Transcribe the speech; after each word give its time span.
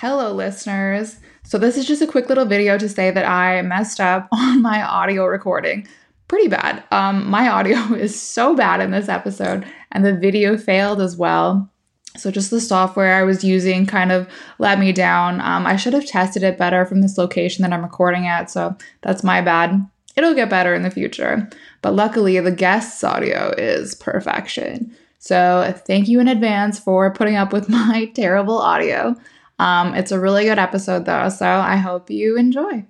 Hello, 0.00 0.32
listeners. 0.32 1.16
So, 1.42 1.58
this 1.58 1.76
is 1.76 1.84
just 1.84 2.02
a 2.02 2.06
quick 2.06 2.28
little 2.28 2.44
video 2.44 2.78
to 2.78 2.88
say 2.88 3.10
that 3.10 3.24
I 3.24 3.62
messed 3.62 3.98
up 3.98 4.28
on 4.32 4.62
my 4.62 4.80
audio 4.80 5.26
recording. 5.26 5.88
Pretty 6.28 6.46
bad. 6.46 6.84
Um, 6.92 7.28
my 7.28 7.48
audio 7.48 7.76
is 7.94 8.20
so 8.20 8.54
bad 8.54 8.80
in 8.80 8.92
this 8.92 9.08
episode, 9.08 9.66
and 9.90 10.04
the 10.04 10.14
video 10.14 10.56
failed 10.56 11.00
as 11.00 11.16
well. 11.16 11.68
So, 12.16 12.30
just 12.30 12.52
the 12.52 12.60
software 12.60 13.16
I 13.16 13.24
was 13.24 13.42
using 13.42 13.86
kind 13.86 14.12
of 14.12 14.28
let 14.60 14.78
me 14.78 14.92
down. 14.92 15.40
Um, 15.40 15.66
I 15.66 15.74
should 15.74 15.94
have 15.94 16.06
tested 16.06 16.44
it 16.44 16.58
better 16.58 16.86
from 16.86 17.00
this 17.00 17.18
location 17.18 17.62
that 17.62 17.72
I'm 17.72 17.82
recording 17.82 18.28
at, 18.28 18.52
so 18.52 18.76
that's 19.02 19.24
my 19.24 19.40
bad. 19.40 19.84
It'll 20.14 20.32
get 20.32 20.48
better 20.48 20.76
in 20.76 20.84
the 20.84 20.92
future. 20.92 21.50
But 21.82 21.96
luckily, 21.96 22.38
the 22.38 22.52
guest's 22.52 23.02
audio 23.02 23.52
is 23.58 23.96
perfection. 23.96 24.96
So, 25.18 25.74
thank 25.88 26.06
you 26.06 26.20
in 26.20 26.28
advance 26.28 26.78
for 26.78 27.12
putting 27.12 27.34
up 27.34 27.52
with 27.52 27.68
my 27.68 28.12
terrible 28.14 28.58
audio. 28.58 29.16
Um, 29.58 29.94
it's 29.94 30.12
a 30.12 30.20
really 30.20 30.44
good 30.44 30.58
episode 30.58 31.04
though, 31.04 31.28
so 31.28 31.46
I 31.46 31.76
hope 31.76 32.10
you 32.10 32.36
enjoy. 32.36 32.84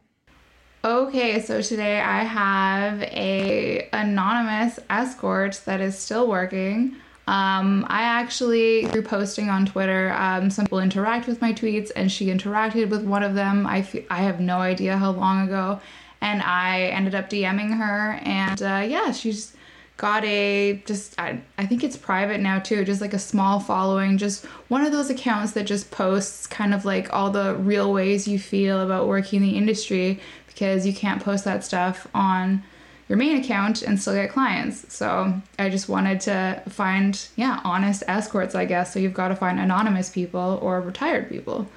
Okay, 0.85 1.41
so 1.41 1.61
today 1.61 2.01
I 2.01 2.23
have 2.23 3.03
a 3.03 3.89
anonymous 3.93 4.79
escort 4.89 5.61
that 5.65 5.81
is 5.81 5.99
still 5.99 6.29
working. 6.29 6.97
Um, 7.27 7.85
I 7.89 8.03
actually, 8.03 8.87
through 8.87 9.03
posting 9.03 9.51
on 9.51 9.67
Twitter, 9.67 10.13
um, 10.13 10.49
some 10.51 10.65
people 10.65 10.81
interact 10.81 11.27
with 11.27 11.43
my 11.43 11.53
tweets, 11.53 11.91
and 11.95 12.11
she 12.11 12.27
interacted 12.29 12.89
with 12.89 13.05
one 13.05 13.23
of 13.23 13.35
them. 13.35 13.67
I, 13.67 13.81
f- 13.81 13.97
I 14.09 14.19
have 14.19 14.41
no 14.41 14.59
idea 14.59 14.97
how 14.97 15.11
long 15.11 15.47
ago, 15.47 15.81
and 16.23 16.41
I 16.43 16.85
ended 16.85 17.15
up 17.15 17.29
DMing 17.29 17.77
her, 17.77 18.19
and 18.23 18.63
uh, 18.63 18.87
yeah, 18.89 19.13
she's 19.13 19.55
got 19.99 20.25
a 20.25 20.81
just 20.87 21.19
I, 21.19 21.41
I 21.59 21.67
think 21.67 21.83
it's 21.85 21.97
private 21.97 22.41
now 22.41 22.61
too 22.61 22.85
just 22.85 23.01
like 23.01 23.13
a 23.13 23.19
small 23.19 23.59
following 23.59 24.17
just 24.17 24.45
one 24.69 24.87
of 24.87 24.93
those 24.93 25.11
accounts 25.11 25.53
that 25.53 25.65
just 25.65 25.91
posts 25.91 26.47
kind 26.47 26.73
of 26.73 26.85
like 26.85 27.13
all 27.13 27.31
the 27.31 27.57
real 27.57 27.93
ways 27.93 28.27
you 28.27 28.39
feel 28.39 28.81
about 28.81 29.09
working 29.09 29.43
in 29.43 29.49
the 29.49 29.57
industry 29.57 30.21
because 30.47 30.87
you 30.87 30.95
can't 30.95 31.23
post 31.23 31.45
that 31.45 31.65
stuff 31.65 32.07
on 32.15 32.63
your 33.09 33.19
main 33.19 33.39
account 33.43 33.83
and 33.83 34.01
still 34.01 34.15
get 34.15 34.31
clients. 34.31 34.95
So 34.95 35.35
i 35.59 35.69
just 35.69 35.89
wanted 35.89 36.21
to 36.23 36.63
find 36.69 37.29
yeah 37.35 37.61
honest 37.65 38.05
escorts 38.07 38.55
i 38.55 38.65
guess. 38.65 38.93
So 38.93 39.01
you've 39.01 39.15
got 39.15 39.29
to 39.29 39.37
find 39.37 39.59
anonymous 39.59 40.11
people 40.11 40.61
or 40.63 40.81
retired 40.81 41.29
people. 41.29 41.69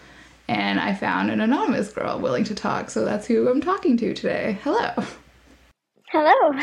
And 0.48 0.80
i 0.80 0.94
found 0.94 1.32
an 1.32 1.42
anonymous 1.42 1.92
girl 1.92 2.20
willing 2.20 2.44
to 2.44 2.54
talk. 2.54 2.92
So 2.92 3.04
that's 3.04 3.26
who 3.26 3.50
i'm 3.50 3.62
talking 3.62 3.98
to 3.98 4.14
today. 4.14 4.60
Hello. 4.64 4.92
Hello 6.10 6.60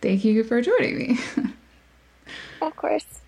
Thank 0.00 0.24
you 0.24 0.44
for 0.44 0.60
joining 0.62 0.98
me. 0.98 1.18
of 2.60 2.76
course. 2.76 3.20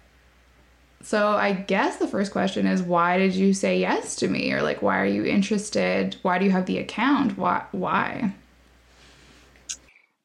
So, 1.02 1.32
I 1.32 1.52
guess 1.52 1.96
the 1.96 2.06
first 2.06 2.30
question 2.30 2.66
is 2.66 2.82
why 2.82 3.16
did 3.18 3.34
you 3.34 3.54
say 3.54 3.78
yes 3.78 4.16
to 4.16 4.28
me 4.28 4.52
or 4.52 4.62
like 4.62 4.82
why 4.82 5.00
are 5.00 5.06
you 5.06 5.24
interested? 5.24 6.16
Why 6.22 6.38
do 6.38 6.44
you 6.44 6.50
have 6.50 6.66
the 6.66 6.78
account? 6.78 7.38
Why 7.38 7.64
why? 7.72 8.34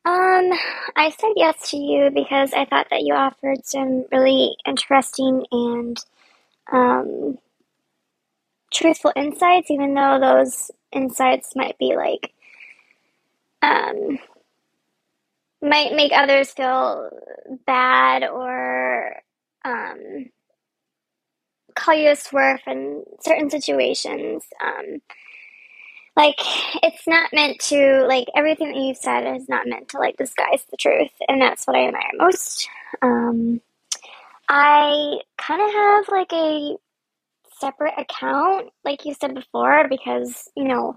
Um, 0.05 0.51
I 0.95 1.11
said 1.17 1.31
yes 1.35 1.71
to 1.71 1.77
you 1.77 2.11
because 2.13 2.53
I 2.53 2.65
thought 2.65 2.87
that 2.91 3.01
you 3.01 3.15
offered 3.15 3.65
some 3.65 4.05
really 4.11 4.55
interesting 4.65 5.45
and 5.51 5.97
um 6.71 7.37
truthful 8.73 9.13
insights 9.15 9.71
even 9.71 9.93
though 9.93 10.19
those 10.19 10.71
insights 10.91 11.55
might 11.55 11.77
be 11.77 11.95
like 11.95 12.33
um 13.61 14.19
might 15.65 15.93
make 15.93 16.11
others 16.13 16.51
feel 16.51 17.09
bad 17.65 18.23
or 18.23 19.21
um, 19.65 20.29
call 21.75 21.95
you 21.95 22.09
a 22.11 22.15
SWERF 22.15 22.61
in 22.67 23.03
certain 23.21 23.49
situations. 23.49 24.43
Um, 24.63 25.01
like 26.15 26.35
it's 26.83 27.07
not 27.07 27.33
meant 27.33 27.59
to 27.59 28.05
like 28.07 28.27
everything 28.35 28.69
that 28.69 28.77
you've 28.77 28.97
said 28.97 29.35
is 29.35 29.49
not 29.49 29.67
meant 29.67 29.89
to 29.89 29.97
like 29.99 30.17
disguise 30.17 30.65
the 30.71 30.77
truth, 30.77 31.11
and 31.27 31.41
that's 31.41 31.67
what 31.67 31.75
I 31.75 31.87
admire 31.87 32.11
most. 32.15 32.69
Um, 33.01 33.61
I 34.49 35.19
kind 35.37 35.61
of 35.61 35.71
have 35.71 36.09
like 36.09 36.33
a 36.33 36.77
separate 37.59 37.93
account, 37.97 38.69
like 38.85 39.05
you 39.05 39.13
said 39.13 39.35
before, 39.35 39.87
because 39.89 40.49
you 40.55 40.65
know 40.65 40.95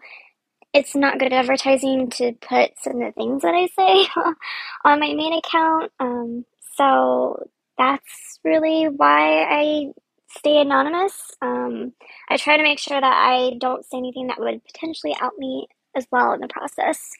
it's 0.72 0.94
not 0.94 1.18
good 1.18 1.32
advertising 1.32 2.10
to 2.10 2.32
put 2.40 2.72
some 2.78 3.00
of 3.00 3.00
the 3.00 3.12
things 3.12 3.42
that 3.42 3.54
I 3.54 3.66
say 3.68 4.08
on 4.84 5.00
my 5.00 5.14
main 5.14 5.34
account. 5.34 5.92
Um, 6.00 6.44
so 6.76 7.48
that's 7.78 8.38
really 8.44 8.84
why 8.84 9.42
I 9.44 9.86
stay 10.30 10.60
anonymous. 10.60 11.14
Um, 11.42 11.92
I 12.28 12.36
try 12.36 12.56
to 12.56 12.62
make 12.62 12.78
sure 12.78 13.00
that 13.00 13.04
I 13.04 13.52
don't 13.60 13.84
say 13.84 13.98
anything 13.98 14.28
that 14.28 14.40
would 14.40 14.62
potentially 14.64 15.16
out 15.20 15.32
me 15.38 15.68
as 15.96 16.06
well 16.12 16.32
in 16.32 16.40
the 16.40 16.48
process. 16.48 17.10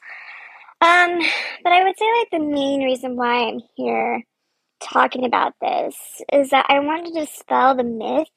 Um, 0.81 1.19
but 1.65 1.73
I 1.73 1.85
would 1.85 1.99
say 1.99 2.07
like 2.21 2.31
the 2.31 2.41
main 2.41 2.83
reason 2.85 3.17
why 3.17 3.49
I'm 3.49 3.61
here 3.77 4.23
talking 4.81 5.25
about 5.25 5.55
this 5.61 5.97
is 6.33 6.51
that 6.51 6.67
I 6.69 6.81
wanted 6.81 7.15
to 7.15 7.21
dispel 7.21 7.75
the 7.77 7.85
myth 7.85 8.29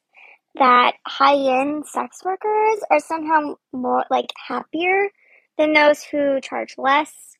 that 0.55 0.93
high-end 1.07 1.85
sex 1.85 2.23
workers 2.23 2.79
are 2.89 2.99
somehow 2.99 3.55
more 3.71 4.05
like 4.09 4.31
happier 4.47 5.09
than 5.57 5.73
those 5.73 6.03
who 6.03 6.41
charge 6.41 6.75
less 6.77 7.37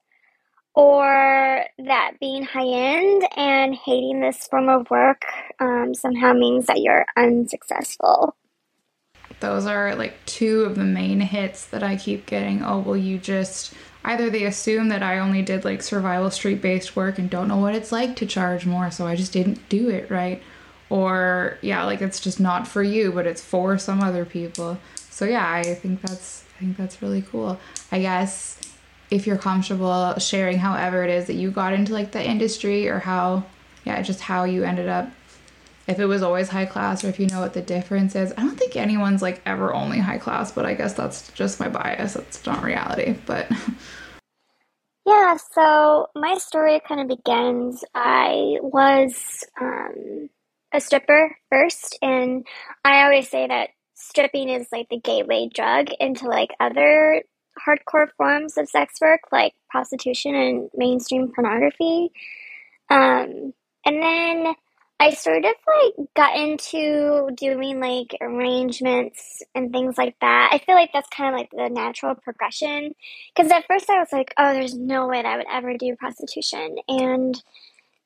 or 0.74 1.66
that 1.86 2.12
being 2.20 2.44
high 2.44 2.68
end 2.68 3.28
and 3.36 3.76
hating 3.76 4.22
this 4.22 4.48
form 4.48 4.70
of 4.70 4.90
work 4.90 5.24
um, 5.60 5.94
somehow 5.94 6.32
means 6.32 6.66
that 6.68 6.80
you're 6.80 7.06
unsuccessful. 7.18 8.36
Those 9.42 9.66
are 9.66 9.96
like 9.96 10.14
two 10.26 10.62
of 10.62 10.76
the 10.76 10.84
main 10.84 11.20
hits 11.20 11.66
that 11.68 11.84
I 11.84 11.98
keep 11.98 12.26
getting. 12.26 12.64
Oh, 12.64 12.80
well, 12.80 12.96
you 12.96 13.18
just 13.18 13.74
either 14.06 14.30
they 14.30 14.46
assume 14.46 14.90
that 14.90 15.04
I 15.04 15.20
only 15.20 15.42
did 15.42 15.66
like 15.66 15.82
survival 15.82 16.32
street 16.32 16.62
based 16.62 16.96
work 16.96 17.20
and 17.20 17.30
don't 17.30 17.48
know 17.48 17.58
what 17.58 17.76
it's 17.76 17.92
like 17.92 18.16
to 18.18 18.26
charge 18.26 18.66
more, 18.66 18.92
so 18.92 19.08
I 19.08 19.16
just 19.16 19.34
didn't 19.34 19.68
do 19.68 19.90
it 19.90 20.10
right 20.10 20.42
or 20.92 21.58
yeah 21.62 21.86
like 21.86 22.02
it's 22.02 22.20
just 22.20 22.38
not 22.40 22.68
for 22.68 22.84
you 22.84 23.14
but 23.14 23.26
it's 23.26 23.42
for 23.42 23.78
some 23.78 24.02
other 24.02 24.26
people. 24.26 24.78
So 25.10 25.26
yeah 25.26 25.50
i 25.50 25.64
think 25.64 26.02
that's 26.02 26.44
i 26.56 26.60
think 26.60 26.78
that's 26.78 27.02
really 27.02 27.22
cool. 27.24 27.58
I 27.92 28.02
guess 28.02 28.60
if 29.10 29.26
you're 29.26 29.38
comfortable 29.38 30.14
sharing 30.20 30.58
however 30.60 31.04
it 31.04 31.10
is 31.10 31.28
that 31.28 31.36
you 31.36 31.50
got 31.50 31.74
into 31.74 31.94
like 31.94 32.12
the 32.12 32.24
industry 32.24 32.90
or 32.90 33.00
how 33.00 33.44
yeah 33.86 34.02
just 34.02 34.20
how 34.20 34.44
you 34.44 34.64
ended 34.64 34.90
up 34.90 35.10
if 35.88 35.98
it 36.00 36.06
was 36.06 36.22
always 36.22 36.50
high 36.50 36.66
class 36.66 37.04
or 37.04 37.08
if 37.08 37.20
you 37.20 37.26
know 37.28 37.40
what 37.40 37.54
the 37.54 37.62
difference 37.62 38.16
is. 38.16 38.32
I 38.38 38.44
don't 38.44 38.58
think 38.58 38.76
anyone's 38.76 39.22
like 39.22 39.42
ever 39.46 39.74
only 39.74 40.00
high 40.00 40.18
class 40.18 40.52
but 40.52 40.66
i 40.66 40.74
guess 40.74 40.94
that's 40.94 41.32
just 41.32 41.60
my 41.60 41.70
bias. 41.70 42.16
That's 42.16 42.46
not 42.46 42.64
reality 42.64 43.16
but 43.26 43.50
yeah 45.06 45.38
so 45.54 46.08
my 46.16 46.38
story 46.38 46.82
kind 46.86 47.00
of 47.00 47.08
begins. 47.18 47.86
I 47.96 48.58
was 48.62 49.46
um 49.60 50.30
a 50.74 50.82
stripper 50.82 51.36
first, 51.50 51.98
and 52.02 52.46
I 52.84 53.04
always 53.04 53.30
say 53.30 53.48
that 53.48 53.70
stripping 53.96 54.50
is 54.50 54.68
like 54.72 54.90
the 54.90 55.00
gateway 55.00 55.50
drug 55.54 55.90
into 56.00 56.28
like 56.28 56.52
other 56.60 57.24
hardcore 57.68 58.08
forms 58.18 58.58
of 58.58 58.70
sex 58.70 58.96
work, 59.02 59.22
like 59.32 59.54
prostitution 59.70 60.36
and 60.36 60.70
mainstream 60.76 61.32
pornography. 61.34 62.12
Um, 62.90 63.54
and 63.86 64.04
then 64.04 64.54
I 65.00 65.16
sort 65.16 65.46
of 65.46 65.56
like 65.68 66.08
got 66.16 66.36
into 66.36 67.30
doing 67.36 67.80
like 67.80 68.16
arrangements 68.22 69.42
and 69.56 69.72
things 69.72 69.98
like 69.98 70.16
that. 70.22 70.50
I 70.52 70.60
feel 70.60 70.76
like 70.76 70.92
that's 70.94 71.10
kind 71.10 71.34
of 71.34 71.40
like 71.40 71.50
the 71.52 71.74
natural 71.74 72.16
progression. 72.16 72.94
Because 73.36 73.52
at 73.52 73.66
first 73.68 73.90
I 73.90 73.98
was 73.98 74.12
like, 74.12 74.34
oh, 74.38 74.54
there's 74.54 74.76
no 74.76 75.08
way 75.08 75.22
that 75.22 75.26
I 75.26 75.38
would 75.38 75.48
ever 75.52 75.76
do 75.76 75.96
prostitution. 75.96 76.76
And 76.88 77.42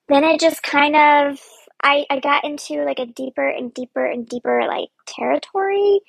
then 0.08 0.24
it 0.24 0.40
just 0.40 0.64
kind 0.64 0.96
of 0.96 1.40
I, 1.86 2.06
I 2.10 2.20
got 2.20 2.44
into 2.44 2.84
like 2.84 2.98
a 3.00 3.06
deeper 3.06 3.48
and 3.48 3.72
deeper 3.74 4.04
and 4.04 4.28
deeper 4.28 4.66
like 4.68 4.90
territory. 5.06 6.02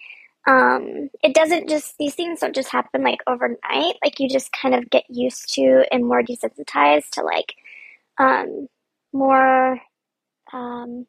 Um, 0.49 1.11
it 1.23 1.35
doesn't 1.35 1.69
just 1.69 1.99
these 1.99 2.15
things 2.15 2.41
don't 2.41 2.55
just 2.55 2.71
happen 2.71 3.03
like 3.05 3.21
overnight. 3.27 3.97
Like 4.03 4.19
you 4.19 4.29
just 4.29 4.51
kind 4.53 4.75
of 4.75 4.89
get 4.89 5.05
used 5.11 5.53
to 5.55 5.85
and 5.93 6.07
more 6.07 6.23
desensitized 6.23 7.11
to 7.13 7.23
like 7.23 7.55
um, 8.19 8.69
more 9.13 9.79
um, 10.55 11.07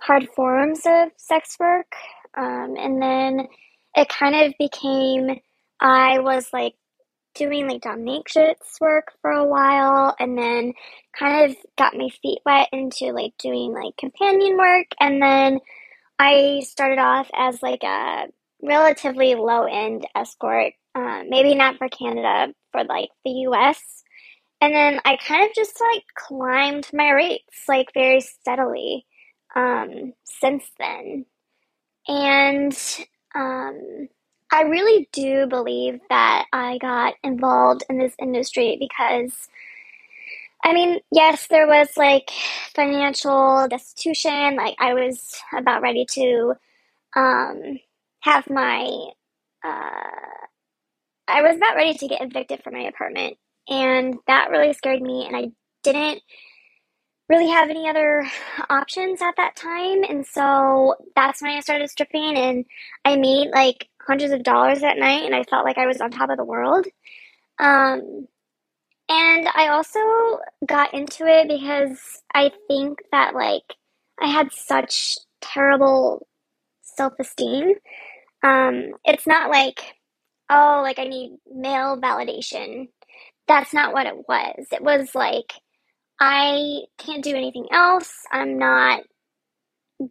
hard 0.00 0.28
forms 0.36 0.82
of 0.84 1.08
sex 1.16 1.56
work. 1.58 1.94
Um, 2.36 2.76
and 2.78 3.00
then 3.00 3.48
it 3.96 4.08
kind 4.10 4.34
of 4.36 4.54
became 4.58 5.40
I 5.80 6.18
was 6.18 6.48
like 6.52 6.74
doing 7.34 7.68
like 7.68 7.82
dominatrix 7.82 8.80
work 8.80 9.12
for 9.20 9.30
a 9.30 9.46
while 9.46 10.14
and 10.18 10.36
then 10.36 10.72
kind 11.18 11.50
of 11.50 11.56
got 11.76 11.96
my 11.96 12.08
feet 12.22 12.40
wet 12.44 12.68
into 12.72 13.12
like 13.12 13.32
doing 13.38 13.72
like 13.72 13.96
companion 13.96 14.56
work 14.56 14.86
and 15.00 15.22
then 15.22 15.58
I 16.18 16.62
started 16.64 16.98
off 16.98 17.28
as 17.34 17.62
like 17.62 17.82
a 17.82 18.26
relatively 18.62 19.34
low 19.34 19.64
end 19.64 20.06
escort, 20.14 20.72
uh, 20.94 21.22
maybe 21.28 21.54
not 21.54 21.78
for 21.78 21.88
Canada, 21.88 22.52
for 22.70 22.84
like 22.84 23.10
the 23.24 23.30
US. 23.48 23.80
And 24.60 24.72
then 24.72 25.00
I 25.04 25.16
kind 25.16 25.44
of 25.44 25.54
just 25.54 25.80
like 25.80 26.04
climbed 26.14 26.88
my 26.92 27.10
rates 27.10 27.64
like 27.68 27.88
very 27.92 28.20
steadily 28.20 29.04
um, 29.56 30.12
since 30.24 30.64
then. 30.78 31.26
And 32.06 32.78
um, 33.34 34.08
I 34.52 34.62
really 34.64 35.08
do 35.12 35.46
believe 35.46 36.00
that 36.10 36.46
I 36.52 36.78
got 36.78 37.14
involved 37.24 37.84
in 37.88 37.98
this 37.98 38.14
industry 38.20 38.76
because, 38.78 39.48
I 40.64 40.74
mean, 40.74 41.00
yes, 41.10 41.46
there 41.48 41.66
was 41.66 41.96
like 41.96 42.30
financial 42.74 43.66
destitution. 43.68 44.56
Like, 44.56 44.76
I 44.78 44.94
was 44.94 45.34
about 45.56 45.82
ready 45.82 46.06
to 46.12 46.54
um, 47.16 47.78
have 48.20 48.50
my, 48.50 48.88
uh, 49.64 50.10
I 51.28 51.42
was 51.42 51.56
about 51.56 51.76
ready 51.76 51.94
to 51.94 52.08
get 52.08 52.22
evicted 52.22 52.62
from 52.62 52.74
my 52.74 52.82
apartment. 52.82 53.38
And 53.68 54.16
that 54.26 54.50
really 54.50 54.74
scared 54.74 55.02
me. 55.02 55.26
And 55.26 55.36
I 55.36 55.50
didn't 55.82 56.22
really 57.28 57.48
have 57.48 57.70
any 57.70 57.88
other 57.88 58.24
options 58.68 59.22
at 59.22 59.34
that 59.38 59.56
time. 59.56 60.04
And 60.04 60.26
so 60.26 60.96
that's 61.16 61.40
when 61.40 61.52
I 61.52 61.60
started 61.60 61.90
stripping 61.90 62.36
and 62.36 62.66
I 63.04 63.16
made 63.16 63.50
like 63.54 63.88
hundreds 64.06 64.32
of 64.32 64.42
dollars 64.42 64.80
that 64.80 64.98
night 64.98 65.24
and 65.24 65.34
I 65.34 65.44
felt 65.44 65.64
like 65.64 65.78
I 65.78 65.86
was 65.86 66.00
on 66.00 66.10
top 66.10 66.30
of 66.30 66.36
the 66.36 66.44
world. 66.44 66.86
Um, 67.58 68.28
and 69.08 69.48
I 69.54 69.68
also 69.68 70.00
got 70.66 70.94
into 70.94 71.26
it 71.26 71.48
because 71.48 72.22
I 72.34 72.52
think 72.68 73.00
that 73.12 73.34
like 73.34 73.74
I 74.20 74.28
had 74.28 74.52
such 74.52 75.18
terrible 75.40 76.26
self 76.82 77.14
esteem. 77.20 77.74
Um, 78.42 78.92
it's 79.04 79.26
not 79.26 79.50
like, 79.50 79.96
oh, 80.50 80.80
like 80.82 80.98
I 80.98 81.04
need 81.04 81.38
male 81.52 82.00
validation. 82.00 82.88
That's 83.48 83.74
not 83.74 83.92
what 83.92 84.06
it 84.06 84.16
was. 84.28 84.66
It 84.72 84.82
was 84.82 85.14
like, 85.14 85.54
I 86.20 86.82
can't 86.98 87.24
do 87.24 87.34
anything 87.36 87.66
else. 87.72 88.12
I'm 88.32 88.58
not 88.58 89.02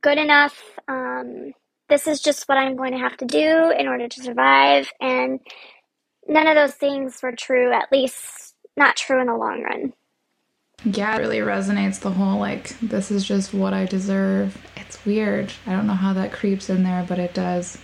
good 0.01 0.17
enough. 0.17 0.61
Um, 0.87 1.53
this 1.91 2.07
is 2.07 2.21
just 2.21 2.47
what 2.47 2.57
I'm 2.57 2.77
going 2.77 2.93
to 2.93 2.97
have 2.97 3.17
to 3.17 3.25
do 3.25 3.71
in 3.77 3.87
order 3.87 4.07
to 4.07 4.23
survive. 4.23 4.89
And 5.01 5.41
none 6.25 6.47
of 6.47 6.55
those 6.55 6.73
things 6.73 7.19
were 7.21 7.33
true, 7.33 7.73
at 7.73 7.91
least 7.91 8.55
not 8.77 8.95
true 8.95 9.19
in 9.19 9.27
the 9.27 9.35
long 9.35 9.61
run. 9.61 9.93
Yeah, 10.85 11.15
it 11.15 11.19
really 11.19 11.39
resonates 11.39 11.99
the 11.99 12.09
whole 12.09 12.39
like, 12.39 12.79
this 12.79 13.11
is 13.11 13.25
just 13.25 13.53
what 13.53 13.73
I 13.73 13.85
deserve. 13.85 14.57
It's 14.77 15.05
weird. 15.05 15.51
I 15.67 15.73
don't 15.73 15.85
know 15.85 15.93
how 15.93 16.13
that 16.13 16.31
creeps 16.31 16.69
in 16.69 16.83
there, 16.83 17.05
but 17.07 17.19
it 17.19 17.33
does. 17.33 17.77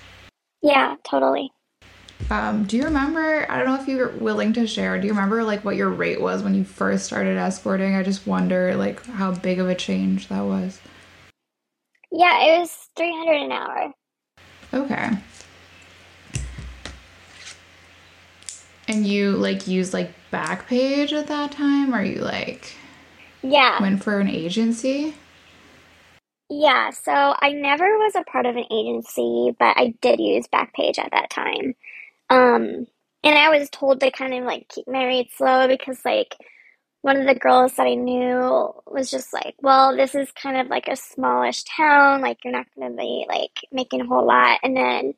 Yeah, 0.64 0.96
totally. 1.04 1.52
Um, 2.32 2.64
do 2.64 2.78
you 2.78 2.86
remember? 2.86 3.46
I 3.52 3.58
don't 3.58 3.68
know 3.68 3.80
if 3.80 3.88
you're 3.90 4.10
willing 4.14 4.54
to 4.54 4.66
share. 4.66 5.00
Do 5.00 5.06
you 5.06 5.14
remember 5.14 5.44
like 5.44 5.66
what 5.66 5.76
your 5.76 5.90
rate 5.90 6.22
was 6.22 6.42
when 6.42 6.56
you 6.56 6.64
first 6.64 7.06
started 7.06 7.38
escorting? 7.38 7.96
I 7.96 8.04
just 8.04 8.26
wonder 8.26 8.76
like 8.76 9.06
how 9.06 9.34
big 9.34 9.60
of 9.60 9.68
a 9.68 9.76
change 9.76 10.30
that 10.30 10.42
was. 10.42 10.80
Yeah, 12.12 12.46
it 12.46 12.60
was 12.60 12.90
three 12.96 13.12
hundred 13.12 13.44
an 13.44 13.52
hour. 13.52 13.94
Okay. 14.74 15.18
And 18.88 19.06
you 19.06 19.32
like 19.32 19.68
used 19.68 19.94
like 19.94 20.12
Backpage 20.32 21.12
at 21.12 21.28
that 21.28 21.52
time? 21.52 21.94
Or 21.94 22.02
you 22.02 22.22
like 22.22 22.74
Yeah. 23.42 23.82
went 23.82 24.04
for 24.04 24.20
an 24.20 24.30
agency? 24.30 25.16
Yeah, 26.50 26.92
so 26.92 27.12
I 27.12 27.52
never 27.52 27.86
was 27.98 28.16
a 28.16 28.24
part 28.24 28.46
of 28.46 28.56
an 28.56 28.66
agency, 28.72 29.54
but 29.60 29.76
I 29.78 29.94
did 30.02 30.20
use 30.22 30.48
Backpage 30.48 30.98
at 30.98 31.12
that 31.12 31.30
time. 31.30 31.76
Um, 32.30 32.88
and 33.24 33.38
I 33.38 33.50
was 33.50 33.70
told 33.70 34.00
to 34.00 34.12
kind 34.12 34.34
of 34.34 34.46
like 34.46 34.70
keep 34.70 34.88
my 34.88 35.06
rates 35.06 35.38
slow 35.38 35.68
because 35.68 36.00
like 36.06 36.36
one 37.02 37.18
of 37.18 37.28
the 37.28 37.36
girls 37.36 37.76
that 37.76 37.88
I 37.88 37.94
knew 37.94 38.74
was 38.86 39.10
just 39.10 39.34
like, 39.34 39.56
well, 39.62 39.96
this 39.96 40.16
is 40.16 40.32
kind 40.32 40.58
of 40.58 40.68
like 40.68 40.88
a 40.88 40.96
smallish 40.96 41.64
town, 41.64 42.22
like 42.22 42.44
you're 42.44 42.54
not 42.54 42.68
going 42.76 42.92
to 42.92 42.98
be 42.98 43.26
like 43.28 43.60
making 43.72 44.02
a 44.02 44.06
whole 44.06 44.26
lot. 44.26 44.60
And 44.64 44.76
then 44.76 45.14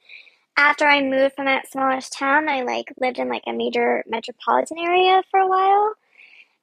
after 0.58 0.86
I 0.86 1.02
moved 1.02 1.36
from 1.36 1.46
that 1.46 1.72
smallish 1.72 2.10
town, 2.10 2.50
I 2.50 2.64
like 2.64 2.94
lived 3.00 3.18
in 3.18 3.30
like 3.30 3.44
a 3.48 3.54
major 3.54 4.04
metropolitan 4.08 4.78
area 4.78 5.24
for 5.32 5.40
a 5.40 5.48
while. 5.48 5.94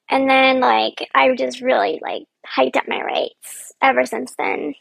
And 0.09 0.29
then 0.29 0.61
like 0.61 1.09
I 1.15 1.35
just 1.35 1.61
really 1.61 1.99
like 2.03 2.25
hiked 2.45 2.77
up 2.77 2.87
my 2.87 3.01
rates 3.01 3.73
ever 3.83 4.05
since 4.05 4.35
then. 4.39 4.75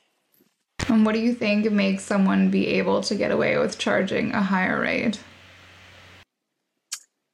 And 0.88 1.06
what 1.06 1.16
do 1.16 1.20
you 1.20 1.34
think 1.34 1.72
makes 1.72 2.04
someone 2.04 2.52
be 2.52 2.68
able 2.68 3.02
to 3.02 3.16
get 3.16 3.32
away 3.32 3.58
with 3.58 3.80
charging 3.80 4.34
a 4.34 4.42
higher 4.42 4.80
rate? 4.80 5.20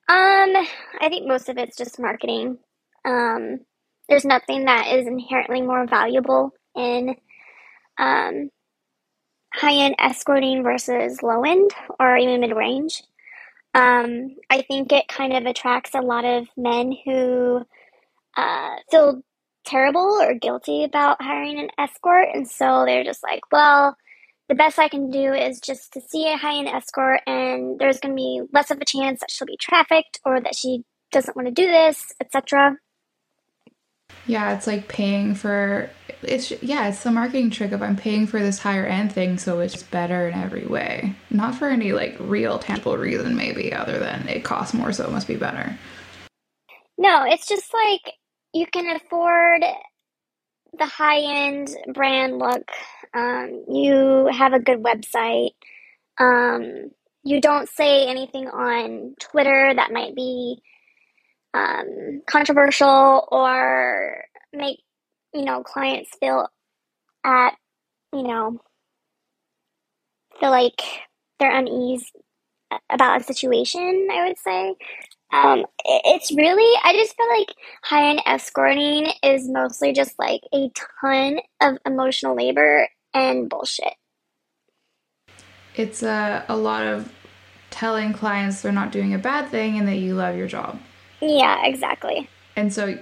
Um, 0.07 0.56
I 1.00 1.09
think 1.09 1.27
most 1.27 1.50
of 1.50 1.57
it's 1.57 1.75
just 1.75 2.00
marketing. 2.00 2.59
Um, 3.06 3.59
there's 4.09 4.25
nothing 4.25 4.65
that 4.65 4.88
is 4.88 5.07
inherently 5.07 5.62
more 5.62 5.86
valuable 5.88 6.51
in 6.75 7.15
um, 7.98 8.50
high 9.53 9.75
end 9.75 9.95
escorting 10.00 10.63
versus 10.63 11.21
low 11.21 11.44
end 11.44 11.71
or 12.00 12.18
even 12.18 12.42
mid 12.42 12.56
range. 12.56 13.03
Um, 13.74 14.36
I 14.50 14.63
think 14.63 14.92
it 14.92 15.07
kind 15.07 15.33
of 15.33 15.45
attracts 15.45 15.92
a 15.94 16.01
lot 16.01 16.25
of 16.25 16.48
men 16.57 16.94
who 17.06 17.65
uh, 18.36 18.75
feel 18.89 19.21
terrible 19.65 20.19
or 20.21 20.33
guilty 20.33 20.83
about 20.83 21.21
hiring 21.21 21.59
an 21.59 21.69
escort, 21.77 22.27
and 22.33 22.50
so 22.50 22.83
they're 22.86 23.03
just 23.03 23.24
like, 23.24 23.42
well, 23.51 23.95
the 24.50 24.56
best 24.56 24.77
I 24.77 24.89
can 24.89 25.09
do 25.09 25.33
is 25.33 25.62
just 25.62 25.94
to 25.94 26.01
see 26.01 26.27
a 26.27 26.38
high 26.38 26.57
end 26.57 26.68
escort, 26.68 27.21
and 27.25 27.80
there's 27.80 28.00
going 28.00 28.13
to 28.13 28.19
be 28.21 28.42
less 28.51 28.71
of 28.71 28.81
a 28.81 28.86
chance 28.86 29.21
that 29.21 29.31
she'll 29.31 29.45
be 29.45 29.57
trafficked 29.57 30.19
or 30.25 30.42
that 30.42 30.56
she 30.56 30.83
doesn't 31.12 31.38
want 31.38 31.48
to 31.48 31.53
do 31.53 31.68
this, 31.68 32.13
etc. 32.19 32.77
Yeah, 34.31 34.56
it's 34.56 34.66
like 34.66 34.88
paying 34.88 35.36
for 35.36 35.89
it's 36.22 36.51
yeah, 36.63 36.88
it's 36.88 37.04
the 37.04 37.12
marketing 37.12 37.50
trick 37.50 37.74
of 37.74 37.83
I'm 37.83 37.98
paying 37.98 38.28
for 38.28 38.39
this 38.39 38.60
higher 38.60 38.86
end 38.86 39.12
thing 39.12 39.38
so 39.38 39.60
it's 39.60 39.83
better 39.83 40.30
in 40.30 40.33
every 40.33 40.66
way. 40.66 41.13
Not 41.30 41.54
for 41.54 41.68
any 41.68 41.92
like 41.92 42.16
real 42.18 42.57
tangible 42.57 42.98
reason 42.98 43.36
maybe 43.36 43.74
other 43.74 44.00
than 44.00 44.30
it 44.30 44.45
costs 44.45 44.74
more 44.74 44.94
so 44.94 45.04
it 45.04 45.12
must 45.12 45.28
be 45.28 45.36
better. 45.36 45.78
No, 46.98 47.25
it's 47.25 47.45
just 47.45 47.74
like 47.74 48.13
you 48.54 48.66
can 48.68 48.95
afford 48.95 49.63
the 50.80 50.86
high 50.86 51.19
end 51.19 51.75
brand 51.94 52.39
look. 52.39 52.72
Um, 53.13 53.66
you 53.69 54.30
have 54.31 54.54
a 54.54 54.62
good 54.62 54.81
website. 54.81 55.56
Um, 56.18 56.92
you 57.25 57.42
don't 57.42 57.68
say 57.68 58.07
anything 58.07 58.48
on 58.48 59.16
Twitter 59.19 59.74
that 59.75 59.92
might 59.92 60.16
be 60.16 60.63
um, 61.53 62.21
controversial 62.27 63.27
or 63.31 64.24
make 64.53 64.81
you 65.33 65.45
know 65.45 65.63
clients 65.63 66.09
feel 66.19 66.48
at 67.24 67.51
you 68.13 68.24
know 68.24 68.59
feel 70.39 70.50
like 70.50 70.81
they're 71.39 71.51
about 72.89 73.22
a 73.22 73.24
situation. 73.24 74.08
I 74.12 74.27
would 74.27 74.38
say 74.39 74.75
um, 75.34 75.65
it's 75.86 76.31
really 76.31 76.79
I 76.84 76.93
just 76.93 77.15
feel 77.15 77.27
like 77.29 77.48
high 77.84 78.10
end 78.10 78.22
escorting 78.25 79.12
is 79.24 79.50
mostly 79.50 79.93
just 79.93 80.17
like 80.20 80.41
a 80.53 80.70
ton 81.01 81.39
of 81.62 81.77
emotional 81.86 82.36
labor 82.36 82.88
and 83.13 83.50
bullshit. 83.50 83.93
It's 85.75 86.03
a 86.03 86.46
a 86.48 86.55
lot 86.55 86.86
of 86.86 87.12
telling 87.70 88.13
clients 88.13 88.62
they're 88.62 88.72
not 88.72 88.91
doing 88.91 89.13
a 89.13 89.20
bad 89.20 89.50
thing 89.50 89.77
and 89.77 89.88
that 89.88 89.96
you 89.96 90.13
love 90.13 90.36
your 90.36 90.48
job. 90.48 90.79
Yeah, 91.22 91.66
exactly. 91.66 92.30
And 92.56 92.74
so 92.74 92.98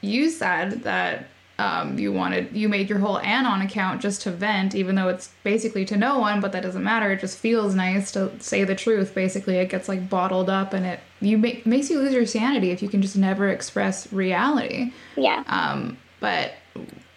you 0.00 0.30
said 0.30 0.82
that 0.84 1.26
um, 1.58 1.98
you 1.98 2.12
wanted 2.12 2.52
you 2.54 2.68
made 2.68 2.90
your 2.90 2.98
whole 2.98 3.18
anon 3.20 3.62
account 3.62 4.02
just 4.02 4.20
to 4.22 4.30
vent 4.30 4.74
even 4.74 4.94
though 4.94 5.08
it's 5.08 5.30
basically 5.42 5.86
to 5.86 5.96
no 5.96 6.18
one 6.18 6.38
but 6.40 6.52
that 6.52 6.62
doesn't 6.62 6.84
matter 6.84 7.10
it 7.10 7.18
just 7.20 7.38
feels 7.38 7.74
nice 7.74 8.12
to 8.12 8.30
say 8.40 8.62
the 8.64 8.74
truth 8.74 9.14
basically 9.14 9.56
it 9.56 9.70
gets 9.70 9.88
like 9.88 10.06
bottled 10.10 10.50
up 10.50 10.74
and 10.74 10.84
it 10.84 11.00
you 11.22 11.38
make, 11.38 11.64
makes 11.64 11.88
you 11.88 11.98
lose 11.98 12.12
your 12.12 12.26
sanity 12.26 12.72
if 12.72 12.82
you 12.82 12.90
can 12.90 13.00
just 13.00 13.16
never 13.16 13.48
express 13.48 14.12
reality 14.12 14.92
Yeah. 15.16 15.44
um, 15.46 15.96
but 16.20 16.52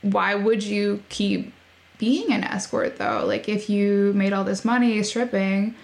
why 0.04 0.36
would 0.36 0.64
you 0.64 1.04
keep 1.10 1.54
being 1.98 2.32
an 2.32 2.46
escort 2.46 2.98
though 2.98 3.26
like 3.26 3.50
if 3.50 3.70
you 3.70 4.14
made 4.16 4.32
all 4.32 4.46
this 4.46 4.64
money 4.64 5.04
stripping 5.04 5.76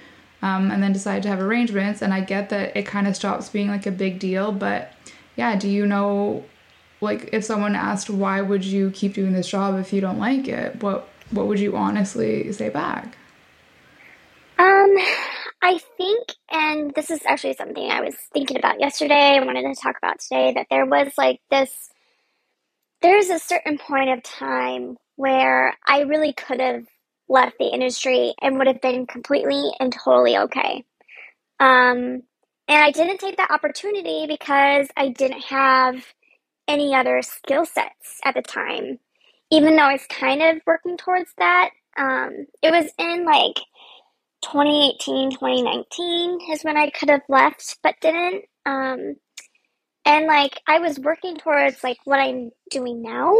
um, 0.45 0.71
and 0.71 0.83
then 0.83 0.93
decide 0.93 1.23
to 1.23 1.29
have 1.29 1.41
arrangements 1.41 2.03
and 2.03 2.13
i 2.13 2.21
get 2.21 2.49
that 2.49 2.77
it 2.77 2.85
kind 2.85 3.07
of 3.07 3.15
stops 3.15 3.49
being 3.49 3.67
like 3.67 3.87
a 3.87 3.91
big 3.91 4.19
deal 4.19 4.51
but 4.51 4.93
yeah 5.37 5.55
do 5.57 5.67
you 5.67 5.87
know 5.87 6.45
like 7.01 7.29
if 7.33 7.43
someone 7.43 7.75
asked 7.75 8.11
why 8.11 8.41
would 8.41 8.63
you 8.63 8.91
keep 8.91 9.15
doing 9.15 9.33
this 9.33 9.47
job 9.47 9.79
if 9.79 9.91
you 9.91 10.01
don't 10.01 10.19
like 10.19 10.47
it 10.47 10.81
what 10.83 11.09
what 11.31 11.47
would 11.47 11.59
you 11.59 11.75
honestly 11.75 12.51
say 12.53 12.69
back 12.69 13.17
Um, 14.57 14.95
I 15.61 15.79
think, 15.97 16.29
and 16.51 16.93
this 16.95 17.09
is 17.11 17.21
actually 17.27 17.55
something 17.55 17.91
I 17.91 18.01
was 18.01 18.15
thinking 18.33 18.57
about 18.57 18.79
yesterday. 18.79 19.37
I 19.37 19.45
wanted 19.45 19.63
to 19.63 19.81
talk 19.81 19.97
about 19.97 20.19
today 20.19 20.53
that 20.55 20.67
there 20.69 20.85
was 20.85 21.13
like 21.17 21.41
this. 21.51 21.89
There's 23.01 23.29
a 23.29 23.39
certain 23.39 23.77
point 23.77 24.11
of 24.11 24.23
time 24.23 24.97
where 25.17 25.77
I 25.85 26.01
really 26.01 26.33
could 26.33 26.61
have 26.61 26.85
left 27.27 27.58
the 27.60 27.67
industry 27.67 28.34
and 28.41 28.58
would 28.58 28.67
have 28.67 28.82
been 28.82 29.08
completely 29.08 29.72
and 29.79 29.94
totally 29.94 30.38
okay. 30.38 30.84
Um, 31.60 32.24
and 32.67 32.84
I 32.84 32.91
didn't 32.91 33.20
take 33.20 33.38
that 33.38 33.51
opportunity 33.51 34.25
because 34.27 34.88
I 34.98 35.10
didn't 35.10 35.44
have 35.44 36.05
any 36.67 36.96
other 36.96 37.22
skill 37.22 37.65
sets 37.65 38.20
at 38.24 38.36
the 38.36 38.41
time. 38.41 39.00
Even 39.51 39.75
though 39.75 39.84
I 39.84 39.94
was 39.94 40.05
kind 40.10 40.41
of 40.41 40.62
working 40.65 40.98
towards 40.98 41.32
that, 41.38 41.70
um, 41.98 42.48
it 42.62 42.72
was 42.72 42.91
in 42.98 43.25
like 43.25 43.55
2018, 44.41 45.32
2019 45.32 46.39
is 46.51 46.63
when 46.63 46.77
I 46.77 46.89
could 46.89 47.10
have 47.10 47.22
left 47.29 47.77
but 47.84 47.96
didn't. 48.01 48.46
Um, 48.65 49.15
and 50.05 50.27
like 50.27 50.60
I 50.67 50.79
was 50.79 51.00
working 51.00 51.38
towards 51.38 51.84
like 51.84 51.98
what 52.05 52.20
I'm 52.20 52.51
doing 52.70 53.01
now. 53.01 53.34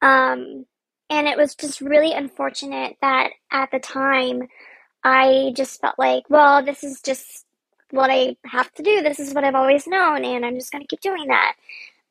Um, 0.00 0.64
and 1.10 1.26
it 1.26 1.36
was 1.36 1.54
just 1.54 1.80
really 1.80 2.12
unfortunate 2.12 2.96
that 3.00 3.30
at 3.50 3.70
the 3.70 3.78
time 3.78 4.48
I 5.04 5.52
just 5.56 5.80
felt 5.80 5.98
like, 5.98 6.24
well, 6.28 6.64
this 6.64 6.84
is 6.84 7.00
just 7.00 7.46
what 7.90 8.10
I 8.10 8.36
have 8.44 8.72
to 8.74 8.82
do. 8.82 9.02
This 9.02 9.20
is 9.20 9.32
what 9.34 9.44
I've 9.44 9.54
always 9.54 9.86
known, 9.86 10.24
and 10.24 10.44
I'm 10.44 10.56
just 10.58 10.72
going 10.72 10.82
to 10.84 10.88
keep 10.88 11.00
doing 11.00 11.28
that. 11.28 11.54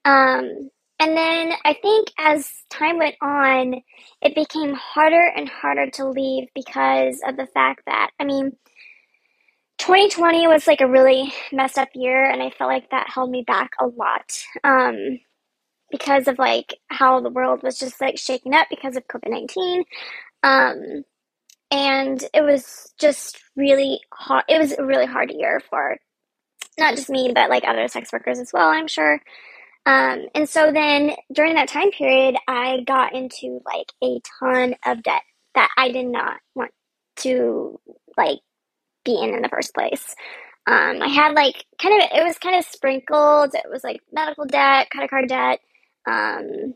Um, 0.06 0.70
and 1.00 1.16
then 1.16 1.54
I 1.64 1.74
think 1.74 2.10
as 2.18 2.52
time 2.70 2.98
went 2.98 3.16
on, 3.22 3.82
it 4.22 4.34
became 4.36 4.74
harder 4.74 5.28
and 5.36 5.48
harder 5.48 5.90
to 5.92 6.10
leave 6.10 6.48
because 6.56 7.22
of 7.28 7.38
the 7.38 7.48
fact 7.48 7.84
that, 7.86 8.12
I 8.20 8.26
mean, 8.26 8.58
2020 9.78 10.48
was 10.48 10.66
like 10.66 10.82
a 10.82 10.88
really 10.88 11.32
messed 11.52 11.78
up 11.78 11.90
year, 11.94 12.26
and 12.30 12.42
I 12.42 12.50
felt 12.50 12.72
like 12.72 12.90
that 12.90 13.10
held 13.14 13.30
me 13.30 13.44
back 13.46 13.72
a 13.80 13.86
lot. 13.86 14.44
Um, 14.64 15.20
because 15.92 16.28
of 16.28 16.40
like 16.40 16.76
how 16.88 17.20
the 17.22 17.30
world 17.30 17.64
was 17.64 17.78
just 17.78 18.00
like 18.02 18.18
shaking 18.18 18.54
up 18.54 18.68
because 18.70 18.96
of 18.96 19.08
COVID 19.08 19.30
19. 19.30 19.84
Um, 20.44 21.04
and 21.70 22.24
it 22.34 22.42
was 22.42 22.94
just 23.00 23.42
really 23.56 24.00
hard. 24.14 24.46
It 24.48 24.60
was 24.60 24.74
a 24.74 24.86
really 24.86 25.06
hard 25.06 25.32
year 25.32 25.62
for 25.70 25.98
not 26.80 26.96
just 26.96 27.10
me, 27.10 27.32
but 27.34 27.50
like 27.50 27.64
other 27.66 27.88
sex 27.88 28.12
workers 28.14 28.40
as 28.40 28.52
well, 28.54 28.70
I'm 28.70 28.88
sure. 28.88 29.20
Um, 29.86 30.28
and 30.36 30.50
so 30.50 30.72
then 30.72 31.12
during 31.34 31.56
that 31.56 31.70
time 31.70 31.92
period, 31.92 32.36
I 32.48 32.82
got 32.86 33.16
into 33.16 33.62
like 33.66 33.92
a 34.04 34.22
ton 34.40 34.76
of 34.86 35.02
debt 35.02 35.24
that 35.56 35.70
I 35.78 35.92
did 35.92 36.06
not 36.06 36.40
want 36.56 36.72
to 37.18 37.80
like 38.18 38.40
be 39.06 39.20
in 39.22 39.34
in 39.34 39.42
the 39.42 39.50
first 39.50 39.74
place. 39.74 40.14
Um, 40.68 41.02
I 41.02 41.08
had 41.08 41.34
like 41.34 41.66
kind 41.82 42.02
of, 42.02 42.10
it 42.14 42.24
was 42.24 42.38
kind 42.38 42.58
of 42.58 42.66
sprinkled. 42.66 43.56
It 43.56 43.70
was 43.72 43.84
like 43.84 44.02
medical 44.12 44.46
debt, 44.46 44.90
credit 44.90 45.10
card 45.10 45.30
debt, 45.30 45.60
um, 46.08 46.74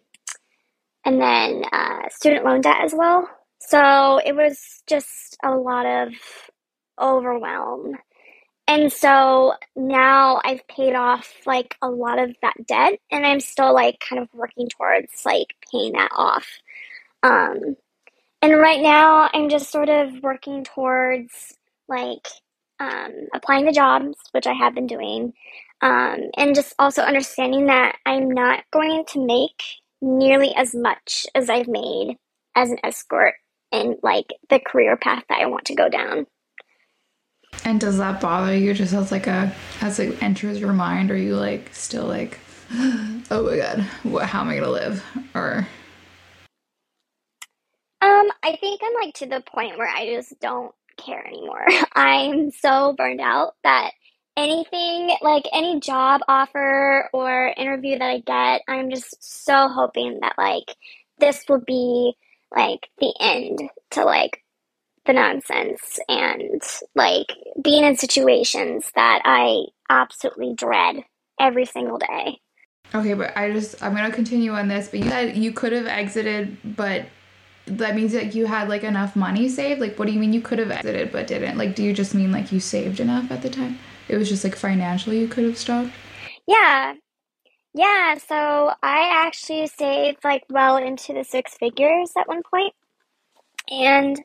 and 1.06 1.22
then 1.22 1.64
uh, 1.72 2.10
student 2.10 2.46
loan 2.46 2.62
debt 2.62 2.82
as 2.82 2.94
well. 2.96 3.30
So 3.60 4.20
it 4.24 4.36
was 4.36 4.84
just 4.88 5.38
a 5.44 5.52
lot 5.52 5.86
of 5.86 6.14
overwhelm. 7.00 7.96
And 8.68 8.92
so 8.92 9.54
now 9.76 10.40
I've 10.46 10.66
paid 10.68 10.96
off 10.96 11.34
like 11.46 11.76
a 11.82 11.90
lot 11.90 12.20
of 12.20 12.36
that 12.42 12.54
debt 12.68 13.00
and 13.12 13.26
I'm 13.26 13.40
still 13.40 13.74
like 13.74 14.00
kind 14.08 14.22
of 14.22 14.30
working 14.34 14.70
towards 14.70 15.26
like 15.26 15.56
paying 15.72 15.94
that 15.94 16.12
off. 16.16 16.48
Um, 17.24 17.76
and 18.42 18.58
right 18.58 18.82
now 18.82 19.30
I'm 19.34 19.50
just 19.50 19.72
sort 19.72 19.90
of 19.90 20.22
working 20.24 20.64
towards 20.64 21.58
like 21.88 22.28
um, 22.80 23.28
applying 23.34 23.66
to 23.66 23.72
jobs, 23.72 24.18
which 24.32 24.48
I 24.48 24.54
have 24.54 24.74
been 24.74 24.88
doing, 24.88 25.34
um, 25.82 26.30
and 26.38 26.56
just 26.56 26.76
also 26.78 27.02
understanding 27.02 27.68
that 27.68 27.98
I'm 28.06 28.30
not 28.30 28.64
going 28.72 29.06
to 29.10 29.26
make 29.26 29.64
nearly 30.02 30.54
as 30.56 30.76
much 30.76 31.26
as 31.36 31.50
I've 31.50 31.68
made 31.68 32.18
as 32.56 32.70
an 32.70 32.78
escort 32.84 33.36
in 33.72 33.98
like 34.04 34.28
the 34.50 34.60
career 34.60 34.98
path 34.98 35.24
that 35.30 35.42
I 35.42 35.48
want 35.48 35.66
to 35.66 35.76
go 35.76 35.90
down. 35.90 36.28
And 37.66 37.80
does 37.80 37.98
that 37.98 38.22
bother 38.22 38.56
you 38.56 38.74
just 38.74 38.94
as 38.94 39.12
like 39.12 39.28
a 39.28 39.54
as 39.82 40.00
it 40.00 40.22
enters 40.22 40.60
your 40.60 40.74
mind? 40.74 41.12
Are 41.12 41.18
you 41.18 41.36
like 41.36 41.74
still 41.74 42.06
like, 42.06 42.40
oh 42.74 43.48
my 43.50 43.58
god, 43.58 43.82
what, 44.04 44.26
how 44.26 44.42
am 44.42 44.50
I 44.50 44.56
gonna 44.56 44.70
live? 44.70 45.04
Or 45.34 45.68
um, 48.02 48.30
I 48.44 48.56
think 48.60 48.82
I'm 48.84 48.94
like 48.94 49.14
to 49.16 49.28
the 49.28 49.42
point 49.42 49.78
where 49.78 49.88
I 49.88 50.16
just 50.16 50.40
don't 50.40 50.74
care 50.98 51.26
anymore. 51.26 51.66
I'm 51.96 52.52
so 52.52 52.94
burned 52.98 53.22
out 53.22 53.54
that 53.64 53.92
anything 54.38 55.16
like 55.22 55.46
any 55.54 55.80
job 55.80 56.22
offer 56.28 57.10
or 57.14 57.54
interview 57.58 58.00
that 58.00 58.10
I 58.10 58.20
get, 58.20 58.62
I'm 58.68 58.90
just 58.90 59.44
so 59.44 59.68
hoping 59.68 60.20
that 60.22 60.36
like 60.38 60.76
this 61.20 61.44
will 61.48 61.62
be 61.62 62.14
like 62.56 62.88
the 63.00 63.14
end 63.20 63.60
to 63.92 64.04
like 64.04 64.44
the 65.06 65.14
nonsense 65.14 66.00
and 66.08 66.62
like 66.96 67.28
being 67.62 67.84
in 67.84 67.96
situations 67.98 68.92
that 68.96 69.22
I 69.26 69.66
absolutely 69.90 70.54
dread 70.56 71.04
every 71.40 71.66
single 71.66 71.98
day. 71.98 72.40
Okay, 72.94 73.14
but 73.14 73.36
I 73.38 73.52
just 73.52 73.82
I'm 73.82 73.96
gonna 73.96 74.12
continue 74.12 74.52
on 74.52 74.68
this. 74.68 74.90
But 74.90 75.00
you 75.00 75.10
said 75.10 75.38
you 75.38 75.54
could 75.54 75.72
have 75.72 75.88
exited, 75.88 76.58
but 76.64 77.06
that 77.66 77.96
means 77.96 78.12
that 78.14 78.36
you 78.36 78.48
had 78.48 78.68
like 78.68 78.84
enough 78.84 79.16
money 79.16 79.48
saved. 79.48 79.80
Like, 79.80 79.98
what 79.98 80.08
do 80.08 80.14
you 80.14 80.20
mean 80.20 80.34
you 80.34 80.42
could 80.42 80.60
have 80.60 80.72
exited 80.72 81.12
but 81.12 81.28
didn't? 81.28 81.58
Like, 81.58 81.76
do 81.76 81.84
you 81.84 81.94
just 81.94 82.14
mean 82.14 82.32
like 82.32 82.52
you 82.52 82.60
saved 82.60 83.00
enough 83.00 83.32
at 83.32 83.42
the 83.42 83.50
time? 83.50 83.80
It 84.12 84.18
was 84.18 84.30
just 84.30 84.44
like 84.44 84.56
financially 84.56 85.20
you 85.20 85.28
could 85.28 85.46
have 85.46 85.58
stopped. 85.58 85.92
Yeah, 86.46 86.96
yeah, 87.74 88.18
so 88.18 88.74
I 88.84 89.26
actually 89.26 89.68
saved 89.68 90.20
like 90.24 90.44
well 90.50 90.76
into 90.76 91.14
the 91.14 91.24
six 91.24 91.56
figures 91.56 92.12
at 92.18 92.28
one 92.28 92.42
point. 92.44 92.74
And 93.70 94.22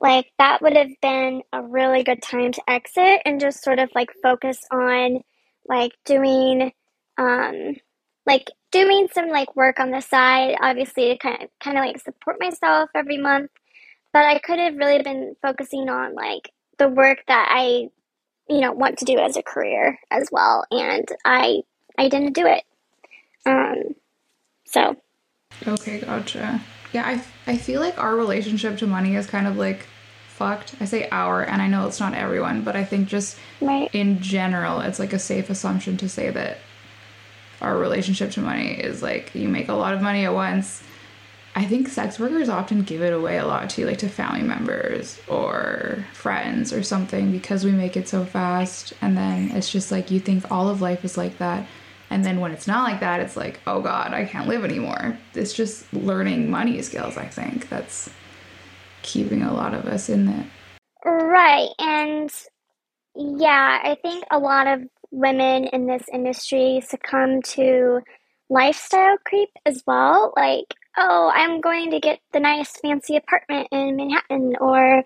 like 0.00 0.26
that 0.38 0.62
would 0.62 0.76
have 0.76 0.90
been 1.02 1.42
a 1.52 1.62
really 1.62 2.04
good 2.04 2.22
time 2.22 2.52
to 2.52 2.62
exit 2.68 3.22
and 3.24 3.40
just 3.40 3.64
sort 3.64 3.80
of 3.80 3.90
like 3.94 4.10
focus 4.22 4.60
on 4.70 5.20
like 5.68 5.92
doing 6.04 6.72
um 7.16 7.74
like 8.26 8.50
doing 8.70 9.08
some 9.12 9.28
like 9.28 9.54
work 9.56 9.78
on 9.80 9.90
the 9.90 10.00
side 10.00 10.56
obviously 10.60 11.10
to 11.10 11.18
kind 11.18 11.42
of 11.42 11.48
kind 11.62 11.78
of 11.78 11.84
like 11.84 11.98
support 12.00 12.36
myself 12.40 12.90
every 12.94 13.16
month 13.16 13.50
but 14.12 14.24
I 14.24 14.38
could 14.38 14.58
have 14.58 14.76
really 14.76 15.02
been 15.02 15.36
focusing 15.40 15.88
on 15.88 16.14
like 16.14 16.50
the 16.78 16.88
work 16.88 17.18
that 17.28 17.48
I 17.50 17.88
you 18.48 18.60
know 18.60 18.72
want 18.72 18.98
to 18.98 19.04
do 19.04 19.18
as 19.18 19.36
a 19.36 19.42
career 19.42 19.98
as 20.10 20.28
well 20.30 20.64
and 20.70 21.08
I 21.24 21.62
I 21.96 22.08
didn't 22.08 22.34
do 22.34 22.46
it 22.46 22.64
um, 23.46 23.94
so. 24.64 24.96
Okay, 25.66 26.00
gotcha. 26.00 26.60
Yeah, 26.92 27.06
I, 27.06 27.50
I 27.50 27.56
feel 27.56 27.80
like 27.80 27.98
our 27.98 28.16
relationship 28.16 28.78
to 28.78 28.86
money 28.86 29.16
is 29.16 29.26
kind 29.26 29.46
of 29.46 29.56
like 29.56 29.86
fucked. 30.28 30.74
I 30.80 30.84
say 30.84 31.08
our, 31.10 31.42
and 31.42 31.60
I 31.60 31.68
know 31.68 31.86
it's 31.86 32.00
not 32.00 32.14
everyone, 32.14 32.62
but 32.62 32.76
I 32.76 32.84
think 32.84 33.08
just 33.08 33.36
right. 33.60 33.88
in 33.92 34.20
general, 34.20 34.80
it's 34.80 34.98
like 34.98 35.12
a 35.12 35.18
safe 35.18 35.50
assumption 35.50 35.96
to 35.98 36.08
say 36.08 36.30
that 36.30 36.58
our 37.60 37.76
relationship 37.76 38.30
to 38.32 38.40
money 38.40 38.72
is 38.72 39.02
like 39.02 39.34
you 39.34 39.48
make 39.48 39.68
a 39.68 39.74
lot 39.74 39.94
of 39.94 40.02
money 40.02 40.24
at 40.24 40.34
once. 40.34 40.82
I 41.56 41.64
think 41.64 41.88
sex 41.88 42.18
workers 42.18 42.48
often 42.48 42.82
give 42.82 43.00
it 43.00 43.12
away 43.12 43.38
a 43.38 43.46
lot 43.46 43.70
too, 43.70 43.86
like 43.86 43.98
to 43.98 44.08
family 44.08 44.42
members 44.42 45.20
or 45.28 46.04
friends 46.12 46.72
or 46.72 46.82
something 46.82 47.30
because 47.30 47.64
we 47.64 47.70
make 47.70 47.96
it 47.96 48.08
so 48.08 48.24
fast. 48.24 48.92
And 49.00 49.16
then 49.16 49.52
it's 49.52 49.70
just 49.70 49.92
like 49.92 50.10
you 50.10 50.18
think 50.18 50.50
all 50.50 50.68
of 50.68 50.80
life 50.80 51.04
is 51.04 51.16
like 51.16 51.38
that. 51.38 51.66
And 52.10 52.24
then 52.24 52.40
when 52.40 52.50
it's 52.50 52.66
not 52.66 52.90
like 52.90 53.00
that, 53.00 53.20
it's 53.20 53.36
like, 53.36 53.60
oh 53.66 53.80
God, 53.80 54.12
I 54.12 54.24
can't 54.24 54.48
live 54.48 54.64
anymore. 54.64 55.16
It's 55.34 55.52
just 55.52 55.92
learning 55.92 56.50
money 56.50 56.82
skills, 56.82 57.16
I 57.16 57.26
think. 57.26 57.68
That's 57.68 58.10
keeping 59.02 59.42
a 59.42 59.54
lot 59.54 59.74
of 59.74 59.86
us 59.86 60.08
in 60.08 60.28
it. 60.28 60.46
Right. 61.04 61.68
And 61.78 62.30
yeah, 63.14 63.80
I 63.82 63.96
think 64.02 64.24
a 64.30 64.38
lot 64.38 64.66
of 64.66 64.82
women 65.12 65.66
in 65.66 65.86
this 65.86 66.02
industry 66.12 66.82
succumb 66.84 67.42
to 67.42 68.00
lifestyle 68.48 69.16
creep 69.24 69.50
as 69.64 69.82
well. 69.86 70.32
Like, 70.36 70.74
oh, 70.96 71.30
I'm 71.34 71.60
going 71.60 71.90
to 71.92 72.00
get 72.00 72.20
the 72.32 72.40
nice 72.40 72.76
fancy 72.80 73.16
apartment 73.16 73.68
in 73.72 73.96
Manhattan, 73.96 74.56
or 74.60 75.02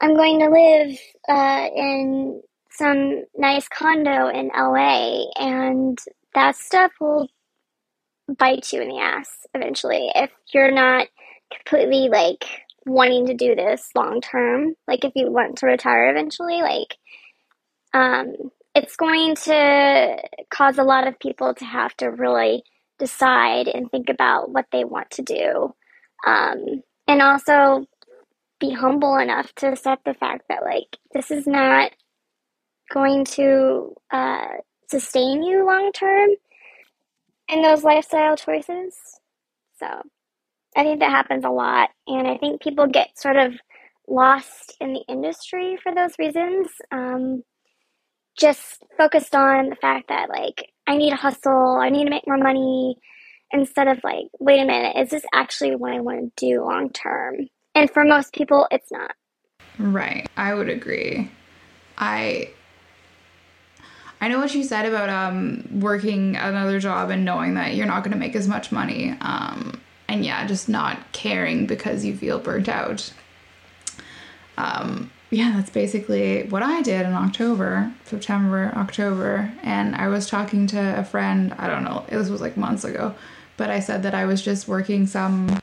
I'm 0.00 0.14
going 0.16 0.40
to 0.40 0.48
live 0.48 0.98
uh, 1.28 1.68
in 1.74 2.42
some 2.70 3.24
nice 3.36 3.68
condo 3.68 4.28
in 4.28 4.50
LA. 4.56 5.24
And 5.38 5.98
that 6.34 6.56
stuff 6.56 6.92
will 7.00 7.28
bite 8.38 8.72
you 8.72 8.80
in 8.82 8.88
the 8.88 8.98
ass 8.98 9.46
eventually 9.54 10.10
if 10.14 10.30
you're 10.52 10.70
not 10.70 11.08
completely 11.50 12.08
like 12.08 12.44
wanting 12.86 13.26
to 13.26 13.34
do 13.34 13.54
this 13.54 13.90
long 13.94 14.20
term 14.20 14.74
like 14.86 15.04
if 15.04 15.12
you 15.14 15.30
want 15.30 15.56
to 15.56 15.66
retire 15.66 16.10
eventually 16.10 16.62
like 16.62 16.96
um 17.92 18.34
it's 18.74 18.96
going 18.96 19.34
to 19.34 20.16
cause 20.50 20.78
a 20.78 20.84
lot 20.84 21.06
of 21.06 21.18
people 21.18 21.54
to 21.54 21.64
have 21.64 21.94
to 21.96 22.06
really 22.06 22.62
decide 23.00 23.68
and 23.68 23.90
think 23.90 24.08
about 24.08 24.50
what 24.50 24.66
they 24.72 24.84
want 24.84 25.10
to 25.10 25.22
do 25.22 25.74
um 26.26 26.82
and 27.08 27.22
also 27.22 27.86
be 28.60 28.70
humble 28.72 29.16
enough 29.16 29.52
to 29.54 29.68
accept 29.68 30.04
the 30.04 30.14
fact 30.14 30.44
that 30.48 30.62
like 30.62 30.98
this 31.12 31.32
is 31.32 31.46
not 31.46 31.90
going 32.92 33.24
to 33.24 33.94
uh 34.12 34.46
sustain 34.88 35.42
you 35.42 35.66
long 35.66 35.90
term 35.92 36.30
in 37.50 37.62
those 37.62 37.84
lifestyle 37.84 38.36
choices. 38.36 38.94
So 39.78 39.86
I 40.76 40.82
think 40.82 41.00
that 41.00 41.10
happens 41.10 41.44
a 41.44 41.50
lot. 41.50 41.90
And 42.06 42.26
I 42.26 42.36
think 42.36 42.62
people 42.62 42.86
get 42.86 43.18
sort 43.18 43.36
of 43.36 43.54
lost 44.08 44.76
in 44.80 44.92
the 44.92 45.04
industry 45.08 45.78
for 45.82 45.94
those 45.94 46.18
reasons. 46.18 46.68
Um, 46.90 47.42
just 48.38 48.82
focused 48.96 49.34
on 49.34 49.70
the 49.70 49.76
fact 49.76 50.08
that, 50.08 50.30
like, 50.30 50.70
I 50.90 50.96
need 50.96 51.10
to 51.10 51.16
hustle, 51.16 51.78
I 51.80 51.88
need 51.88 52.04
to 52.04 52.10
make 52.10 52.26
more 52.26 52.36
money, 52.36 52.96
instead 53.52 53.86
of, 53.86 54.00
like, 54.02 54.26
wait 54.40 54.60
a 54.60 54.64
minute, 54.64 54.96
is 54.96 55.10
this 55.10 55.22
actually 55.32 55.76
what 55.76 55.92
I 55.92 56.00
want 56.00 56.36
to 56.36 56.46
do 56.46 56.64
long 56.64 56.90
term? 56.90 57.48
And 57.76 57.88
for 57.88 58.04
most 58.04 58.32
people, 58.32 58.66
it's 58.72 58.90
not. 58.90 59.12
Right. 59.78 60.28
I 60.36 60.52
would 60.52 60.68
agree. 60.68 61.30
I 61.96 62.50
I 64.20 64.28
know 64.28 64.40
what 64.40 64.52
you 64.52 64.64
said 64.64 64.84
about 64.84 65.08
um, 65.08 65.80
working 65.80 66.34
another 66.36 66.80
job 66.80 67.10
and 67.10 67.24
knowing 67.24 67.54
that 67.54 67.76
you're 67.76 67.86
not 67.86 68.02
going 68.02 68.12
to 68.12 68.18
make 68.18 68.34
as 68.34 68.48
much 68.48 68.72
money. 68.72 69.16
Um, 69.20 69.80
and 70.08 70.24
yeah, 70.24 70.44
just 70.46 70.68
not 70.68 71.12
caring 71.12 71.66
because 71.66 72.04
you 72.04 72.16
feel 72.16 72.40
burnt 72.40 72.68
out. 72.68 73.12
Um, 74.58 75.10
yeah, 75.30 75.52
that's 75.56 75.70
basically 75.70 76.44
what 76.44 76.62
I 76.62 76.82
did 76.82 77.06
in 77.06 77.12
October, 77.12 77.92
September, 78.04 78.72
October. 78.76 79.52
And 79.62 79.94
I 79.94 80.08
was 80.08 80.28
talking 80.28 80.66
to 80.68 80.98
a 80.98 81.04
friend, 81.04 81.54
I 81.58 81.68
don't 81.68 81.84
know, 81.84 82.04
this 82.08 82.28
was 82.28 82.40
like 82.40 82.56
months 82.56 82.84
ago, 82.84 83.14
but 83.56 83.70
I 83.70 83.80
said 83.80 84.02
that 84.02 84.14
I 84.14 84.24
was 84.26 84.42
just 84.42 84.68
working 84.68 85.06
some 85.06 85.60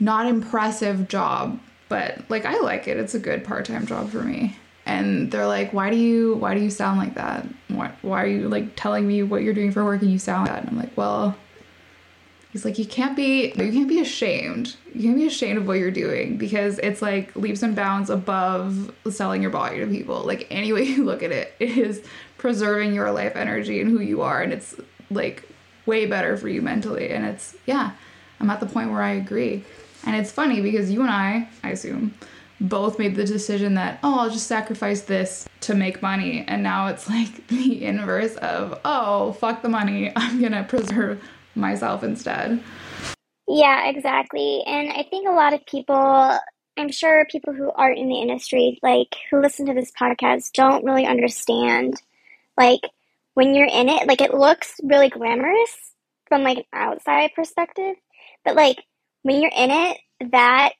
not 0.00 0.26
impressive 0.26 1.08
job, 1.08 1.60
but 1.88 2.18
like 2.28 2.44
I 2.44 2.58
like 2.58 2.88
it. 2.88 2.96
It's 2.96 3.14
a 3.14 3.18
good 3.18 3.44
part 3.44 3.66
time 3.66 3.86
job 3.86 4.10
for 4.10 4.22
me 4.22 4.56
and 4.86 5.32
they're 5.32 5.46
like 5.46 5.72
why 5.72 5.90
do 5.90 5.96
you 5.96 6.36
why 6.36 6.54
do 6.54 6.60
you 6.60 6.70
sound 6.70 6.98
like 6.98 7.14
that 7.14 7.44
why, 7.68 7.90
why 8.02 8.22
are 8.22 8.26
you 8.28 8.48
like 8.48 8.76
telling 8.76 9.06
me 9.06 9.22
what 9.22 9.42
you're 9.42 9.52
doing 9.52 9.72
for 9.72 9.84
work 9.84 10.00
and 10.00 10.10
you 10.10 10.18
sound 10.18 10.46
like 10.46 10.54
that 10.54 10.62
and 10.62 10.70
i'm 10.70 10.78
like 10.78 10.96
well 10.96 11.36
he's 12.56 12.64
like 12.64 12.78
you 12.78 12.86
can't 12.86 13.14
be 13.14 13.48
you 13.48 13.70
can't 13.70 13.86
be 13.86 14.00
ashamed 14.00 14.76
you 14.94 15.02
can't 15.02 15.16
be 15.16 15.26
ashamed 15.26 15.58
of 15.58 15.68
what 15.68 15.74
you're 15.74 15.90
doing 15.90 16.38
because 16.38 16.78
it's 16.78 17.02
like 17.02 17.36
leaps 17.36 17.62
and 17.62 17.76
bounds 17.76 18.08
above 18.08 18.90
selling 19.10 19.42
your 19.42 19.50
body 19.50 19.78
to 19.78 19.86
people 19.86 20.22
like 20.22 20.46
any 20.50 20.72
way 20.72 20.82
you 20.96 21.04
look 21.04 21.22
at 21.22 21.30
it 21.30 21.54
it 21.60 21.76
is 21.76 22.02
preserving 22.38 22.94
your 22.94 23.10
life 23.10 23.36
energy 23.36 23.78
and 23.78 23.90
who 23.90 24.00
you 24.00 24.22
are 24.22 24.40
and 24.40 24.54
it's 24.54 24.74
like 25.10 25.46
way 25.84 26.06
better 26.06 26.34
for 26.38 26.48
you 26.48 26.62
mentally 26.62 27.10
and 27.10 27.26
it's 27.26 27.54
yeah 27.66 27.90
i'm 28.40 28.48
at 28.48 28.58
the 28.58 28.66
point 28.66 28.90
where 28.90 29.02
i 29.02 29.12
agree 29.12 29.62
and 30.06 30.16
it's 30.16 30.32
funny 30.32 30.62
because 30.62 30.90
you 30.90 31.02
and 31.02 31.10
i 31.10 31.46
i 31.62 31.70
assume 31.70 32.14
both 32.60 32.98
made 32.98 33.14
the 33.16 33.24
decision 33.24 33.74
that, 33.74 33.98
oh, 34.02 34.20
I'll 34.20 34.30
just 34.30 34.46
sacrifice 34.46 35.02
this 35.02 35.46
to 35.60 35.74
make 35.74 36.00
money. 36.00 36.44
And 36.48 36.62
now 36.62 36.86
it's 36.86 37.08
like 37.08 37.46
the 37.48 37.84
inverse 37.84 38.34
of, 38.36 38.80
oh, 38.84 39.32
fuck 39.32 39.62
the 39.62 39.68
money. 39.68 40.12
I'm 40.16 40.40
to 40.40 40.64
preserve 40.64 41.22
myself 41.56 42.02
instead. 42.02 42.62
Yeah, 43.48 43.88
exactly. 43.88 44.62
And 44.66 44.90
I 44.90 45.04
think 45.08 45.28
a 45.28 45.32
lot 45.32 45.54
of 45.54 45.64
people, 45.66 46.38
I'm 46.76 46.90
sure 46.90 47.26
people 47.30 47.52
who 47.52 47.70
aren't 47.70 47.98
in 47.98 48.08
the 48.08 48.20
industry, 48.20 48.78
like 48.82 49.16
who 49.30 49.40
listen 49.40 49.66
to 49.66 49.74
this 49.74 49.92
podcast, 49.98 50.52
don't 50.52 50.84
really 50.84 51.06
understand. 51.06 52.00
Like 52.58 52.80
when 53.34 53.54
you're 53.54 53.68
in 53.68 53.88
it, 53.88 54.06
like 54.06 54.20
it 54.20 54.34
looks 54.34 54.80
really 54.82 55.10
glamorous 55.10 55.92
from 56.28 56.42
like 56.42 56.58
an 56.58 56.64
outside 56.72 57.30
perspective, 57.34 57.94
but 58.44 58.56
like 58.56 58.78
when 59.22 59.40
you're 59.40 59.52
in 59.54 59.70
it, 59.70 59.98
that 60.32 60.72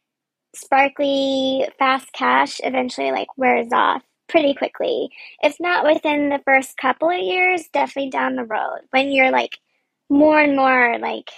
sparkly 0.54 1.68
fast 1.78 2.12
cash 2.12 2.60
eventually 2.64 3.12
like 3.12 3.28
wears 3.36 3.68
off 3.72 4.02
pretty 4.28 4.54
quickly. 4.54 5.10
If 5.42 5.56
not 5.60 5.84
within 5.84 6.30
the 6.30 6.40
first 6.44 6.76
couple 6.76 7.10
of 7.10 7.18
years, 7.18 7.68
definitely 7.72 8.10
down 8.10 8.36
the 8.36 8.44
road 8.44 8.80
when 8.90 9.10
you're 9.10 9.30
like 9.30 9.58
more 10.08 10.40
and 10.40 10.56
more 10.56 10.98
like 10.98 11.30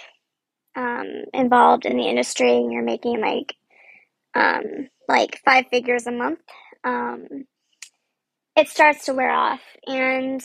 um, 0.75 1.07
involved 1.33 1.85
in 1.85 1.97
the 1.97 2.07
industry 2.07 2.51
and 2.57 2.71
you're 2.71 2.83
making 2.83 3.19
like 3.21 3.55
um, 4.35 4.89
like 5.07 5.41
five 5.43 5.65
figures 5.71 6.07
a 6.07 6.11
month. 6.11 6.39
Um, 6.83 7.45
it 8.55 8.67
starts 8.67 9.05
to 9.05 9.13
wear 9.13 9.31
off 9.31 9.61
and 9.87 10.41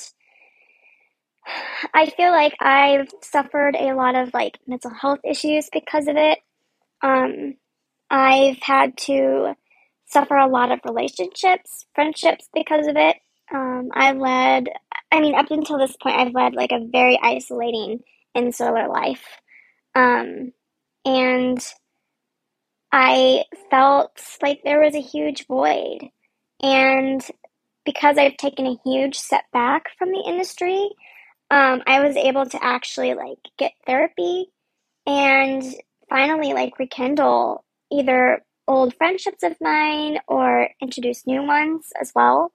I 1.93 2.07
feel 2.11 2.31
like 2.31 2.55
I've 2.61 3.09
suffered 3.23 3.77
a 3.77 3.95
lot 3.95 4.15
of 4.15 4.33
like 4.33 4.59
mental 4.67 4.91
health 4.91 5.21
issues 5.25 5.69
because 5.73 6.09
of 6.09 6.17
it. 6.17 6.39
Um, 7.03 7.55
I've 8.11 8.59
had 8.63 8.97
to 8.99 9.55
suffer 10.07 10.37
a 10.37 10.49
lot 10.49 10.71
of 10.71 10.81
relationships, 10.85 11.87
friendships 11.95 12.49
because 12.55 12.87
of 12.87 12.97
it. 12.97 13.17
Um, 13.53 13.91
I've 13.93 14.17
led, 14.17 14.69
I 15.13 15.21
mean, 15.21 15.35
up 15.35 15.51
until 15.51 15.79
this 15.79 15.97
point, 16.03 16.17
I've 16.17 16.35
led 16.35 16.55
like 16.55 16.73
a 16.73 16.87
very 16.91 17.19
isolating 17.23 18.01
insular 18.35 18.89
life. 18.89 19.25
Um, 19.95 20.53
and 21.05 21.65
I 22.93 23.45
felt 23.71 24.21
like 24.43 24.61
there 24.65 24.81
was 24.81 24.95
a 24.95 25.01
huge 25.01 25.47
void. 25.47 26.09
And 26.63 27.21
because 27.85 28.17
I've 28.17 28.37
taken 28.37 28.67
a 28.67 28.79
huge 28.85 29.17
step 29.17 29.45
back 29.53 29.87
from 29.99 30.11
the 30.11 30.25
industry, 30.27 30.91
um, 31.51 31.83
I 31.87 32.01
was 32.01 32.17
able 32.17 32.47
to 32.47 32.65
actually 32.65 33.15
like 33.15 33.39
get 33.59 33.73
therapy 33.87 34.47
and 35.07 35.63
finally 36.09 36.53
like 36.53 36.79
rekindle 36.79 37.65
either 37.93 38.45
old 38.67 38.95
friendships 38.95 39.43
of 39.43 39.57
mine 39.61 40.19
or 40.27 40.69
introduce 40.81 41.27
new 41.27 41.43
ones 41.43 41.89
as 42.01 42.13
well. 42.15 42.53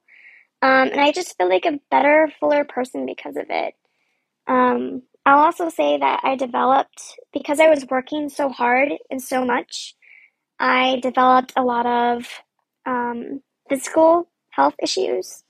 Um, 0.62 0.88
and 0.88 1.00
I 1.00 1.12
just 1.12 1.36
feel 1.38 1.48
like 1.48 1.64
a 1.64 1.80
better, 1.90 2.30
fuller 2.40 2.64
person 2.64 3.06
because 3.06 3.36
of 3.36 3.46
it. 3.48 3.74
Um, 4.46 5.02
I'll 5.26 5.40
also 5.44 5.68
say 5.68 5.98
that 5.98 6.20
I 6.24 6.36
developed, 6.36 7.02
because 7.32 7.60
I 7.60 7.68
was 7.68 7.86
working 7.90 8.28
so 8.28 8.48
hard 8.48 8.90
and 9.10 9.22
so 9.22 9.44
much, 9.44 9.94
I 10.60 11.00
developed 11.02 11.52
a 11.56 11.62
lot 11.64 11.86
of 11.86 12.26
um, 12.86 13.42
physical 13.68 14.28
health 14.50 14.74
issues 14.82 15.44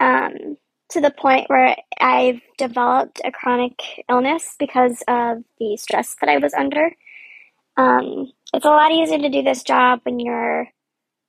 um, 0.00 0.56
to 0.90 1.00
the 1.00 1.10
point 1.10 1.48
where 1.50 1.76
I've 2.00 2.40
developed 2.58 3.20
a 3.24 3.32
chronic 3.32 3.80
illness 4.08 4.56
because 4.58 5.02
of 5.08 5.44
the 5.58 5.76
stress 5.76 6.16
that 6.20 6.30
I 6.30 6.38
was 6.38 6.54
under. 6.54 6.90
Um, 7.76 8.32
it's 8.54 8.66
a 8.66 8.70
lot 8.70 8.92
easier 8.92 9.18
to 9.18 9.30
do 9.30 9.42
this 9.42 9.64
job 9.64 10.00
when 10.04 10.20
you're 10.20 10.68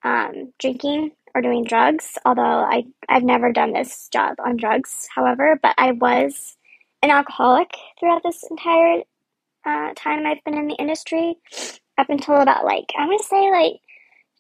um, 0.03 0.53
drinking 0.59 1.11
or 1.35 1.41
doing 1.41 1.65
drugs, 1.65 2.17
although 2.25 2.41
I, 2.43 2.85
I've 3.09 3.23
never 3.23 3.53
done 3.53 3.73
this 3.73 4.09
job 4.13 4.35
on 4.45 4.57
drugs, 4.57 5.07
however, 5.15 5.59
but 5.61 5.75
I 5.77 5.93
was 5.93 6.56
an 7.01 7.11
alcoholic 7.11 7.69
throughout 7.99 8.23
this 8.23 8.43
entire 8.49 9.01
uh, 9.65 9.93
time 9.95 10.25
I've 10.25 10.43
been 10.43 10.57
in 10.57 10.67
the 10.67 10.75
industry 10.75 11.35
up 11.97 12.09
until 12.09 12.35
about 12.35 12.65
like, 12.65 12.91
I'm 12.97 13.09
to 13.09 13.23
say 13.23 13.51
like 13.51 13.81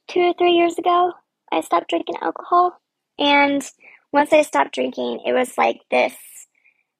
two 0.07 0.21
or 0.21 0.33
three 0.37 0.53
years 0.53 0.77
ago, 0.77 1.13
I 1.51 1.61
stopped 1.61 1.89
drinking 1.89 2.15
alcohol. 2.21 2.79
And 3.19 3.63
once 4.11 4.31
I 4.31 4.43
stopped 4.43 4.73
drinking, 4.73 5.21
it 5.25 5.33
was 5.33 5.57
like 5.57 5.81
this 5.91 6.15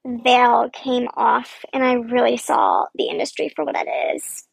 veil 0.06 0.70
came 0.72 1.08
off, 1.16 1.66
and 1.74 1.84
I 1.84 1.94
really 1.94 2.38
saw 2.38 2.86
the 2.96 3.06
industry 3.06 3.52
for 3.56 3.66
what 3.66 3.76
it 3.78 3.88
is. 4.16 4.46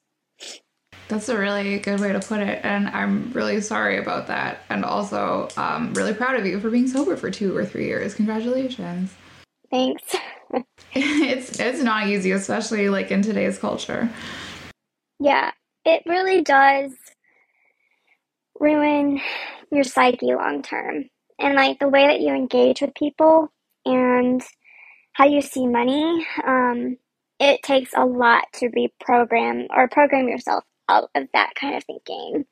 That's 1.08 1.28
a 1.28 1.38
really 1.38 1.78
good 1.78 2.00
way 2.00 2.12
to 2.12 2.20
put 2.20 2.40
it, 2.40 2.60
and 2.64 2.88
I'm 2.88 3.30
really 3.32 3.60
sorry 3.60 3.98
about 3.98 4.28
that. 4.28 4.60
And 4.68 4.84
also, 4.84 5.48
um, 5.56 5.92
really 5.94 6.14
proud 6.14 6.36
of 6.36 6.46
you 6.46 6.58
for 6.60 6.70
being 6.70 6.88
sober 6.88 7.16
for 7.16 7.30
two 7.30 7.56
or 7.56 7.64
three 7.64 7.86
years. 7.86 8.14
Congratulations. 8.14 9.14
Thanks. 9.74 10.14
it's 10.94 11.58
it's 11.58 11.82
not 11.82 12.06
easy, 12.06 12.30
especially 12.30 12.88
like 12.88 13.10
in 13.10 13.22
today's 13.22 13.58
culture. 13.58 14.08
Yeah, 15.18 15.50
it 15.84 16.04
really 16.06 16.42
does 16.42 16.92
ruin 18.60 19.20
your 19.72 19.82
psyche 19.82 20.32
long 20.32 20.62
term, 20.62 21.06
and 21.40 21.56
like 21.56 21.80
the 21.80 21.88
way 21.88 22.06
that 22.06 22.20
you 22.20 22.32
engage 22.32 22.82
with 22.82 22.94
people 22.94 23.52
and 23.84 24.40
how 25.14 25.26
you 25.26 25.42
see 25.42 25.66
money. 25.66 26.24
Um, 26.46 26.96
it 27.40 27.64
takes 27.64 27.90
a 27.96 28.06
lot 28.06 28.44
to 28.54 28.68
reprogram 28.68 29.66
or 29.70 29.88
program 29.88 30.28
yourself 30.28 30.62
out 30.88 31.10
of 31.16 31.26
that 31.34 31.54
kind 31.60 31.74
of 31.74 31.82
thinking. 31.82 32.44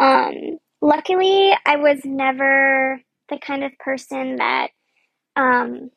Um, 0.00 0.58
luckily, 0.80 1.52
I 1.66 1.76
was 1.76 2.00
never 2.06 2.98
the 3.28 3.38
kind 3.38 3.62
of 3.62 3.76
person 3.78 4.36
that 4.36 4.68
um, 5.36 5.90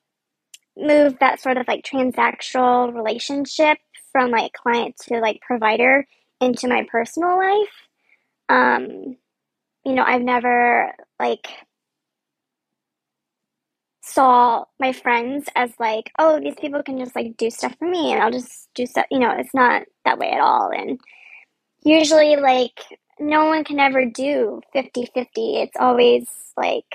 moved 0.77 1.19
that 1.19 1.39
sort 1.39 1.57
of 1.57 1.67
like 1.67 1.83
transactional 1.83 2.93
relationship 2.93 3.77
from 4.11 4.31
like 4.31 4.53
client 4.53 4.95
to 5.07 5.19
like 5.19 5.41
provider 5.41 6.05
into 6.41 6.67
my 6.67 6.85
personal 6.91 7.37
life. 7.37 7.87
Um, 8.49 9.17
you 9.85 9.93
know, 9.93 10.03
I've 10.03 10.21
never 10.21 10.93
like 11.19 11.47
saw 14.01 14.65
my 14.79 14.93
friends 14.93 15.47
as 15.55 15.71
like, 15.79 16.11
oh, 16.19 16.39
these 16.39 16.55
people 16.55 16.83
can 16.83 16.99
just 16.99 17.15
like 17.15 17.37
do 17.37 17.49
stuff 17.49 17.75
for 17.79 17.87
me 17.87 18.11
and 18.11 18.21
I'll 18.21 18.31
just 18.31 18.69
do 18.75 18.85
stuff. 18.85 19.05
You 19.09 19.19
know, 19.19 19.31
it's 19.37 19.53
not 19.53 19.83
that 20.05 20.19
way 20.19 20.31
at 20.31 20.41
all. 20.41 20.71
And 20.71 20.99
usually 21.83 22.35
like 22.35 22.79
no 23.19 23.45
one 23.45 23.63
can 23.63 23.79
ever 23.79 24.05
do 24.05 24.61
50-50 24.75 25.27
it's 25.35 25.77
always 25.79 26.27
like 26.57 26.85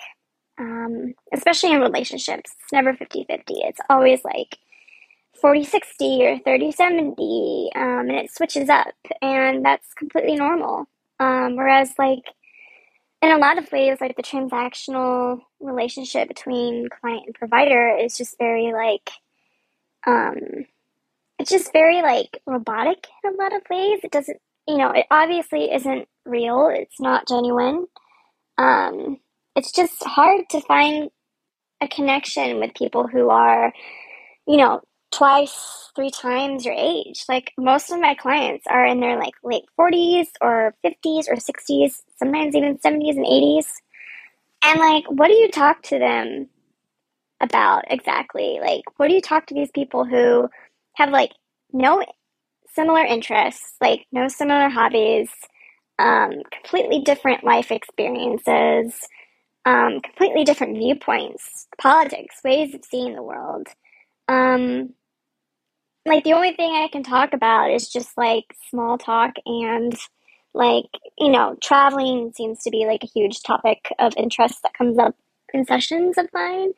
um, 0.59 1.15
especially 1.33 1.73
in 1.73 1.81
relationships 1.81 2.53
it's 2.61 2.73
never 2.73 2.93
50-50 2.93 3.27
it's 3.49 3.81
always 3.91 4.25
like 4.25 4.59
40-60 5.43 5.85
or 6.21 6.39
30-70 6.41 7.77
um, 7.77 8.09
and 8.09 8.13
it 8.19 8.33
switches 8.33 8.69
up 8.69 8.95
and 9.23 9.65
that's 9.65 9.95
completely 9.95 10.37
normal 10.37 10.87
um, 11.21 11.57
whereas 11.57 11.93
like 11.99 12.25
in 13.23 13.31
a 13.31 13.39
lot 13.39 13.59
of 13.59 13.71
ways 13.73 13.99
like 14.01 14.17
the 14.17 14.23
transactional 14.23 15.41
relationship 15.61 16.29
between 16.29 16.89
client 16.89 17.25
and 17.27 17.35
provider 17.35 17.97
is 17.97 18.17
just 18.17 18.39
very 18.39 18.73
like 18.73 19.11
um 20.07 20.37
it's 21.39 21.51
just 21.51 21.73
very 21.73 22.03
like 22.03 22.41
robotic 22.47 23.07
in 23.25 23.35
a 23.35 23.37
lot 23.37 23.55
of 23.55 23.63
ways 23.71 24.01
it 24.03 24.11
doesn't 24.11 24.41
you 24.69 24.77
know, 24.77 24.91
it 24.91 25.07
obviously 25.11 25.73
isn't 25.73 26.07
real. 26.27 26.69
It's 26.69 27.01
not 27.01 27.27
genuine. 27.27 27.87
um, 28.59 29.19
it's 29.59 29.73
just 29.73 30.05
hard 30.05 30.49
to 30.51 30.61
find 30.61 31.11
a 31.81 31.89
connection 31.89 32.61
with 32.61 32.75
people 32.75 33.09
who 33.09 33.29
are, 33.29 33.73
you 34.47 34.57
know, 34.57 34.81
twice, 35.11 35.91
three 35.97 36.11
times 36.11 36.65
your 36.65 36.77
age. 36.79 37.25
Like 37.29 37.53
most 37.59 37.91
of 37.91 37.99
my 37.99 38.15
clients 38.15 38.67
are 38.71 38.87
in 38.87 39.01
their 39.01 39.19
like 39.19 39.35
late 39.43 39.65
40s 39.79 40.29
or 40.41 40.75
50s 40.87 41.29
or 41.29 41.35
60s, 41.35 42.03
sometimes 42.17 42.55
even 42.55 42.79
70s 42.79 43.17
and 43.17 43.27
80s. 43.27 43.67
And 44.63 44.79
like, 44.79 45.05
what 45.09 45.27
do 45.27 45.35
you 45.35 45.51
talk 45.51 45.83
to 45.85 45.99
them 45.99 46.49
about 47.41 47.83
exactly? 47.91 48.61
Like, 48.61 48.83
what 48.97 49.09
do 49.09 49.15
you 49.15 49.21
talk 49.21 49.47
to 49.47 49.55
these 49.55 49.73
people 49.73 50.05
who 50.05 50.49
have 50.95 51.11
like 51.11 51.33
no 51.73 52.05
similar 52.75 53.05
interests, 53.05 53.75
like 53.81 54.07
no 54.13 54.29
similar 54.29 54.69
hobbies, 54.69 55.31
um, 55.99 56.31
completely 56.53 57.01
different 57.01 57.43
life 57.43 57.73
experiences, 57.73 58.95
um, 59.69 60.01
completely 60.01 60.45
different 60.45 60.79
viewpoints, 60.79 61.67
politics, 61.77 62.41
ways 62.43 62.75
of 62.75 62.83
seeing 62.87 63.15
the 63.15 63.23
world. 63.23 63.67
Um, 64.27 64.95
like 66.07 66.25
the 66.25 66.33
only 66.33 66.55
thing 66.55 66.73
I 66.73 66.89
can 66.91 67.03
talk 67.03 67.35
about 67.35 67.71
is 67.71 67.91
just 67.91 68.17
like 68.17 68.45
small 68.71 68.97
talk 68.97 69.35
and 69.45 69.95
like 70.55 70.87
you 71.19 71.31
know 71.31 71.55
traveling 71.63 72.33
seems 72.35 72.63
to 72.63 72.71
be 72.71 72.87
like 72.87 73.05
a 73.05 73.09
huge 73.09 73.43
topic 73.43 73.93
of 73.99 74.15
interest 74.17 74.63
that 74.63 74.73
comes 74.73 74.99
up 74.99 75.15
in 75.53 75.67
sessions 75.67 76.17
of 76.17 76.31
mine. 76.33 76.73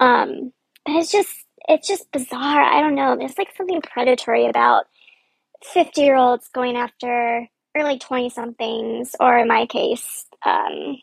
Um, 0.00 0.52
but 0.84 0.96
it's 0.96 1.12
just 1.12 1.30
it's 1.68 1.86
just 1.86 2.10
bizarre. 2.10 2.62
I 2.62 2.80
don't 2.80 2.96
know. 2.96 3.16
There's 3.16 3.38
like 3.38 3.54
something 3.56 3.80
predatory 3.80 4.46
about 4.46 4.86
fifty 5.62 6.00
year 6.00 6.16
olds 6.16 6.48
going 6.48 6.76
after 6.76 7.46
early 7.76 8.00
twenty 8.00 8.28
somethings, 8.28 9.14
or 9.20 9.38
in 9.38 9.46
my 9.46 9.66
case, 9.66 10.26
um, 10.44 10.96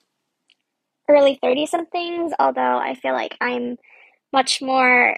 early 1.12 1.40
thirty 1.42 1.66
somethings. 1.66 2.34
Although 2.40 2.78
I 2.80 2.96
feel 2.96 3.14
like 3.14 3.38
I'm 3.42 3.78
much 4.34 4.62
more 4.62 5.18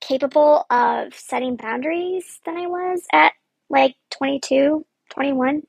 capable 0.00 0.66
of 0.70 1.14
setting 1.14 1.56
boundaries 1.56 2.40
than 2.46 2.56
I 2.56 2.66
was 2.66 3.02
at 3.12 3.32
like 3.70 3.94
22, 4.18 4.84
21, 5.10 5.62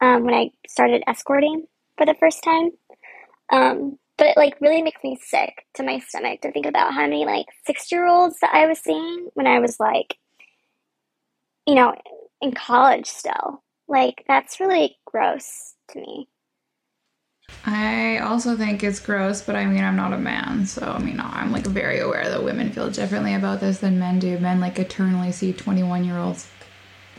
um, 0.00 0.24
when 0.24 0.34
I 0.34 0.50
started 0.68 1.02
escorting 1.06 1.66
for 1.96 2.06
the 2.06 2.14
first 2.20 2.42
time. 2.44 2.70
Um, 3.52 3.98
but 4.18 4.28
it 4.28 4.36
like 4.36 4.60
really 4.60 4.82
makes 4.82 5.02
me 5.04 5.18
sick 5.22 5.66
to 5.74 5.82
my 5.82 5.98
stomach 6.00 6.40
to 6.42 6.52
think 6.52 6.66
about 6.66 6.94
how 6.94 7.02
many 7.02 7.26
like 7.26 7.46
six 7.66 7.92
year 7.92 8.06
olds 8.06 8.38
that 8.40 8.54
I 8.54 8.66
was 8.66 8.78
seeing 8.80 9.28
when 9.34 9.46
I 9.46 9.60
was 9.60 9.78
like, 9.80 10.16
you 11.66 11.74
know, 11.74 11.94
in 12.40 12.52
college 12.52 13.06
still. 13.06 13.62
Like, 13.88 14.24
that's 14.26 14.60
really 14.60 14.96
gross 15.06 15.74
to 15.90 16.00
me. 16.00 16.28
I 17.66 18.18
also 18.18 18.56
think 18.56 18.84
it's 18.84 19.00
gross, 19.00 19.42
but 19.42 19.56
I 19.56 19.66
mean, 19.66 19.82
I'm 19.82 19.96
not 19.96 20.12
a 20.12 20.18
man, 20.18 20.66
so 20.66 20.82
I 20.82 21.00
mean, 21.00 21.18
I'm 21.18 21.50
like 21.50 21.66
very 21.66 21.98
aware 21.98 22.28
that 22.28 22.44
women 22.44 22.70
feel 22.70 22.90
differently 22.90 23.34
about 23.34 23.58
this 23.58 23.78
than 23.78 23.98
men 23.98 24.20
do. 24.20 24.38
Men 24.38 24.60
like 24.60 24.78
eternally 24.78 25.32
see 25.32 25.52
21 25.52 26.04
year 26.04 26.16
olds 26.16 26.48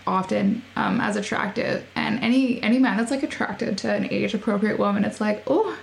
often 0.06 0.64
um, 0.78 1.02
as 1.02 1.18
attractive, 1.18 1.86
and 1.96 2.20
any 2.22 2.64
any 2.64 2.80
man 2.80 2.96
that's 2.96 3.12
like 3.12 3.24
attracted 3.24 3.78
to 3.80 3.94
an 3.94 4.08
age 4.10 4.34
appropriate 4.34 4.80
woman, 4.80 5.04
it's 5.04 5.20
like, 5.20 5.44
oh, 5.48 5.78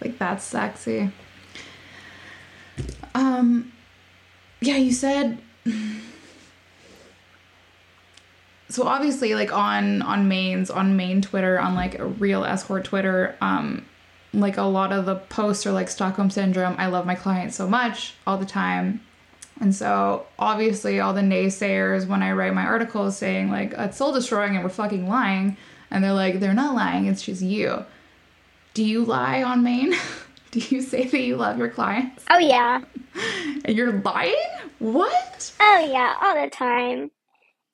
like 0.00 0.16
that's 0.18 0.44
sexy. 0.44 1.10
Um, 3.16 3.72
yeah, 4.60 4.76
you 4.76 4.92
said. 4.92 5.38
So 8.68 8.86
obviously, 8.86 9.34
like 9.34 9.52
on 9.52 10.02
on 10.02 10.28
mains 10.28 10.70
on 10.70 10.96
main 10.96 11.22
Twitter 11.22 11.58
on 11.58 11.74
like 11.74 11.98
a 11.98 12.06
real 12.06 12.44
escort 12.44 12.84
Twitter, 12.84 13.36
um, 13.40 13.84
like 14.32 14.56
a 14.56 14.62
lot 14.62 14.92
of 14.92 15.06
the 15.06 15.16
posts 15.16 15.66
are 15.66 15.72
like 15.72 15.88
Stockholm 15.88 16.30
syndrome. 16.30 16.74
I 16.78 16.86
love 16.86 17.06
my 17.06 17.14
clients 17.14 17.56
so 17.56 17.68
much 17.68 18.14
all 18.26 18.38
the 18.38 18.46
time. 18.46 19.00
And 19.60 19.74
so 19.74 20.26
obviously 20.38 20.98
all 20.98 21.12
the 21.12 21.20
naysayers 21.20 22.08
when 22.08 22.22
I 22.22 22.32
write 22.32 22.54
my 22.54 22.64
articles 22.64 23.16
saying 23.16 23.50
like 23.50 23.72
it's 23.76 23.96
soul 23.96 24.12
destroying 24.12 24.56
and 24.56 24.64
we're 24.64 24.70
fucking 24.70 25.08
lying 25.08 25.56
and 25.90 26.02
they're 26.02 26.12
like 26.12 26.40
they're 26.40 26.54
not 26.54 26.74
lying 26.74 27.06
it's 27.06 27.22
just 27.22 27.42
you. 27.42 27.84
Do 28.74 28.84
you 28.84 29.04
lie 29.04 29.42
on 29.42 29.62
main? 29.62 29.94
Do 30.50 30.60
you 30.60 30.82
say 30.82 31.06
that 31.06 31.20
you 31.20 31.36
love 31.36 31.58
your 31.58 31.68
clients? 31.68 32.24
Oh 32.30 32.38
yeah. 32.38 32.82
And 33.64 33.76
you're 33.76 33.92
lying? 33.92 34.34
What? 34.80 35.52
Oh 35.60 35.88
yeah, 35.90 36.16
all 36.20 36.34
the 36.34 36.50
time. 36.50 37.10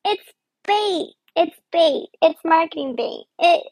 It's 0.04 0.22
bait. 0.70 1.14
It's 1.36 1.56
bait. 1.72 2.08
It's 2.22 2.40
marketing 2.44 2.94
bait. 2.96 3.24
It 3.40 3.64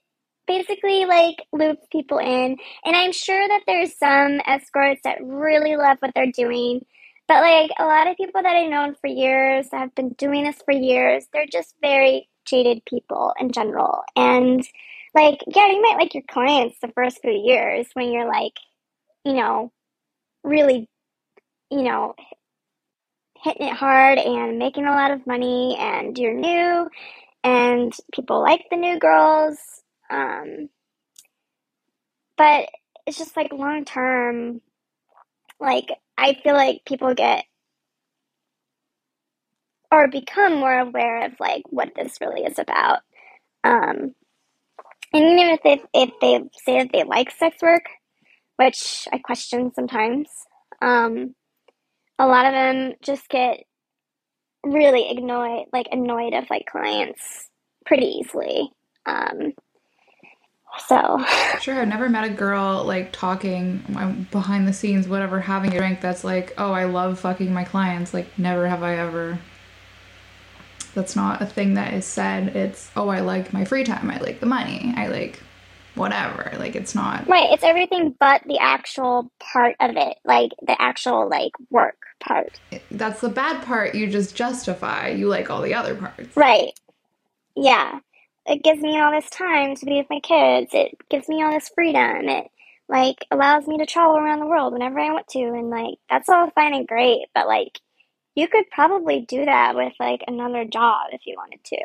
basically 0.46 1.04
like 1.04 1.36
loops 1.52 1.86
people 1.92 2.18
in. 2.18 2.56
And 2.84 2.96
I'm 2.96 3.12
sure 3.12 3.46
that 3.48 3.62
there's 3.66 3.96
some 3.96 4.40
escorts 4.46 5.02
that 5.04 5.18
really 5.22 5.76
love 5.76 5.98
what 6.00 6.12
they're 6.14 6.32
doing. 6.32 6.84
But 7.28 7.42
like 7.42 7.70
a 7.78 7.84
lot 7.84 8.08
of 8.08 8.16
people 8.16 8.42
that 8.42 8.56
I've 8.56 8.70
known 8.70 8.96
for 9.00 9.08
years 9.08 9.68
that 9.70 9.80
have 9.80 9.94
been 9.94 10.10
doing 10.10 10.44
this 10.44 10.60
for 10.64 10.72
years, 10.72 11.26
they're 11.32 11.46
just 11.50 11.74
very 11.80 12.28
jaded 12.46 12.82
people 12.86 13.32
in 13.38 13.52
general. 13.52 14.02
And 14.16 14.66
like, 15.14 15.38
yeah, 15.46 15.68
you 15.68 15.82
might 15.82 15.98
like 15.98 16.14
your 16.14 16.24
clients 16.30 16.78
the 16.80 16.92
first 16.94 17.20
few 17.20 17.32
years 17.32 17.86
when 17.92 18.10
you're 18.10 18.28
like, 18.28 18.54
you 19.24 19.34
know, 19.34 19.72
really, 20.42 20.88
you 21.70 21.82
know, 21.82 22.14
hitting 23.42 23.68
it 23.68 23.74
hard 23.74 24.18
and 24.18 24.58
making 24.58 24.86
a 24.86 24.90
lot 24.90 25.10
of 25.10 25.26
money 25.26 25.76
and 25.78 26.16
you're 26.18 26.34
new 26.34 26.88
and 27.44 27.92
people 28.12 28.42
like 28.42 28.64
the 28.70 28.76
new 28.76 28.98
girls 28.98 29.58
um, 30.10 30.68
but 32.36 32.68
it's 33.06 33.18
just 33.18 33.36
like 33.36 33.52
long 33.52 33.84
term, 33.84 34.60
like 35.60 35.88
I 36.16 36.34
feel 36.34 36.54
like 36.54 36.84
people 36.86 37.14
get 37.14 37.44
or 39.90 40.08
become 40.08 40.56
more 40.56 40.78
aware 40.78 41.24
of 41.26 41.32
like 41.40 41.62
what 41.70 41.90
this 41.96 42.18
really 42.20 42.42
is 42.42 42.58
about. 42.58 43.00
Um, 43.64 44.14
and 45.12 45.24
even 45.24 45.38
if 45.38 45.62
they, 45.62 45.82
if 45.94 46.10
they 46.20 46.40
say 46.62 46.82
that 46.82 46.90
they 46.92 47.04
like 47.04 47.30
sex 47.30 47.56
work, 47.62 47.84
which 48.56 49.08
I 49.12 49.18
question 49.18 49.72
sometimes, 49.74 50.28
um, 50.82 51.34
a 52.18 52.26
lot 52.26 52.46
of 52.46 52.52
them 52.52 52.94
just 53.02 53.28
get 53.28 53.60
really 54.64 55.08
annoyed, 55.10 55.66
like 55.72 55.88
annoyed 55.92 56.34
of 56.34 56.48
like 56.50 56.66
clients 56.66 57.48
pretty 57.86 58.06
easily. 58.06 58.70
Um, 59.06 59.52
so 60.86 61.24
sure, 61.60 61.80
I've 61.80 61.88
never 61.88 62.08
met 62.08 62.24
a 62.24 62.30
girl 62.30 62.84
like 62.84 63.12
talking 63.12 64.26
behind 64.30 64.68
the 64.68 64.72
scenes, 64.72 65.08
whatever, 65.08 65.40
having 65.40 65.72
a 65.74 65.78
drink 65.78 66.00
that's 66.00 66.24
like, 66.24 66.54
oh, 66.58 66.72
I 66.72 66.84
love 66.84 67.20
fucking 67.20 67.52
my 67.52 67.64
clients. 67.64 68.12
Like, 68.12 68.38
never 68.38 68.68
have 68.68 68.82
I 68.82 68.96
ever. 68.98 69.38
That's 70.94 71.14
not 71.14 71.40
a 71.42 71.46
thing 71.46 71.74
that 71.74 71.94
is 71.94 72.04
said. 72.04 72.56
It's 72.56 72.90
oh, 72.96 73.08
I 73.08 73.20
like 73.20 73.52
my 73.52 73.64
free 73.64 73.84
time. 73.84 74.10
I 74.10 74.18
like 74.18 74.40
the 74.40 74.46
money. 74.46 74.92
I 74.96 75.06
like 75.06 75.40
whatever. 75.94 76.52
Like, 76.58 76.76
it's 76.76 76.94
not 76.94 77.28
right. 77.28 77.50
It's 77.52 77.64
everything 77.64 78.14
but 78.18 78.42
the 78.46 78.58
actual 78.58 79.30
part 79.38 79.76
of 79.80 79.96
it, 79.96 80.18
like 80.24 80.50
the 80.66 80.80
actual 80.80 81.28
like 81.28 81.52
work 81.70 81.96
part. 82.20 82.60
That's 82.90 83.20
the 83.20 83.28
bad 83.28 83.64
part. 83.64 83.94
You 83.94 84.06
just 84.06 84.34
justify. 84.34 85.08
You 85.08 85.28
like 85.28 85.50
all 85.50 85.62
the 85.62 85.74
other 85.74 85.94
parts. 85.94 86.36
Right. 86.36 86.78
Yeah 87.56 88.00
it 88.48 88.62
gives 88.62 88.80
me 88.80 88.98
all 88.98 89.12
this 89.12 89.28
time 89.30 89.76
to 89.76 89.84
be 89.84 89.96
with 89.96 90.06
my 90.10 90.20
kids. 90.20 90.70
It 90.72 90.96
gives 91.10 91.28
me 91.28 91.42
all 91.42 91.52
this 91.52 91.70
freedom. 91.74 92.28
It 92.28 92.48
like 92.88 93.26
allows 93.30 93.66
me 93.66 93.76
to 93.78 93.86
travel 93.86 94.16
around 94.16 94.40
the 94.40 94.46
world 94.46 94.72
whenever 94.72 94.98
I 94.98 95.12
want 95.12 95.28
to 95.28 95.40
and 95.40 95.68
like 95.68 95.98
that's 96.08 96.28
all 96.28 96.50
fine 96.50 96.74
and 96.74 96.88
great, 96.88 97.26
but 97.34 97.46
like 97.46 97.78
you 98.34 98.48
could 98.48 98.70
probably 98.70 99.20
do 99.20 99.44
that 99.44 99.74
with 99.76 99.92
like 100.00 100.22
another 100.26 100.64
job 100.64 101.08
if 101.12 101.26
you 101.26 101.34
wanted 101.36 101.62
to. 101.64 101.78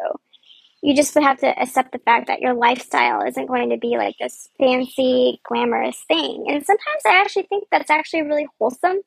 You 0.81 0.95
just 0.95 1.15
would 1.15 1.23
have 1.23 1.39
to 1.39 1.61
accept 1.61 1.91
the 1.91 1.99
fact 1.99 2.27
that 2.27 2.41
your 2.41 2.53
lifestyle 2.53 3.25
isn't 3.25 3.47
going 3.47 3.69
to 3.69 3.77
be 3.77 3.97
like 3.97 4.15
this 4.19 4.49
fancy, 4.57 5.41
glamorous 5.43 6.01
thing. 6.07 6.45
And 6.49 6.65
sometimes 6.65 7.01
I 7.05 7.21
actually 7.21 7.43
think 7.43 7.67
that's 7.71 7.89
actually 7.89 8.23
really 8.23 8.47
wholesome 8.59 9.01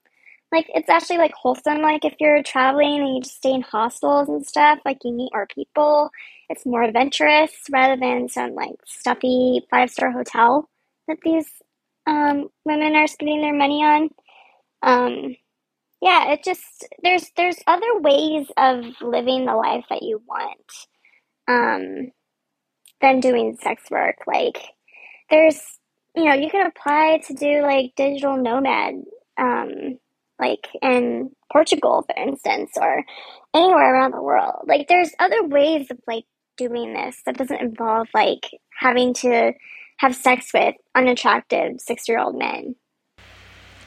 like 0.56 0.70
it's 0.74 0.88
actually 0.88 1.18
like 1.18 1.32
wholesome 1.34 1.82
like 1.82 2.04
if 2.04 2.14
you're 2.20 2.42
traveling 2.42 3.00
and 3.00 3.16
you 3.16 3.22
just 3.22 3.36
stay 3.36 3.52
in 3.52 3.62
hostels 3.62 4.28
and 4.28 4.46
stuff 4.46 4.78
like 4.84 4.98
you 5.04 5.12
meet 5.12 5.30
more 5.34 5.46
people 5.54 6.10
it's 6.48 6.66
more 6.66 6.82
adventurous 6.82 7.52
rather 7.70 7.96
than 8.00 8.28
some 8.28 8.54
like 8.54 8.74
stuffy 8.86 9.60
five 9.70 9.90
star 9.90 10.10
hotel 10.12 10.68
that 11.08 11.18
these 11.24 11.46
um, 12.06 12.48
women 12.64 12.94
are 12.94 13.08
spending 13.08 13.40
their 13.42 13.54
money 13.54 13.82
on. 13.84 14.10
Um, 14.82 15.36
yeah 16.02 16.32
it 16.32 16.44
just 16.44 16.86
there's 17.02 17.30
there's 17.36 17.58
other 17.66 18.00
ways 18.00 18.48
of 18.56 18.84
living 19.02 19.46
the 19.46 19.54
life 19.54 19.84
that 19.90 20.02
you 20.02 20.22
want 20.28 20.72
um, 21.48 22.12
than 23.00 23.20
doing 23.20 23.56
sex 23.60 23.84
work. 23.90 24.16
Like 24.26 24.58
there's 25.30 25.60
you 26.16 26.24
know 26.24 26.34
you 26.34 26.50
can 26.50 26.66
apply 26.66 27.20
to 27.26 27.34
do 27.34 27.62
like 27.62 27.94
digital 27.96 28.36
nomad 28.36 28.94
um, 29.38 29.98
like 30.38 30.68
in 30.82 31.30
Portugal, 31.52 32.04
for 32.06 32.22
instance, 32.22 32.72
or 32.76 33.04
anywhere 33.54 33.94
around 33.94 34.12
the 34.12 34.22
world. 34.22 34.64
Like, 34.66 34.88
there's 34.88 35.12
other 35.18 35.44
ways 35.44 35.90
of 35.90 35.98
like 36.06 36.24
doing 36.56 36.94
this 36.94 37.22
that 37.26 37.36
doesn't 37.36 37.60
involve 37.60 38.08
like 38.14 38.50
having 38.78 39.14
to 39.14 39.52
have 39.98 40.14
sex 40.14 40.50
with 40.52 40.74
unattractive 40.94 41.80
six 41.80 42.08
year 42.08 42.18
old 42.18 42.36
men. 42.36 42.74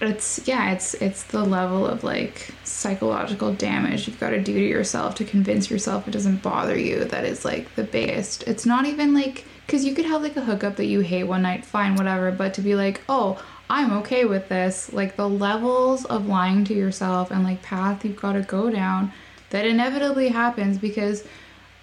It's 0.02 0.48
yeah, 0.48 0.72
it's 0.72 0.94
it's 0.96 1.24
the 1.24 1.44
level 1.44 1.86
of 1.86 2.04
like 2.04 2.54
psychological 2.64 3.54
damage 3.54 4.08
you've 4.08 4.20
got 4.20 4.30
to 4.30 4.42
do 4.42 4.54
to 4.54 4.68
yourself 4.68 5.16
to 5.16 5.26
convince 5.26 5.70
yourself 5.70 6.08
it 6.08 6.12
doesn't 6.12 6.42
bother 6.42 6.78
you 6.78 7.04
that 7.04 7.26
is 7.26 7.44
like 7.44 7.76
the 7.76 7.84
biggest. 7.84 8.44
It's 8.44 8.66
not 8.66 8.86
even 8.86 9.14
like 9.14 9.46
because 9.66 9.84
you 9.84 9.94
could 9.94 10.06
have 10.06 10.22
like 10.22 10.38
a 10.38 10.42
hookup 10.42 10.78
that 10.78 10.86
you 10.86 11.02
hate 11.02 11.26
one 11.26 11.42
night, 11.42 11.66
fine, 11.66 11.96
whatever, 11.96 12.32
but 12.32 12.54
to 12.56 12.62
be 12.62 12.76
like, 12.76 13.02
oh, 13.10 13.44
I'm 13.70 13.94
okay 14.00 14.26
with 14.26 14.50
this, 14.50 14.92
like 14.92 15.16
the 15.16 15.30
levels 15.30 16.06
of 16.06 16.28
lying 16.28 16.66
to 16.66 16.74
yourself 16.74 17.30
and 17.30 17.44
like 17.44 17.62
path 17.62 18.04
you've 18.04 18.20
got 18.20 18.34
to 18.34 18.42
go 18.42 18.70
down 18.70 19.12
that 19.52 19.66
inevitably 19.66 20.30
happens 20.30 20.78
because 20.78 21.24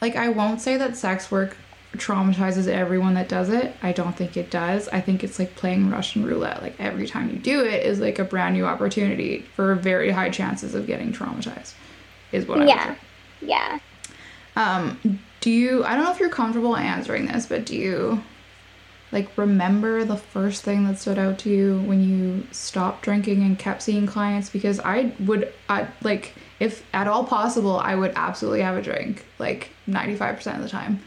like 0.01 0.17
I 0.17 0.29
won't 0.29 0.61
say 0.61 0.77
that 0.77 0.97
sex 0.97 1.31
work 1.31 1.57
traumatizes 1.97 2.67
everyone 2.67 3.15
that 3.15 3.29
does 3.29 3.49
it. 3.49 3.75
I 3.83 3.93
don't 3.93 4.17
think 4.17 4.37
it 4.37 4.51
does. 4.51 4.89
I 4.89 5.01
think 5.01 5.25
it's 5.25 5.39
like 5.39 5.55
playing 5.57 5.91
Russian 5.91 6.27
roulette. 6.27 6.63
Like 6.63 6.75
every 6.79 7.07
time 7.07 7.31
you 7.31 7.37
do 7.37 7.65
it 7.65 7.85
is 7.87 8.01
like 8.01 8.19
a 8.19 8.25
brand 8.25 8.55
new 8.55 8.67
opportunity 8.67 9.43
for 9.55 9.75
very 9.75 10.11
high 10.11 10.31
chances 10.31 10.75
of 10.75 10.87
getting 10.87 11.13
traumatized. 11.13 11.75
Is 12.33 12.47
what 12.47 12.63
I 12.63 12.67
yeah. 12.67 12.95
Yeah. 13.41 13.79
Um 14.57 15.21
do 15.41 15.51
you 15.51 15.85
I 15.85 15.95
don't 15.95 16.05
know 16.05 16.13
if 16.13 16.21
you're 16.21 16.29
comfortable 16.29 16.77
answering 16.77 17.27
this, 17.27 17.47
but 17.47 17.65
do 17.65 17.77
you 17.77 18.23
like 19.13 19.37
remember 19.37 20.05
the 20.05 20.17
first 20.17 20.63
thing 20.63 20.85
that 20.87 20.99
stood 20.99 21.19
out 21.19 21.39
to 21.41 21.51
you 21.51 21.79
when 21.81 22.03
you 22.03 22.47
stopped 22.51 23.03
drinking 23.03 23.43
and 23.43 23.59
kept 23.59 23.83
seeing 23.83 24.07
clients 24.07 24.51
because 24.51 24.81
I 24.81 25.15
would 25.21 25.53
I 25.69 25.89
like 26.03 26.35
if 26.59 26.85
at 26.95 27.07
all 27.07 27.25
possible, 27.25 27.79
I 27.79 27.95
would 27.95 28.13
absolutely 28.17 28.63
have 28.63 28.77
a 28.77 28.83
drink 28.83 29.25
like 29.39 29.71
95% 29.89 30.57
of 30.57 30.63
the 30.63 30.69
time 30.69 31.03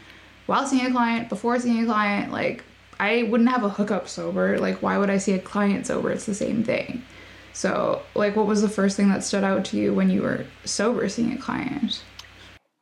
while 0.46 0.66
seeing 0.66 0.86
a 0.86 0.90
client, 0.90 1.28
before 1.28 1.58
seeing 1.60 1.82
a 1.82 1.86
client, 1.86 2.32
like 2.32 2.64
I 2.98 3.22
wouldn't 3.24 3.50
have 3.50 3.62
a 3.62 3.68
hookup 3.68 4.08
sober. 4.08 4.58
Like 4.58 4.82
why 4.82 4.98
would 4.98 5.10
I 5.10 5.18
see 5.18 5.32
a 5.32 5.38
client 5.38 5.86
sober? 5.86 6.10
It's 6.10 6.26
the 6.26 6.34
same 6.34 6.64
thing. 6.64 7.04
So, 7.52 8.02
like 8.14 8.36
what 8.36 8.46
was 8.46 8.62
the 8.62 8.68
first 8.68 8.96
thing 8.96 9.08
that 9.10 9.24
stood 9.24 9.44
out 9.44 9.64
to 9.66 9.76
you 9.76 9.92
when 9.94 10.10
you 10.10 10.22
were 10.22 10.46
sober 10.64 11.08
seeing 11.08 11.32
a 11.32 11.38
client? 11.38 12.02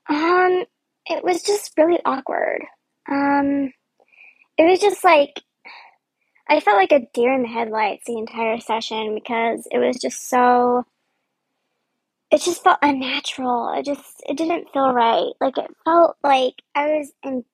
Um, 0.09 0.65
it 1.07 1.25
was 1.25 1.43
just 1.43 1.73
really 1.77 2.01
awkward. 2.05 2.63
Um, 3.11 3.73
it 4.59 4.65
was 4.71 4.81
just 4.81 5.05
like 5.05 5.43
I 6.49 6.61
felt 6.61 6.77
like 6.77 6.93
a 6.93 7.07
deer 7.15 7.33
in 7.33 7.43
the 7.43 7.49
headlights 7.49 8.05
the 8.07 8.19
entire 8.19 8.61
session 8.61 9.15
because 9.15 9.67
it 9.71 9.79
was 9.79 9.99
just 9.99 10.29
so 10.29 10.85
it 12.31 12.43
just 12.43 12.65
felt 12.65 12.79
unnatural. 12.83 13.73
It 13.79 13.85
just 13.87 14.23
it 14.29 14.37
didn't 14.37 14.71
feel 14.73 14.93
right. 14.93 15.33
Like 15.41 15.59
it 15.59 15.71
felt 15.85 16.17
like 16.25 16.55
I 16.75 16.99
was 16.99 17.13
in 17.25 17.45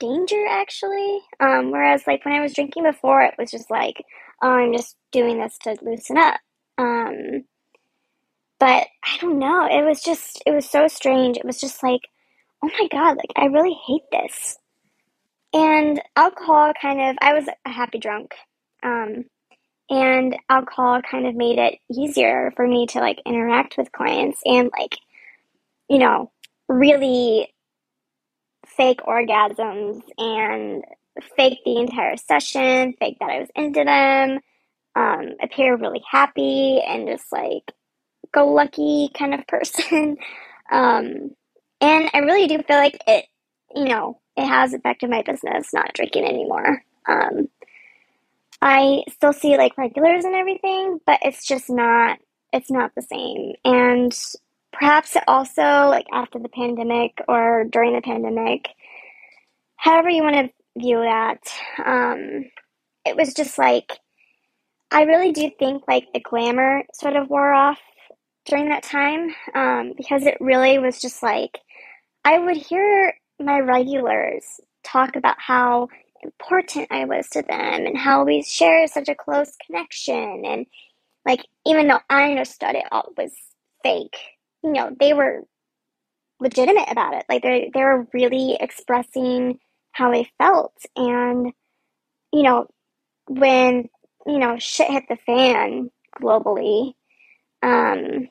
danger 0.00 0.46
actually. 0.48 1.20
Um, 1.40 1.70
whereas 1.70 2.06
like 2.06 2.24
when 2.24 2.34
I 2.34 2.40
was 2.40 2.54
drinking 2.54 2.84
before, 2.84 3.22
it 3.22 3.34
was 3.38 3.50
just 3.50 3.70
like, 3.70 4.04
oh, 4.42 4.50
I'm 4.50 4.72
just 4.72 4.96
doing 5.12 5.40
this 5.40 5.58
to 5.64 5.76
loosen 5.82 6.18
up. 6.18 6.40
Um, 6.78 7.44
but 8.60 8.86
I 9.04 9.18
don't 9.20 9.38
know. 9.38 9.66
It 9.66 9.84
was 9.84 10.02
just 10.02 10.42
it 10.46 10.52
was 10.52 10.68
so 10.70 10.88
strange. 10.88 11.36
It 11.36 11.44
was 11.44 11.60
just 11.60 11.82
like, 11.82 12.02
oh 12.64 12.70
my 12.80 12.88
god, 12.92 13.16
like 13.18 13.32
I 13.36 13.46
really 13.46 13.78
hate 13.86 14.04
this. 14.12 14.58
And 15.52 16.00
alcohol 16.16 16.72
kind 16.80 17.00
of 17.00 17.16
I 17.20 17.34
was 17.34 17.46
a 17.64 17.70
happy 17.70 17.98
drunk. 17.98 18.34
Um, 18.82 19.26
and 19.90 20.36
alcohol 20.48 21.02
kind 21.02 21.26
of 21.26 21.34
made 21.34 21.58
it 21.58 21.78
easier 21.90 22.52
for 22.56 22.66
me 22.66 22.86
to 22.86 23.00
like 23.00 23.20
interact 23.26 23.76
with 23.76 23.92
clients 23.92 24.40
and 24.46 24.70
like 24.78 24.96
you 25.88 25.98
know 25.98 26.30
really 26.68 27.52
fake 28.66 29.00
orgasms 29.00 30.00
and 30.18 30.84
fake 31.36 31.60
the 31.64 31.78
entire 31.78 32.16
session, 32.16 32.94
fake 32.98 33.18
that 33.20 33.30
I 33.30 33.40
was 33.40 33.48
into 33.54 33.84
them, 33.84 34.40
um, 34.96 35.36
appear 35.42 35.76
really 35.76 36.02
happy 36.10 36.80
and 36.80 37.06
just 37.06 37.30
like 37.32 37.72
go 38.32 38.52
lucky 38.52 39.10
kind 39.16 39.34
of 39.34 39.46
person. 39.48 40.16
um, 40.70 41.32
and 41.80 42.10
I 42.14 42.18
really 42.18 42.46
do 42.46 42.62
feel 42.62 42.76
like 42.76 43.02
it, 43.06 43.26
you 43.74 43.84
know, 43.84 44.20
it 44.36 44.46
has 44.46 44.74
affected 44.74 45.10
my 45.10 45.22
business 45.22 45.72
not 45.72 45.92
drinking 45.94 46.24
anymore. 46.24 46.82
Um, 47.06 47.48
I 48.60 49.02
still 49.10 49.32
see 49.32 49.56
like 49.56 49.76
regulars 49.76 50.24
and 50.24 50.34
everything, 50.34 51.00
but 51.04 51.18
it's 51.22 51.44
just 51.44 51.68
not 51.68 52.18
it's 52.52 52.70
not 52.70 52.94
the 52.94 53.02
same. 53.02 53.54
And 53.64 54.16
perhaps 54.72 55.16
it 55.16 55.24
also 55.26 55.62
like 55.62 56.06
after 56.12 56.38
the 56.38 56.48
pandemic 56.48 57.18
or 57.28 57.64
during 57.64 57.94
the 57.94 58.02
pandemic, 58.02 58.68
however 59.76 60.10
you 60.10 60.22
want 60.22 60.36
to 60.36 60.80
view 60.80 61.00
that, 61.00 61.40
um, 61.84 62.44
it 63.04 63.16
was 63.16 63.34
just 63.34 63.58
like 63.58 63.98
I 64.90 65.02
really 65.04 65.32
do 65.32 65.50
think 65.58 65.84
like 65.88 66.12
the 66.12 66.20
glamour 66.20 66.84
sort 66.94 67.16
of 67.16 67.30
wore 67.30 67.52
off 67.52 67.80
during 68.44 68.68
that 68.68 68.82
time 68.82 69.34
um, 69.54 69.94
because 69.96 70.24
it 70.24 70.36
really 70.40 70.78
was 70.78 71.00
just 71.00 71.22
like 71.22 71.58
I 72.24 72.38
would 72.38 72.56
hear 72.56 73.14
my 73.44 73.60
regulars 73.60 74.60
talk 74.84 75.16
about 75.16 75.36
how 75.38 75.88
important 76.22 76.88
I 76.90 77.04
was 77.04 77.28
to 77.30 77.42
them 77.42 77.86
and 77.86 77.98
how 77.98 78.24
we 78.24 78.42
shared 78.42 78.90
such 78.90 79.08
a 79.08 79.14
close 79.14 79.52
connection. 79.66 80.44
And 80.44 80.66
like, 81.26 81.46
even 81.66 81.88
though 81.88 82.00
I 82.08 82.30
understood 82.30 82.74
it 82.74 82.84
all 82.90 83.12
was 83.16 83.32
fake, 83.82 84.16
you 84.62 84.72
know, 84.72 84.94
they 84.98 85.12
were 85.12 85.42
legitimate 86.40 86.90
about 86.90 87.14
it. 87.14 87.24
Like, 87.28 87.42
they, 87.42 87.70
they 87.72 87.82
were 87.82 88.06
really 88.12 88.56
expressing 88.58 89.58
how 89.92 90.10
they 90.12 90.28
felt. 90.38 90.74
And, 90.96 91.52
you 92.32 92.42
know, 92.42 92.66
when, 93.28 93.88
you 94.26 94.38
know, 94.38 94.58
shit 94.58 94.90
hit 94.90 95.04
the 95.08 95.16
fan 95.16 95.90
globally, 96.20 96.94
um, 97.62 98.28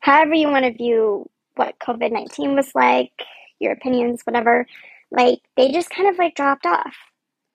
however 0.00 0.34
you 0.34 0.48
want 0.48 0.64
to 0.64 0.72
view 0.72 1.28
what 1.54 1.78
COVID 1.78 2.12
19 2.12 2.54
was 2.54 2.74
like, 2.74 3.12
your 3.60 3.72
opinions, 3.72 4.22
whatever, 4.24 4.66
like, 5.10 5.40
they 5.56 5.72
just 5.72 5.90
kind 5.90 6.08
of 6.08 6.18
like 6.18 6.34
dropped 6.34 6.66
off. 6.66 6.94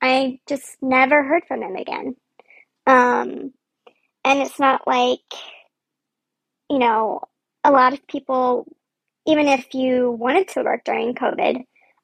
I 0.02 0.40
just 0.48 0.78
never 0.82 1.24
heard 1.24 1.44
from 1.48 1.60
them 1.60 1.76
again. 1.76 2.16
Um, 2.88 3.54
and 4.24 4.40
it's 4.40 4.60
not 4.60 4.88
like, 4.88 5.20
you 6.70 6.80
know, 6.80 7.22
a 7.64 7.72
lot 7.72 7.94
of 7.94 8.06
people, 8.08 8.66
even 9.28 9.48
if 9.48 9.74
you 9.74 10.12
wanted 10.12 10.48
to 10.50 10.64
work 10.64 10.84
during 10.84 11.14
COVID, 11.14 11.64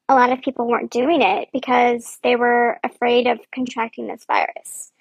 a 0.10 0.16
lot 0.16 0.32
of 0.32 0.42
people 0.42 0.68
weren't 0.68 0.92
doing 0.92 1.22
it 1.22 1.50
because 1.52 2.18
they 2.24 2.36
were 2.36 2.80
afraid 2.84 3.28
of 3.28 3.40
contracting 3.54 4.08
this 4.08 4.26
virus. 4.26 4.92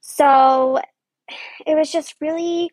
So 0.00 0.80
it 1.66 1.74
was 1.76 1.90
just 1.90 2.14
really, 2.20 2.70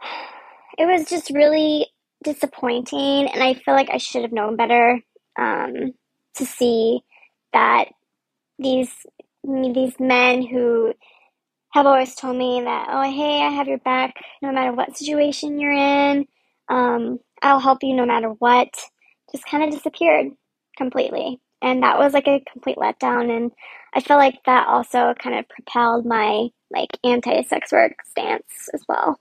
it 0.78 0.86
was 0.86 1.08
just 1.08 1.30
really 1.30 1.88
disappointing. 2.24 3.28
And 3.28 3.42
I 3.42 3.54
feel 3.54 3.74
like 3.74 3.90
I 3.90 3.98
should 3.98 4.22
have 4.22 4.32
known 4.32 4.56
better 4.56 5.00
um, 5.38 5.92
to 6.36 6.46
see 6.46 7.00
that 7.52 7.86
these 8.58 8.90
these 9.44 9.94
men 10.00 10.42
who 10.46 10.94
have 11.72 11.86
always 11.86 12.14
told 12.14 12.36
me 12.36 12.62
that 12.64 12.86
oh 12.90 13.02
hey 13.02 13.42
I 13.42 13.50
have 13.50 13.68
your 13.68 13.78
back 13.78 14.14
no 14.42 14.52
matter 14.52 14.72
what 14.72 14.96
situation 14.96 15.58
you're 15.58 15.72
in 15.72 16.26
um, 16.68 17.18
I'll 17.42 17.60
help 17.60 17.80
you 17.82 17.94
no 17.94 18.06
matter 18.06 18.28
what 18.30 18.68
just 19.32 19.44
kind 19.46 19.64
of 19.64 19.70
disappeared 19.70 20.28
completely 20.78 21.40
and 21.60 21.82
that 21.82 21.98
was 21.98 22.14
like 22.14 22.28
a 22.28 22.42
complete 22.50 22.76
letdown 22.76 23.36
and 23.36 23.50
I 23.94 24.00
feel 24.00 24.16
like 24.16 24.38
that 24.46 24.68
also 24.68 25.14
kind 25.18 25.38
of 25.38 25.48
propelled 25.48 26.06
my 26.06 26.48
like 26.70 26.90
anti-sex 27.04 27.70
work 27.70 27.92
stance 28.10 28.68
as 28.74 28.82
well. 28.88 29.20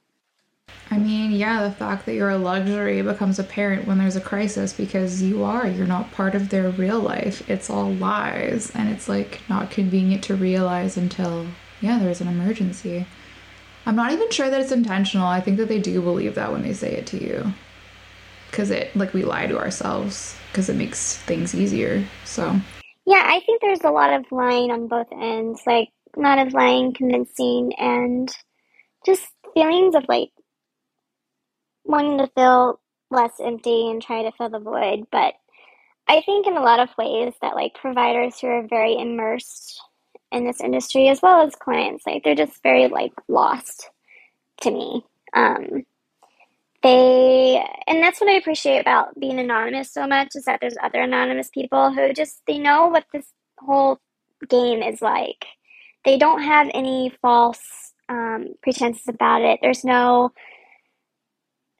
I 0.93 0.99
mean, 0.99 1.31
yeah, 1.31 1.63
the 1.63 1.71
fact 1.71 2.05
that 2.05 2.13
you're 2.13 2.29
a 2.29 2.37
luxury 2.37 3.01
becomes 3.01 3.39
apparent 3.39 3.87
when 3.87 3.97
there's 3.97 4.15
a 4.15 4.21
crisis 4.21 4.73
because 4.73 5.23
you 5.23 5.43
are. 5.43 5.65
You're 5.67 5.87
not 5.87 6.11
part 6.11 6.35
of 6.35 6.49
their 6.49 6.69
real 6.69 6.99
life. 6.99 7.49
It's 7.49 7.67
all 7.67 7.91
lies. 7.91 8.71
And 8.75 8.89
it's 8.89 9.09
like 9.09 9.41
not 9.49 9.71
convenient 9.71 10.23
to 10.25 10.35
realize 10.35 10.95
until, 10.95 11.47
yeah, 11.81 11.97
there's 11.97 12.21
an 12.21 12.27
emergency. 12.27 13.07
I'm 13.87 13.95
not 13.95 14.11
even 14.11 14.29
sure 14.29 14.51
that 14.51 14.61
it's 14.61 14.71
intentional. 14.71 15.25
I 15.25 15.41
think 15.41 15.57
that 15.57 15.67
they 15.67 15.79
do 15.79 15.99
believe 15.99 16.35
that 16.35 16.51
when 16.51 16.61
they 16.61 16.73
say 16.73 16.91
it 16.91 17.07
to 17.07 17.17
you. 17.17 17.53
Because 18.51 18.69
it, 18.69 18.95
like, 18.95 19.15
we 19.15 19.23
lie 19.23 19.47
to 19.47 19.57
ourselves 19.57 20.35
because 20.51 20.69
it 20.69 20.75
makes 20.75 21.17
things 21.17 21.55
easier. 21.55 22.05
So. 22.23 22.55
Yeah, 23.07 23.23
I 23.25 23.41
think 23.47 23.61
there's 23.61 23.83
a 23.83 23.89
lot 23.89 24.13
of 24.13 24.31
lying 24.31 24.69
on 24.69 24.87
both 24.87 25.07
ends. 25.11 25.59
Like, 25.65 25.89
a 26.15 26.19
lot 26.19 26.37
of 26.37 26.53
lying, 26.53 26.93
convincing, 26.93 27.73
and 27.79 28.31
just 29.07 29.23
feelings 29.55 29.95
of 29.95 30.05
like 30.07 30.29
wanting 31.85 32.17
to 32.19 32.27
feel 32.35 32.79
less 33.11 33.33
empty 33.39 33.89
and 33.89 34.01
try 34.01 34.23
to 34.23 34.31
fill 34.37 34.49
the 34.49 34.59
void. 34.59 35.05
But 35.11 35.35
I 36.07 36.21
think 36.21 36.47
in 36.47 36.57
a 36.57 36.61
lot 36.63 36.79
of 36.79 36.89
ways 36.97 37.33
that 37.41 37.55
like 37.55 37.75
providers 37.75 38.39
who 38.39 38.47
are 38.47 38.67
very 38.67 38.97
immersed 38.97 39.81
in 40.31 40.45
this 40.45 40.61
industry 40.61 41.09
as 41.09 41.21
well 41.21 41.41
as 41.45 41.55
clients, 41.55 42.05
like 42.07 42.23
they're 42.23 42.35
just 42.35 42.61
very 42.63 42.87
like 42.87 43.13
lost 43.27 43.89
to 44.61 44.71
me. 44.71 45.05
Um, 45.33 45.85
they 46.83 47.63
and 47.87 48.03
that's 48.03 48.21
what 48.21 48.29
I 48.29 48.35
appreciate 48.35 48.79
about 48.79 49.19
being 49.19 49.39
anonymous 49.39 49.91
so 49.93 50.07
much 50.07 50.29
is 50.35 50.45
that 50.45 50.59
there's 50.61 50.75
other 50.83 51.01
anonymous 51.01 51.49
people 51.49 51.93
who 51.93 52.13
just 52.13 52.41
they 52.47 52.59
know 52.59 52.87
what 52.87 53.05
this 53.13 53.27
whole 53.59 53.99
game 54.49 54.83
is 54.83 55.01
like. 55.01 55.45
They 56.05 56.17
don't 56.17 56.43
have 56.43 56.69
any 56.73 57.13
false 57.21 57.61
um, 58.09 58.49
pretenses 58.61 59.07
about 59.07 59.41
it. 59.41 59.59
There's 59.61 59.85
no, 59.85 60.31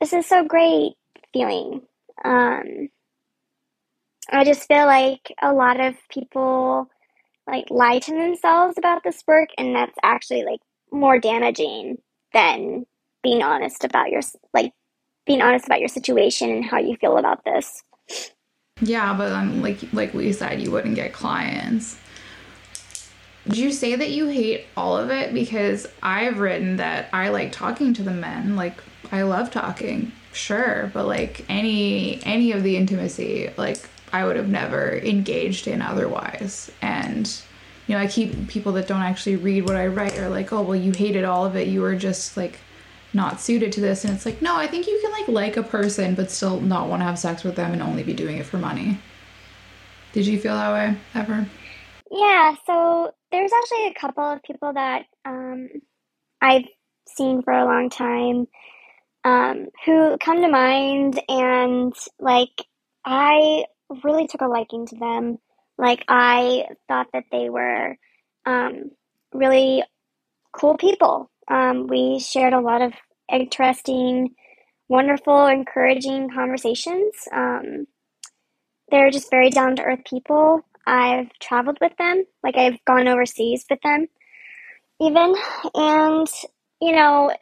this 0.04 0.12
is 0.12 0.26
so 0.26 0.44
great 0.44 0.96
feeling. 1.32 1.82
Um, 2.26 2.90
I 4.30 4.44
just 4.44 4.68
feel 4.68 4.86
like 4.86 5.34
a 5.42 5.54
lot 5.54 5.80
of 5.80 5.96
people 6.10 6.90
like 7.48 7.70
lie 7.70 8.00
to 8.00 8.12
themselves 8.12 8.78
about 8.78 9.06
this 9.06 9.24
work, 9.26 9.50
and 9.58 9.74
that's 9.74 9.98
actually 10.04 10.44
like 10.44 10.60
more 10.92 11.20
damaging 11.20 12.00
than 12.34 12.86
being 13.22 13.42
honest 13.42 13.86
about 13.86 14.10
your 14.10 14.20
like 14.54 14.74
being 15.26 15.42
honest 15.42 15.68
about 15.68 15.80
your 15.80 15.88
situation 15.88 16.50
and 16.50 16.66
how 16.66 16.80
you 16.80 16.98
feel 16.98 17.18
about 17.18 17.46
this. 17.46 17.82
Yeah, 18.82 19.14
but 19.18 19.32
um, 19.32 19.62
like 19.62 19.80
like 19.94 20.14
we 20.14 20.34
said, 20.34 20.62
you 20.62 20.70
wouldn't 20.70 20.96
get 20.96 21.14
clients. 21.14 21.98
Did 23.46 23.58
you 23.58 23.72
say 23.72 23.96
that 23.96 24.10
you 24.10 24.28
hate 24.28 24.66
all 24.76 24.98
of 24.98 25.10
it? 25.12 25.34
Because 25.34 25.88
I've 26.02 26.40
written 26.40 26.76
that 26.76 27.08
I 27.14 27.30
like 27.30 27.54
talking 27.54 27.94
to 27.94 28.04
the 28.04 28.12
men. 28.12 28.58
Like 28.58 28.82
I 29.14 29.22
love 29.22 29.52
talking, 29.52 30.12
sure, 30.32 30.90
but 30.92 31.06
like 31.06 31.46
any 31.48 32.20
any 32.26 32.52
of 32.52 32.64
the 32.64 32.76
intimacy, 32.76 33.52
like 33.58 33.88
I 34.12 34.26
would 34.26 34.36
have 34.36 34.50
never 34.50 34.98
engaged 34.98 35.68
in 35.68 35.84
otherwise. 35.84 36.72
And 36.82 37.32
you 37.86 37.96
know, 37.96 38.02
I 38.02 38.08
keep 38.08 38.48
people 38.48 38.72
that 38.72 38.88
don't 38.88 39.04
actually 39.04 39.36
read 39.36 39.66
what 39.68 39.76
I 39.76 39.86
write 39.86 40.18
are 40.18 40.30
like, 40.30 40.52
oh 40.52 40.64
well, 40.64 40.76
you 40.76 40.94
hated 40.94 41.26
all 41.26 41.46
of 41.46 41.56
it. 41.56 41.68
You 41.68 41.82
were 41.82 41.96
just 41.96 42.36
like 42.36 42.60
not 43.14 43.40
suited 43.40 43.72
to 43.72 43.80
this 43.80 44.04
and 44.04 44.12
it's 44.12 44.26
like 44.26 44.42
no 44.42 44.56
i 44.56 44.66
think 44.66 44.88
you 44.88 45.00
can 45.00 45.12
like 45.12 45.28
like 45.28 45.56
a 45.58 45.62
person 45.62 46.16
but 46.16 46.32
still 46.32 46.60
not 46.60 46.90
want 46.90 47.00
to 47.00 47.06
have 47.06 47.20
sex 47.20 47.44
with 47.44 47.56
them 47.56 47.72
and 47.72 47.80
only 47.80 48.02
be 48.02 48.12
doing 48.12 48.38
it 48.38 48.44
for 48.44 48.58
money 48.58 48.98
did 50.14 50.26
you 50.26 50.40
feel 50.40 50.56
that 50.56 50.74
way 50.74 50.98
ever 51.14 51.46
yeah 52.10 52.56
so 52.66 53.12
there's 53.32 53.52
actually 53.54 53.86
a 53.86 53.94
couple 53.94 54.24
of 54.24 54.42
people 54.42 54.74
that 54.74 55.06
um, 55.26 55.70
i've 56.42 56.66
seen 57.08 57.44
for 57.44 57.54
a 57.54 57.66
long 57.66 57.88
time 57.88 58.48
um, 59.26 59.68
who 59.86 60.18
come 60.20 60.42
to 60.42 60.50
mind 60.50 61.22
and 61.30 61.94
like 62.20 62.66
i 63.06 63.66
really 64.04 64.28
took 64.28 64.42
a 64.42 64.48
liking 64.48 64.86
to 64.86 64.96
them 64.98 65.38
like 65.78 66.04
i 66.08 66.66
thought 66.88 67.08
that 67.14 67.26
they 67.32 67.50
were 67.50 67.96
um, 68.46 68.92
really 69.34 69.84
cool 70.54 70.78
people 70.78 71.30
um, 71.48 71.88
we 71.88 72.20
shared 72.20 72.54
a 72.54 72.60
lot 72.62 72.82
of 72.82 72.94
interesting, 73.32 74.36
wonderful, 74.88 75.48
encouraging 75.48 76.30
conversations. 76.30 77.14
Um, 77.32 77.88
they're 78.90 79.12
just 79.12 79.30
very 79.30 79.50
down 79.50 79.76
to 79.78 79.84
earth 79.84 80.04
people. 80.10 80.62
I've 80.86 81.30
traveled 81.40 81.78
with 81.82 81.94
them, 81.98 82.26
like 82.44 82.58
I've 82.58 82.84
gone 82.86 83.08
overseas 83.08 83.66
with 83.70 83.80
them, 83.82 84.08
even. 85.02 85.36
And, 85.74 86.28
you 86.82 86.92
know, 86.92 87.34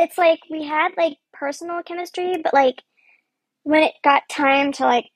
it's 0.00 0.18
like 0.18 0.40
we 0.50 0.64
had 0.64 0.90
like 0.96 1.18
personal 1.32 1.82
chemistry, 1.82 2.36
but 2.42 2.54
like 2.54 2.82
when 3.64 3.82
it 3.84 3.94
got 4.04 4.28
time 4.28 4.72
to 4.72 4.84
like, 4.84 5.06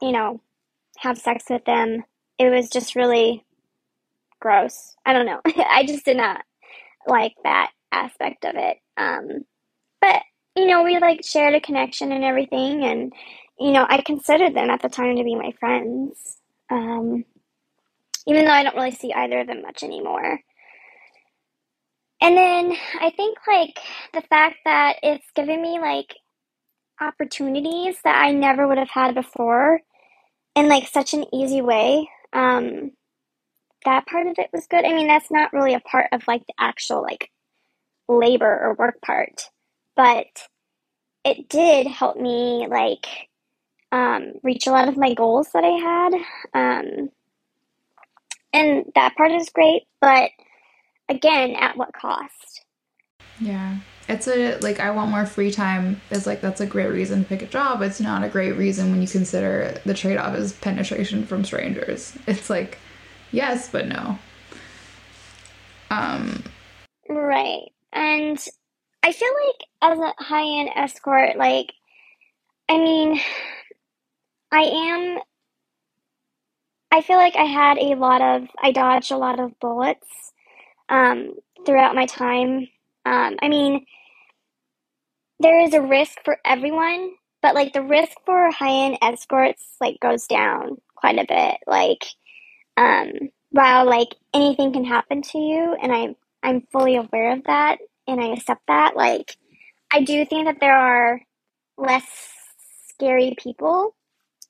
you 0.00 0.12
know, 0.12 0.40
have 0.98 1.18
sex 1.18 1.44
with 1.50 1.64
them, 1.64 2.04
it 2.38 2.50
was 2.50 2.70
just 2.70 2.96
really 2.96 3.44
gross. 4.40 4.96
I 5.06 5.12
don't 5.12 5.26
know. 5.26 5.40
I 5.46 5.84
just 5.86 6.04
did 6.04 6.16
not 6.16 6.42
like 7.06 7.34
that 7.44 7.70
aspect 7.92 8.44
of 8.44 8.54
it. 8.56 8.78
Um, 8.96 9.44
but 10.00 10.22
you 10.56 10.66
know, 10.66 10.82
we 10.82 10.98
like 10.98 11.24
shared 11.24 11.54
a 11.54 11.60
connection 11.60 12.12
and 12.12 12.24
everything, 12.24 12.84
and 12.84 13.12
you 13.58 13.72
know, 13.72 13.86
I 13.88 14.02
considered 14.02 14.54
them 14.54 14.70
at 14.70 14.82
the 14.82 14.88
time 14.88 15.16
to 15.16 15.24
be 15.24 15.34
my 15.34 15.52
friends. 15.60 16.38
Um, 16.70 17.24
even 18.26 18.44
though 18.44 18.52
I 18.52 18.62
don't 18.62 18.76
really 18.76 18.92
see 18.92 19.12
either 19.12 19.40
of 19.40 19.46
them 19.46 19.62
much 19.62 19.82
anymore. 19.82 20.40
And 22.22 22.38
then 22.38 22.74
I 23.00 23.10
think 23.12 23.38
like 23.48 23.78
the 24.14 24.22
fact 24.30 24.58
that 24.66 24.98
it's 25.04 25.26
given 25.36 25.62
me 25.62 25.80
like 25.80 26.16
opportunities 27.00 27.96
that 28.04 28.16
I 28.24 28.32
never 28.32 28.68
would 28.68 28.78
have 28.78 28.90
had 28.90 29.14
before 29.14 29.80
in 30.56 30.68
like 30.68 30.88
such 30.88 31.14
an 31.14 31.26
easy 31.34 31.62
way. 31.62 32.08
Um, 32.32 32.92
that 33.84 34.06
part 34.06 34.26
of 34.28 34.34
it 34.38 34.50
was 34.52 34.66
good. 34.68 34.84
I 34.84 34.94
mean, 34.94 35.08
that's 35.08 35.30
not 35.30 35.52
really 35.52 35.74
a 35.74 35.80
part 35.80 36.08
of 36.12 36.22
like 36.28 36.42
the 36.46 36.54
actual 36.60 37.02
like 37.02 37.30
labor 38.08 38.60
or 38.62 38.74
work 38.74 39.00
part, 39.04 39.44
but 39.96 40.26
it 41.24 41.48
did 41.48 41.86
help 41.86 42.16
me 42.16 42.66
like 42.70 43.06
um, 43.92 44.34
reach 44.42 44.66
a 44.66 44.72
lot 44.72 44.88
of 44.88 44.96
my 44.96 45.14
goals 45.14 45.48
that 45.54 45.64
I 45.64 45.68
had. 45.78 46.14
Um, 46.54 47.10
and 48.52 48.84
that 48.94 49.16
part 49.16 49.32
is 49.32 49.50
great, 49.50 49.84
but 50.00 50.30
again, 51.08 51.54
at 51.56 51.76
what 51.76 51.92
cost? 51.92 52.64
Yeah. 53.40 53.78
It's 54.08 54.26
a 54.26 54.58
like 54.58 54.80
I 54.80 54.90
want 54.90 55.10
more 55.10 55.26
free 55.26 55.50
time 55.50 56.00
is 56.10 56.26
like 56.26 56.40
that's 56.40 56.60
a 56.60 56.66
great 56.66 56.90
reason 56.90 57.22
to 57.22 57.28
pick 57.28 57.42
a 57.42 57.46
job. 57.46 57.82
It's 57.82 58.00
not 58.00 58.24
a 58.24 58.28
great 58.28 58.52
reason 58.52 58.90
when 58.90 59.00
you 59.00 59.08
consider 59.08 59.80
the 59.86 59.94
trade 59.94 60.16
off 60.16 60.34
is 60.34 60.52
penetration 60.52 61.24
from 61.26 61.44
strangers. 61.44 62.16
It's 62.26 62.50
like 62.50 62.78
yes, 63.30 63.68
but 63.70 63.86
no. 63.86 64.18
Um, 65.90 66.42
right. 67.08 67.70
And 67.92 68.38
I 69.02 69.12
feel 69.12 69.28
like 69.28 69.92
as 69.92 69.98
a 69.98 70.22
high 70.22 70.60
end 70.60 70.70
escort, 70.74 71.36
like, 71.36 71.72
I 72.68 72.78
mean, 72.78 73.20
I 74.50 74.62
am. 74.62 75.18
I 76.90 77.00
feel 77.02 77.16
like 77.16 77.36
I 77.36 77.44
had 77.44 77.78
a 77.78 77.94
lot 77.94 78.20
of, 78.20 78.48
I 78.60 78.70
dodged 78.70 79.12
a 79.12 79.16
lot 79.16 79.40
of 79.40 79.58
bullets 79.60 80.31
um, 80.92 81.34
throughout 81.66 81.96
my 81.96 82.06
time. 82.06 82.68
Um, 83.06 83.38
I 83.42 83.48
mean, 83.50 83.86
there 85.40 85.60
is 85.60 85.74
a 85.74 85.82
risk 85.82 86.18
for 86.24 86.38
everyone, 86.44 87.12
but 87.42 87.54
like 87.54 87.72
the 87.72 87.82
risk 87.82 88.12
for 88.24 88.50
high 88.50 88.86
end 88.86 88.98
escorts 89.02 89.64
like 89.80 89.98
goes 90.00 90.26
down 90.26 90.76
quite 90.94 91.18
a 91.18 91.26
bit. 91.28 91.56
Like, 91.66 92.04
um, 92.76 93.12
while 93.50 93.86
like 93.86 94.14
anything 94.34 94.72
can 94.72 94.84
happen 94.84 95.22
to 95.22 95.38
you, 95.38 95.76
and 95.82 95.92
I'm 95.92 96.16
I'm 96.42 96.62
fully 96.72 96.96
aware 96.96 97.32
of 97.32 97.44
that, 97.44 97.78
and 98.08 98.20
I 98.20 98.28
accept 98.34 98.62
that. 98.68 98.96
Like, 98.96 99.36
I 99.92 100.02
do 100.02 100.24
think 100.26 100.46
that 100.46 100.58
there 100.60 100.76
are 100.78 101.20
less 101.78 102.06
scary 102.88 103.34
people 103.38 103.94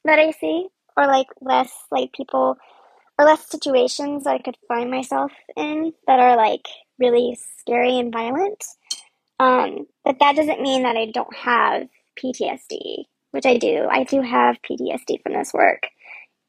that 0.05 0.19
I 0.19 0.33
see, 0.33 0.69
or 0.97 1.07
like 1.07 1.29
less 1.41 1.73
like 1.91 2.13
people, 2.13 2.57
or 3.18 3.25
less 3.25 3.48
situations 3.48 4.27
I 4.27 4.38
could 4.38 4.57
find 4.68 4.90
myself 4.90 5.33
in 5.57 5.92
that 6.07 6.20
are 6.20 6.37
like 6.37 6.66
really 6.98 7.38
scary 7.59 7.98
and 7.98 8.12
violent. 8.12 8.64
Um, 9.38 9.87
but 10.05 10.18
that 10.20 10.37
doesn't 10.37 10.62
mean 10.62 10.85
that 10.85 10.96
I 10.96 11.07
don't 11.07 11.35
have 11.35 11.88
PTSD, 12.22 13.05
which 13.33 13.46
I 13.46 13.59
do. 13.59 13.87
I 13.90 14.05
do 14.05 14.22
have 14.22 14.57
PTSD 14.62 15.22
from 15.22 15.35
this 15.35 15.53
work. 15.53 15.88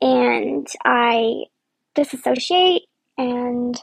And 0.02 0.68
I 0.84 1.46
disassociate 1.96 2.84
and 3.18 3.82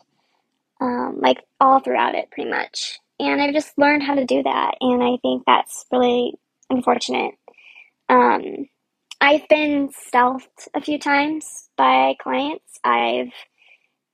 um, 0.81 1.19
like 1.21 1.39
all 1.61 1.81
throughout 1.81 2.15
it 2.15 2.31
pretty 2.31 2.51
much. 2.51 2.99
And 3.19 3.41
I've 3.41 3.55
just 3.55 3.77
learned 3.77 4.03
how 4.03 4.15
to 4.15 4.25
do 4.25 4.43
that. 4.43 4.77
And 4.81 5.03
I 5.03 5.19
think 5.23 5.43
that's 5.47 5.85
really 5.93 6.35
unfortunate. 6.71 7.35
Um, 8.09 8.69
I've 9.21 9.49
been 9.49 9.91
stealthed 9.91 10.69
a 10.75 10.81
few 10.83 10.99
times 10.99 11.71
by 11.77 12.17
clients. 12.23 12.79
I've 12.85 13.33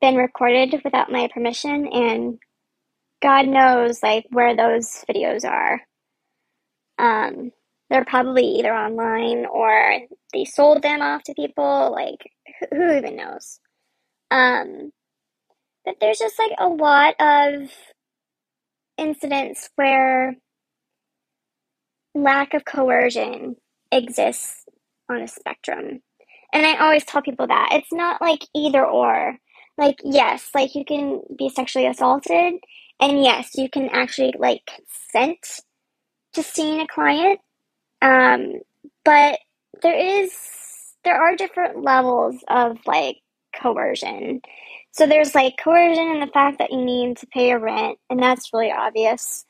been 0.01 0.17
recorded 0.17 0.81
without 0.85 1.13
my 1.13 1.29
permission, 1.33 1.89
and 1.89 2.39
God 3.23 3.49
knows 3.49 4.03
like 4.03 4.27
where 4.31 4.57
those 4.57 5.05
videos 5.11 5.45
are. 5.45 5.81
Um, 6.99 7.53
they're 7.91 8.05
probably 8.07 8.45
either 8.59 8.75
online 8.75 9.47
or 9.47 10.01
they 10.33 10.45
sold 10.45 10.83
them 10.83 11.03
off 11.03 11.25
to 11.25 11.35
people. 11.35 11.93
Like 11.93 12.31
who 12.73 12.97
even 12.97 13.17
knows? 13.17 13.61
Um, 14.31 14.93
but 15.85 15.97
there's 16.01 16.19
just 16.19 16.39
like 16.39 16.53
a 16.59 16.69
lot 16.69 17.15
of 17.21 17.71
incidents 18.99 19.71
where 19.77 20.37
lack 22.15 22.55
of 22.55 22.65
coercion 22.67 23.57
exists 23.93 24.66
on 25.09 25.23
a 25.23 25.29
spectrum. 25.29 26.03
And 26.53 26.67
I 26.67 26.77
always 26.77 27.05
tell 27.05 27.23
people 27.23 27.47
that 27.47 27.71
it's 27.73 27.93
not 27.93 28.21
like 28.21 28.47
either 28.55 28.85
or. 28.85 29.37
Like, 29.79 29.99
yes, 30.03 30.51
like 30.55 30.75
you 30.75 30.85
can 30.85 31.21
be 31.37 31.51
sexually 31.51 31.87
assaulted, 31.87 32.55
and 32.99 33.23
yes, 33.23 33.51
you 33.57 33.69
can 33.69 33.91
actually 33.91 34.33
like 34.39 34.63
consent 34.65 35.61
to 36.33 36.43
seeing 36.43 36.81
a 36.81 36.87
client. 36.87 37.41
Um, 38.01 38.61
but 39.05 39.39
there 39.83 40.23
is, 40.23 40.33
there 41.05 41.21
are 41.21 41.37
different 41.37 41.83
levels 41.83 42.37
of 42.49 42.79
like 42.87 43.19
coercion. 43.61 44.41
So 44.93 45.07
there's 45.07 45.35
like 45.35 45.59
coercion 45.63 46.07
in 46.07 46.21
the 46.21 46.27
fact 46.33 46.59
that 46.59 46.73
you 46.73 46.83
need 46.83 47.19
to 47.19 47.27
pay 47.27 47.49
your 47.49 47.59
rent, 47.59 47.99
and 48.09 48.19
that's 48.19 48.55
really 48.55 48.73
obvious. 48.73 49.45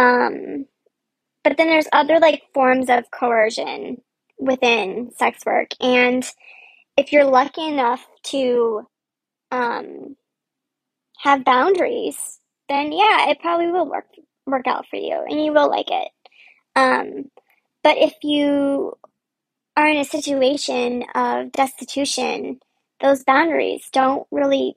Um, 0.00 0.66
but 1.44 1.56
then 1.56 1.68
there's 1.68 1.88
other 1.92 2.18
like 2.18 2.42
forms 2.52 2.90
of 2.90 3.10
coercion 3.12 4.02
within 4.38 5.12
sex 5.16 5.44
work, 5.46 5.68
and 5.80 6.24
if 6.96 7.12
you're 7.12 7.24
lucky 7.24 7.66
enough 7.66 8.06
to 8.24 8.86
um, 9.50 10.16
have 11.18 11.44
boundaries, 11.44 12.40
then 12.68 12.92
yeah, 12.92 13.30
it 13.30 13.40
probably 13.40 13.68
will 13.68 13.88
work 13.88 14.06
work 14.46 14.66
out 14.66 14.86
for 14.88 14.96
you, 14.96 15.24
and 15.28 15.44
you 15.44 15.52
will 15.52 15.68
like 15.70 15.90
it. 15.90 16.08
Um, 16.76 17.30
but 17.82 17.98
if 17.98 18.14
you 18.22 18.94
are 19.76 19.88
in 19.88 19.98
a 19.98 20.04
situation 20.04 21.04
of 21.14 21.52
destitution, 21.52 22.60
those 23.00 23.24
boundaries 23.24 23.88
don't 23.92 24.26
really 24.30 24.76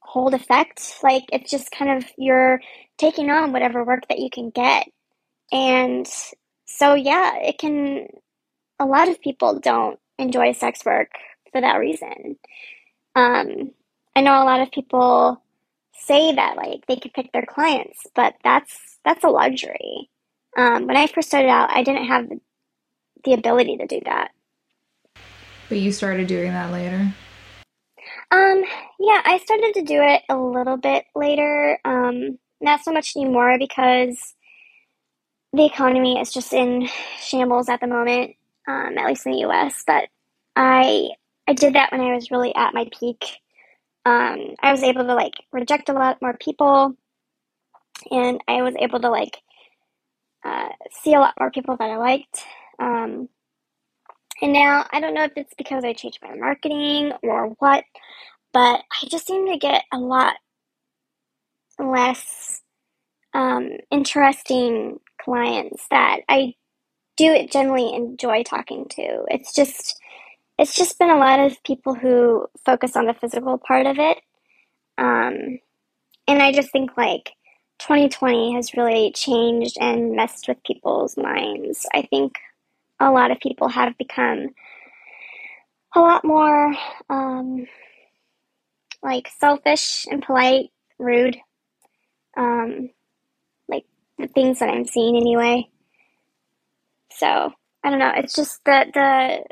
hold 0.00 0.34
effect. 0.34 0.98
Like 1.02 1.24
it's 1.32 1.50
just 1.50 1.70
kind 1.70 1.98
of 1.98 2.10
you're 2.18 2.60
taking 2.98 3.30
on 3.30 3.52
whatever 3.52 3.84
work 3.84 4.08
that 4.08 4.18
you 4.20 4.30
can 4.30 4.50
get. 4.50 4.86
And 5.52 6.08
so 6.66 6.94
yeah, 6.94 7.36
it 7.38 7.58
can 7.58 8.08
a 8.78 8.86
lot 8.86 9.08
of 9.08 9.20
people 9.20 9.58
don't 9.58 9.98
enjoy 10.18 10.52
sex 10.52 10.84
work 10.84 11.10
for 11.52 11.60
that 11.60 11.76
reason. 11.76 12.36
Um, 13.14 13.70
I 14.16 14.20
know 14.20 14.42
a 14.42 14.44
lot 14.44 14.60
of 14.60 14.70
people 14.70 15.42
say 15.92 16.34
that 16.34 16.56
like 16.56 16.86
they 16.86 16.96
can 16.96 17.10
pick 17.14 17.32
their 17.32 17.46
clients, 17.46 18.06
but 18.14 18.34
that's 18.42 18.98
that's 19.04 19.24
a 19.24 19.28
luxury. 19.28 20.10
Um, 20.56 20.86
when 20.86 20.96
I 20.96 21.06
first 21.06 21.28
started 21.28 21.48
out, 21.48 21.70
I 21.70 21.82
didn't 21.82 22.06
have 22.06 22.28
the 23.24 23.32
ability 23.32 23.78
to 23.78 23.86
do 23.86 24.00
that. 24.04 24.30
But 25.68 25.78
you 25.78 25.92
started 25.92 26.26
doing 26.26 26.52
that 26.52 26.72
later. 26.72 27.12
Um, 28.30 28.64
yeah, 29.00 29.22
I 29.24 29.40
started 29.42 29.74
to 29.74 29.82
do 29.82 30.00
it 30.02 30.22
a 30.28 30.36
little 30.36 30.76
bit 30.76 31.04
later. 31.14 31.78
Um, 31.84 32.38
not 32.60 32.82
so 32.82 32.92
much 32.92 33.16
anymore 33.16 33.58
because 33.58 34.34
the 35.52 35.64
economy 35.64 36.20
is 36.20 36.32
just 36.32 36.52
in 36.52 36.88
shambles 37.20 37.68
at 37.68 37.80
the 37.80 37.86
moment, 37.86 38.34
um, 38.68 38.98
at 38.98 39.06
least 39.06 39.26
in 39.26 39.32
the 39.32 39.38
U.S. 39.40 39.84
But 39.86 40.08
I 40.56 41.10
I 41.48 41.52
did 41.52 41.74
that 41.74 41.92
when 41.92 42.00
I 42.00 42.14
was 42.14 42.30
really 42.30 42.54
at 42.54 42.74
my 42.74 42.88
peak. 42.98 43.24
Um, 44.06 44.54
I 44.62 44.72
was 44.72 44.82
able 44.82 45.04
to 45.04 45.14
like 45.14 45.34
reject 45.52 45.88
a 45.88 45.94
lot 45.94 46.20
more 46.22 46.36
people, 46.38 46.94
and 48.10 48.40
I 48.48 48.62
was 48.62 48.74
able 48.78 49.00
to 49.00 49.10
like 49.10 49.38
uh, 50.44 50.68
see 50.90 51.14
a 51.14 51.20
lot 51.20 51.34
more 51.38 51.50
people 51.50 51.76
that 51.76 51.90
I 51.90 51.96
liked. 51.96 52.42
Um, 52.78 53.28
and 54.42 54.52
now 54.52 54.86
I 54.92 55.00
don't 55.00 55.14
know 55.14 55.24
if 55.24 55.32
it's 55.36 55.54
because 55.56 55.84
I 55.84 55.92
changed 55.92 56.18
my 56.22 56.34
marketing 56.34 57.12
or 57.22 57.48
what, 57.58 57.84
but 58.52 58.80
I 58.80 59.06
just 59.08 59.26
seem 59.26 59.46
to 59.48 59.58
get 59.58 59.84
a 59.92 59.98
lot 59.98 60.34
less 61.78 62.60
um, 63.32 63.70
interesting 63.90 65.00
clients 65.20 65.86
that 65.90 66.20
I 66.28 66.54
do 67.16 67.26
it 67.32 67.50
generally 67.52 67.94
enjoy 67.94 68.42
talking 68.42 68.86
to. 68.90 69.24
It's 69.28 69.54
just 69.54 70.00
it's 70.58 70.74
just 70.74 70.98
been 70.98 71.10
a 71.10 71.18
lot 71.18 71.40
of 71.40 71.62
people 71.64 71.94
who 71.94 72.46
focus 72.64 72.96
on 72.96 73.06
the 73.06 73.14
physical 73.14 73.58
part 73.58 73.86
of 73.86 73.98
it. 73.98 74.18
Um, 74.98 75.58
and 76.28 76.42
I 76.42 76.52
just 76.52 76.70
think 76.70 76.96
like 76.96 77.32
2020 77.80 78.54
has 78.54 78.74
really 78.74 79.12
changed 79.12 79.76
and 79.80 80.12
messed 80.12 80.46
with 80.48 80.62
people's 80.64 81.16
minds. 81.16 81.86
I 81.92 82.02
think 82.02 82.38
a 83.00 83.10
lot 83.10 83.30
of 83.30 83.40
people 83.40 83.68
have 83.68 83.98
become 83.98 84.50
a 85.94 86.00
lot 86.00 86.24
more 86.24 86.74
um, 87.10 87.66
like 89.02 89.28
selfish 89.38 90.06
and 90.10 90.22
polite, 90.22 90.70
rude. 90.98 91.36
Um, 92.36 92.90
like 93.68 93.84
the 94.18 94.28
things 94.28 94.60
that 94.60 94.70
I'm 94.70 94.86
seeing 94.86 95.16
anyway. 95.16 95.68
So 97.16 97.52
I 97.82 97.90
don't 97.90 97.98
know. 97.98 98.12
It's 98.16 98.34
just 98.34 98.60
that 98.64 98.92
the 98.94 99.44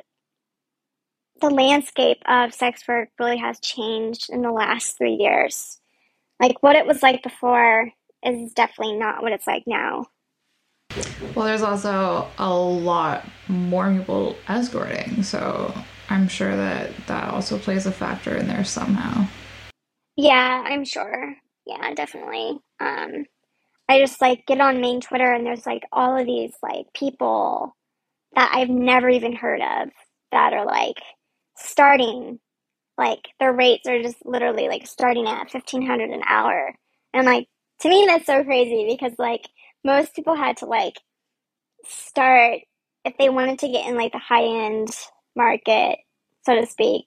the 1.41 1.51
landscape 1.51 2.23
of 2.27 2.55
sex 2.55 2.87
work 2.87 3.09
really 3.19 3.39
has 3.39 3.59
changed 3.61 4.31
in 4.31 4.43
the 4.43 4.53
last 4.53 4.97
three 4.97 5.15
years. 5.15 5.81
Like 6.41 6.63
what 6.63 6.77
it 6.77 6.87
was 6.87 7.03
like 7.03 7.23
before 7.23 7.91
is 8.25 8.53
definitely 8.53 8.97
not 8.97 9.23
what 9.23 9.33
it's 9.33 9.47
like 9.47 9.65
now. 9.67 10.07
Well, 11.35 11.47
there's 11.47 11.63
also 11.63 12.29
a 12.39 12.55
lot 12.55 13.25
more 13.49 13.91
people 13.91 14.37
escorting, 14.49 15.23
so 15.23 15.75
I'm 16.11 16.29
sure 16.29 16.55
that 16.55 16.91
that 17.07 17.33
also 17.33 17.59
plays 17.59 17.87
a 17.87 17.93
factor 17.93 18.37
in 18.37 18.47
there 18.47 18.65
somehow. 18.65 19.27
Yeah, 20.17 20.63
I'm 20.67 20.85
sure. 20.85 21.35
Yeah, 21.67 21.95
definitely. 21.95 22.59
Um, 22.81 23.25
I 23.93 24.01
just 24.01 24.23
like 24.23 24.47
get 24.47 24.61
on 24.61 24.81
main 24.81 25.03
Twitter 25.03 25.31
and 25.31 25.45
there's 25.45 25.67
like 25.67 25.83
all 25.93 26.19
of 26.19 26.25
these 26.25 26.55
like 26.63 26.87
people 26.95 27.77
that 28.35 28.53
I've 28.55 28.71
never 28.71 29.11
even 29.11 29.35
heard 29.37 29.61
of 29.61 29.91
that 30.33 30.55
are 30.55 30.65
like 30.65 30.97
starting 31.59 32.41
like 32.97 33.21
their 33.39 33.53
rates 33.53 33.87
are 33.87 34.03
just 34.03 34.25
literally 34.25 34.69
like 34.69 34.87
starting 34.87 35.27
at 35.27 35.53
1500 35.53 36.11
an 36.11 36.23
hour. 36.27 36.75
And 37.13 37.27
like 37.27 37.49
to 37.81 37.91
me 37.91 38.07
that's 38.07 38.25
so 38.25 38.43
crazy 38.45 38.87
because 38.89 39.13
like 39.19 39.47
most 39.85 40.15
people 40.15 40.37
had 40.37 40.57
to 40.59 40.67
like 40.67 40.95
start 41.87 42.61
if 43.05 43.15
they 43.19 43.29
wanted 43.29 43.59
to 43.59 43.69
get 43.69 43.87
in 43.87 43.97
like 43.97 44.13
the 44.13 44.19
high 44.19 44.45
end 44.67 44.89
market 45.37 45.99
so 46.47 46.55
to 46.59 46.67
speak 46.67 47.05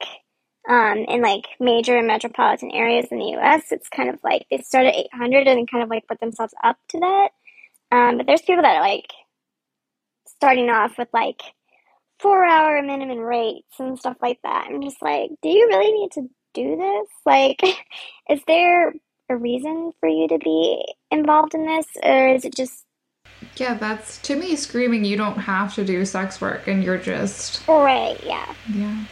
um, 0.70 0.98
in 0.98 1.22
like 1.22 1.46
major 1.60 2.02
metropolitan 2.02 2.72
areas 2.72 3.08
in 3.12 3.20
the 3.20 3.36
US 3.38 3.72
it's 3.72 3.90
kind 3.90 4.10
of 4.10 4.20
like 4.24 4.46
they 4.50 4.58
start 4.60 4.88
at 4.88 4.96
800 4.96 5.48
and 5.48 5.58
then 5.60 5.66
kind 5.68 5.84
of 5.84 5.90
like 5.90 6.08
put 6.08 6.20
themselves 6.20 6.54
up 6.64 6.78
to 6.90 7.00
that 7.00 7.30
um, 7.92 8.18
but 8.18 8.26
there's 8.26 8.42
people 8.42 8.64
that 8.64 8.78
are 8.78 8.82
like 8.82 9.12
starting 10.28 10.70
off 10.70 10.98
with 10.98 11.08
like 11.14 11.42
four 12.20 12.46
hour 12.46 12.82
minimum 12.82 13.20
rates 13.20 13.80
and 13.80 13.98
stuff 13.98 14.18
like 14.22 14.40
that. 14.44 14.68
I'm 14.70 14.82
just 14.82 15.02
like, 15.02 15.32
do 15.42 15.50
you 15.50 15.68
really 15.68 15.92
need 15.92 16.12
to 16.14 16.30
do 16.54 16.76
this? 16.76 17.08
Like, 17.26 17.62
is 18.30 18.42
there 18.48 18.94
a 19.30 19.36
reason 19.36 19.92
for 20.00 20.10
you 20.10 20.28
to 20.28 20.38
be 20.38 20.84
involved 21.12 21.54
in 21.56 21.66
this, 21.66 21.88
or 22.04 22.30
is 22.30 22.46
it 22.46 22.56
just. 22.56 22.84
Yeah, 23.58 23.76
that's 23.76 24.18
to 24.24 24.36
me 24.36 24.56
screaming 24.56 25.06
you 25.06 25.18
don't 25.18 25.38
have 25.38 25.76
to 25.76 25.86
do 25.86 26.06
sex 26.06 26.40
work 26.40 26.68
and 26.68 26.84
you're 26.84 26.98
just. 26.98 27.68
Right, 27.68 28.18
yeah. 28.24 28.54
Yeah. 28.74 29.06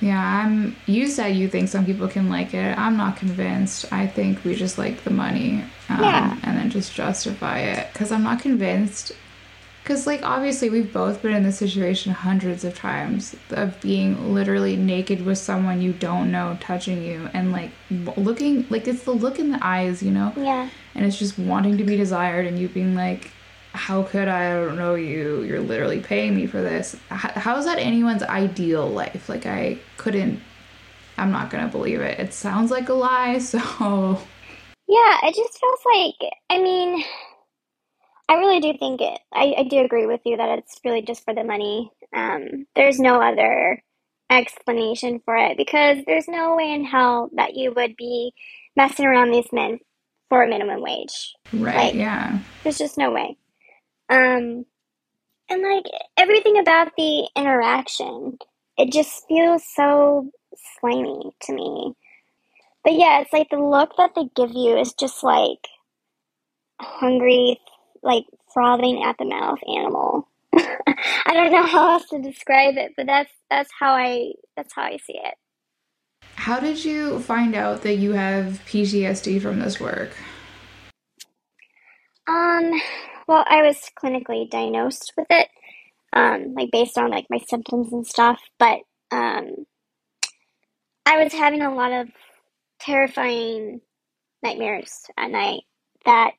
Yeah, 0.00 0.44
I'm. 0.44 0.76
You 0.86 1.08
said 1.08 1.28
you 1.28 1.48
think 1.48 1.68
some 1.68 1.86
people 1.86 2.06
can 2.08 2.28
like 2.28 2.52
it. 2.52 2.76
I'm 2.78 2.96
not 2.96 3.16
convinced. 3.16 3.90
I 3.92 4.06
think 4.06 4.44
we 4.44 4.54
just 4.54 4.76
like 4.76 5.04
the 5.04 5.10
money, 5.10 5.64
um, 5.88 6.00
yeah. 6.00 6.38
and 6.42 6.58
then 6.58 6.70
just 6.70 6.94
justify 6.94 7.60
it. 7.60 7.92
Because 7.92 8.12
I'm 8.12 8.22
not 8.22 8.40
convinced 8.40 9.12
because, 9.86 10.04
like, 10.04 10.24
obviously, 10.24 10.68
we've 10.68 10.92
both 10.92 11.22
been 11.22 11.32
in 11.32 11.44
this 11.44 11.58
situation 11.58 12.10
hundreds 12.12 12.64
of 12.64 12.74
times 12.74 13.36
of 13.50 13.80
being 13.80 14.34
literally 14.34 14.74
naked 14.74 15.24
with 15.24 15.38
someone 15.38 15.80
you 15.80 15.92
don't 15.92 16.32
know 16.32 16.58
touching 16.60 17.04
you 17.04 17.30
and, 17.32 17.52
like, 17.52 17.70
looking, 18.16 18.66
like, 18.68 18.88
it's 18.88 19.04
the 19.04 19.12
look 19.12 19.38
in 19.38 19.52
the 19.52 19.64
eyes, 19.64 20.02
you 20.02 20.10
know? 20.10 20.32
Yeah. 20.36 20.68
And 20.96 21.06
it's 21.06 21.16
just 21.16 21.38
wanting 21.38 21.78
to 21.78 21.84
be 21.84 21.96
desired 21.96 22.46
and 22.46 22.58
you 22.58 22.68
being 22.68 22.96
like, 22.96 23.30
how 23.76 24.02
could 24.02 24.28
I? 24.28 24.50
I 24.50 24.64
don't 24.64 24.76
know 24.76 24.94
you. 24.94 25.42
You're 25.42 25.60
literally 25.60 26.00
paying 26.00 26.34
me 26.34 26.46
for 26.46 26.62
this. 26.62 26.96
How 27.08 27.56
is 27.58 27.66
that 27.66 27.78
anyone's 27.78 28.22
ideal 28.22 28.88
life? 28.88 29.28
Like, 29.28 29.46
I 29.46 29.78
couldn't, 29.98 30.40
I'm 31.18 31.30
not 31.30 31.50
going 31.50 31.64
to 31.64 31.70
believe 31.70 32.00
it. 32.00 32.18
It 32.18 32.32
sounds 32.32 32.70
like 32.70 32.88
a 32.88 32.94
lie, 32.94 33.38
so. 33.38 33.58
Yeah, 34.88 35.18
it 35.24 35.34
just 35.34 35.58
feels 35.58 35.80
like, 35.94 36.32
I 36.48 36.58
mean, 36.62 37.04
I 38.28 38.34
really 38.34 38.60
do 38.60 38.72
think 38.78 39.00
it. 39.00 39.18
I, 39.32 39.54
I 39.58 39.62
do 39.64 39.78
agree 39.80 40.06
with 40.06 40.20
you 40.24 40.36
that 40.36 40.58
it's 40.58 40.80
really 40.84 41.02
just 41.02 41.24
for 41.24 41.34
the 41.34 41.44
money. 41.44 41.90
Um, 42.14 42.66
there's 42.74 42.98
no 42.98 43.20
other 43.20 43.82
explanation 44.30 45.20
for 45.24 45.36
it 45.36 45.56
because 45.56 45.98
there's 46.06 46.28
no 46.28 46.56
way 46.56 46.72
in 46.72 46.84
hell 46.84 47.30
that 47.34 47.54
you 47.54 47.72
would 47.74 47.96
be 47.96 48.32
messing 48.74 49.06
around 49.06 49.30
these 49.30 49.52
men 49.52 49.78
for 50.28 50.42
a 50.42 50.48
minimum 50.48 50.80
wage. 50.80 51.34
Right. 51.52 51.76
Like, 51.76 51.94
yeah. 51.94 52.38
There's 52.62 52.78
just 52.78 52.98
no 52.98 53.12
way. 53.12 53.36
Um, 54.08 54.66
and 55.48 55.62
like 55.62 55.84
everything 56.16 56.58
about 56.58 56.92
the 56.96 57.28
interaction, 57.36 58.38
it 58.76 58.92
just 58.92 59.26
feels 59.28 59.62
so 59.74 60.30
slimy 60.80 61.30
to 61.42 61.52
me. 61.52 61.94
But 62.84 62.94
yeah, 62.94 63.20
it's 63.20 63.32
like 63.32 63.48
the 63.50 63.58
look 63.58 63.96
that 63.96 64.12
they 64.14 64.28
give 64.36 64.52
you 64.52 64.76
is 64.78 64.92
just 64.92 65.22
like 65.22 65.66
hungry, 66.80 67.60
like 68.02 68.24
frothing 68.52 69.02
at 69.04 69.16
the 69.18 69.24
mouth 69.24 69.58
animal. 69.68 70.28
I 70.54 71.32
don't 71.32 71.52
know 71.52 71.66
how 71.66 71.92
else 71.92 72.08
to 72.10 72.20
describe 72.20 72.76
it, 72.76 72.92
but 72.96 73.06
that's 73.06 73.30
that's 73.50 73.70
how 73.78 73.92
I 73.92 74.32
that's 74.56 74.72
how 74.74 74.82
I 74.82 74.98
see 74.98 75.18
it. 75.22 75.34
How 76.36 76.60
did 76.60 76.84
you 76.84 77.20
find 77.20 77.54
out 77.54 77.82
that 77.82 77.96
you 77.96 78.12
have 78.12 78.62
PTSD 78.66 79.42
from 79.42 79.58
this 79.58 79.80
work? 79.80 80.10
Um, 82.28 82.72
well, 83.26 83.44
I 83.48 83.62
was 83.62 83.78
clinically 84.00 84.48
diagnosed 84.48 85.12
with 85.16 85.26
it, 85.30 85.48
um, 86.12 86.54
like 86.54 86.70
based 86.70 86.98
on 86.98 87.10
like 87.10 87.26
my 87.30 87.38
symptoms 87.48 87.92
and 87.92 88.06
stuff. 88.06 88.40
But 88.58 88.80
um, 89.10 89.66
I 91.04 91.22
was 91.22 91.32
having 91.32 91.62
a 91.62 91.74
lot 91.74 91.92
of 91.92 92.08
terrifying 92.80 93.80
nightmares 94.42 95.02
at 95.16 95.30
night 95.30 95.62
that 96.04 96.32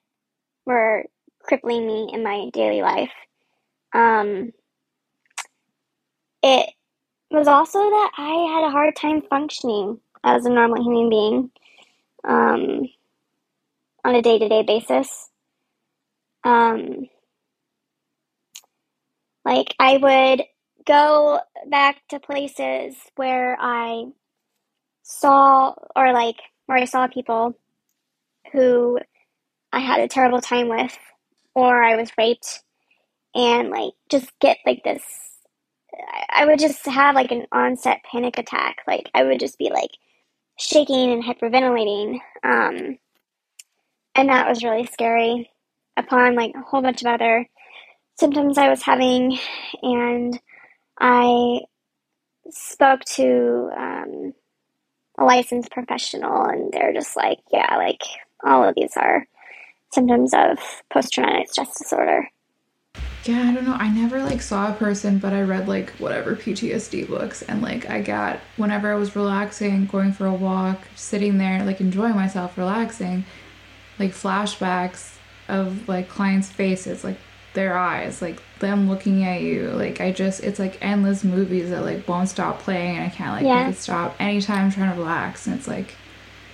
were 0.65 1.05
crippling 1.41 1.87
me 1.87 2.09
in 2.13 2.23
my 2.23 2.49
daily 2.53 2.81
life. 2.81 3.11
Um, 3.93 4.51
it 6.43 6.69
was 7.31 7.47
also 7.47 7.79
that 7.79 8.11
I 8.17 8.53
had 8.53 8.67
a 8.67 8.71
hard 8.71 8.95
time 8.95 9.21
functioning 9.29 9.99
as 10.23 10.45
a 10.45 10.49
normal 10.49 10.83
human 10.83 11.09
being 11.09 11.51
um, 12.27 12.87
on 14.03 14.15
a 14.15 14.21
day 14.21 14.39
to 14.39 14.47
day 14.47 14.63
basis. 14.63 15.29
Um, 16.43 17.07
like, 19.45 19.75
I 19.79 19.97
would 19.97 20.43
go 20.85 21.39
back 21.67 22.01
to 22.09 22.19
places 22.19 22.95
where 23.15 23.57
I 23.59 24.05
saw, 25.03 25.73
or 25.95 26.13
like, 26.13 26.37
where 26.67 26.77
I 26.77 26.85
saw 26.85 27.07
people 27.07 27.57
who 28.53 28.99
I 29.73 29.79
had 29.79 30.01
a 30.01 30.07
terrible 30.07 30.41
time 30.41 30.69
with, 30.69 30.97
or 31.55 31.83
I 31.83 31.95
was 31.95 32.11
raped, 32.17 32.63
and 33.35 33.69
like, 33.69 33.93
just 34.09 34.31
get 34.39 34.57
like 34.65 34.83
this 34.83 35.03
I 36.29 36.45
would 36.45 36.59
just 36.59 36.85
have 36.85 37.15
like 37.15 37.31
an 37.31 37.47
onset 37.51 38.01
panic 38.09 38.37
attack. 38.37 38.77
Like 38.87 39.09
I 39.13 39.23
would 39.23 39.39
just 39.39 39.57
be 39.57 39.69
like 39.71 39.91
shaking 40.57 41.11
and 41.11 41.23
hyperventilating. 41.23 42.19
Um, 42.43 42.99
and 44.15 44.29
that 44.29 44.47
was 44.47 44.63
really 44.63 44.85
scary 44.85 45.49
upon 45.97 46.35
like 46.35 46.53
a 46.55 46.61
whole 46.61 46.81
bunch 46.81 47.01
of 47.01 47.07
other 47.07 47.47
symptoms 48.19 48.57
I 48.57 48.69
was 48.69 48.81
having. 48.81 49.37
And 49.81 50.39
I 50.99 51.61
spoke 52.49 53.01
to 53.15 53.69
um, 53.75 54.33
a 55.17 55.25
licensed 55.25 55.71
professional, 55.71 56.43
and 56.43 56.71
they're 56.71 56.93
just 56.93 57.15
like, 57.15 57.39
yeah, 57.51 57.75
like 57.77 58.01
all 58.43 58.67
of 58.67 58.75
these 58.75 58.95
are 58.95 59.27
symptoms 59.91 60.33
of 60.33 60.57
post 60.91 61.13
traumatic 61.13 61.49
stress 61.49 61.77
disorder. 61.77 62.29
Yeah, 63.25 63.41
I 63.41 63.53
don't 63.53 63.65
know. 63.65 63.73
I 63.73 63.89
never 63.89 64.23
like 64.23 64.41
saw 64.41 64.71
a 64.71 64.75
person, 64.75 65.19
but 65.19 65.33
I 65.33 65.41
read 65.41 65.67
like 65.67 65.89
whatever 65.91 66.35
PTSD 66.35 67.07
books 67.07 67.41
and 67.41 67.61
like 67.61 67.89
I 67.89 68.01
got 68.01 68.39
whenever 68.55 68.91
I 68.91 68.95
was 68.95 69.17
relaxing, 69.17 69.85
going 69.85 70.13
for 70.13 70.27
a 70.27 70.33
walk, 70.33 70.79
sitting 70.95 71.37
there 71.37 71.63
like 71.65 71.81
enjoying 71.81 72.15
myself, 72.15 72.57
relaxing, 72.57 73.25
like 73.99 74.11
flashbacks 74.11 75.16
of 75.47 75.87
like 75.87 76.09
clients' 76.09 76.49
faces, 76.49 77.03
like 77.03 77.17
their 77.53 77.77
eyes, 77.77 78.21
like 78.21 78.41
them 78.59 78.89
looking 78.89 79.23
at 79.23 79.41
you. 79.41 79.69
Like 79.71 80.01
I 80.01 80.11
just 80.11 80.43
it's 80.43 80.59
like 80.59 80.77
endless 80.81 81.23
movies 81.23 81.69
that 81.69 81.83
like 81.83 82.07
won't 82.07 82.29
stop 82.29 82.59
playing 82.59 82.97
and 82.97 83.05
I 83.05 83.09
can't 83.09 83.31
like 83.31 83.45
yeah. 83.45 83.65
make 83.65 83.75
it 83.75 83.79
stop 83.79 84.15
anytime 84.19 84.65
I'm 84.65 84.71
trying 84.71 84.91
to 84.91 84.97
relax 84.97 85.47
and 85.47 85.55
it's 85.55 85.67
like 85.67 85.95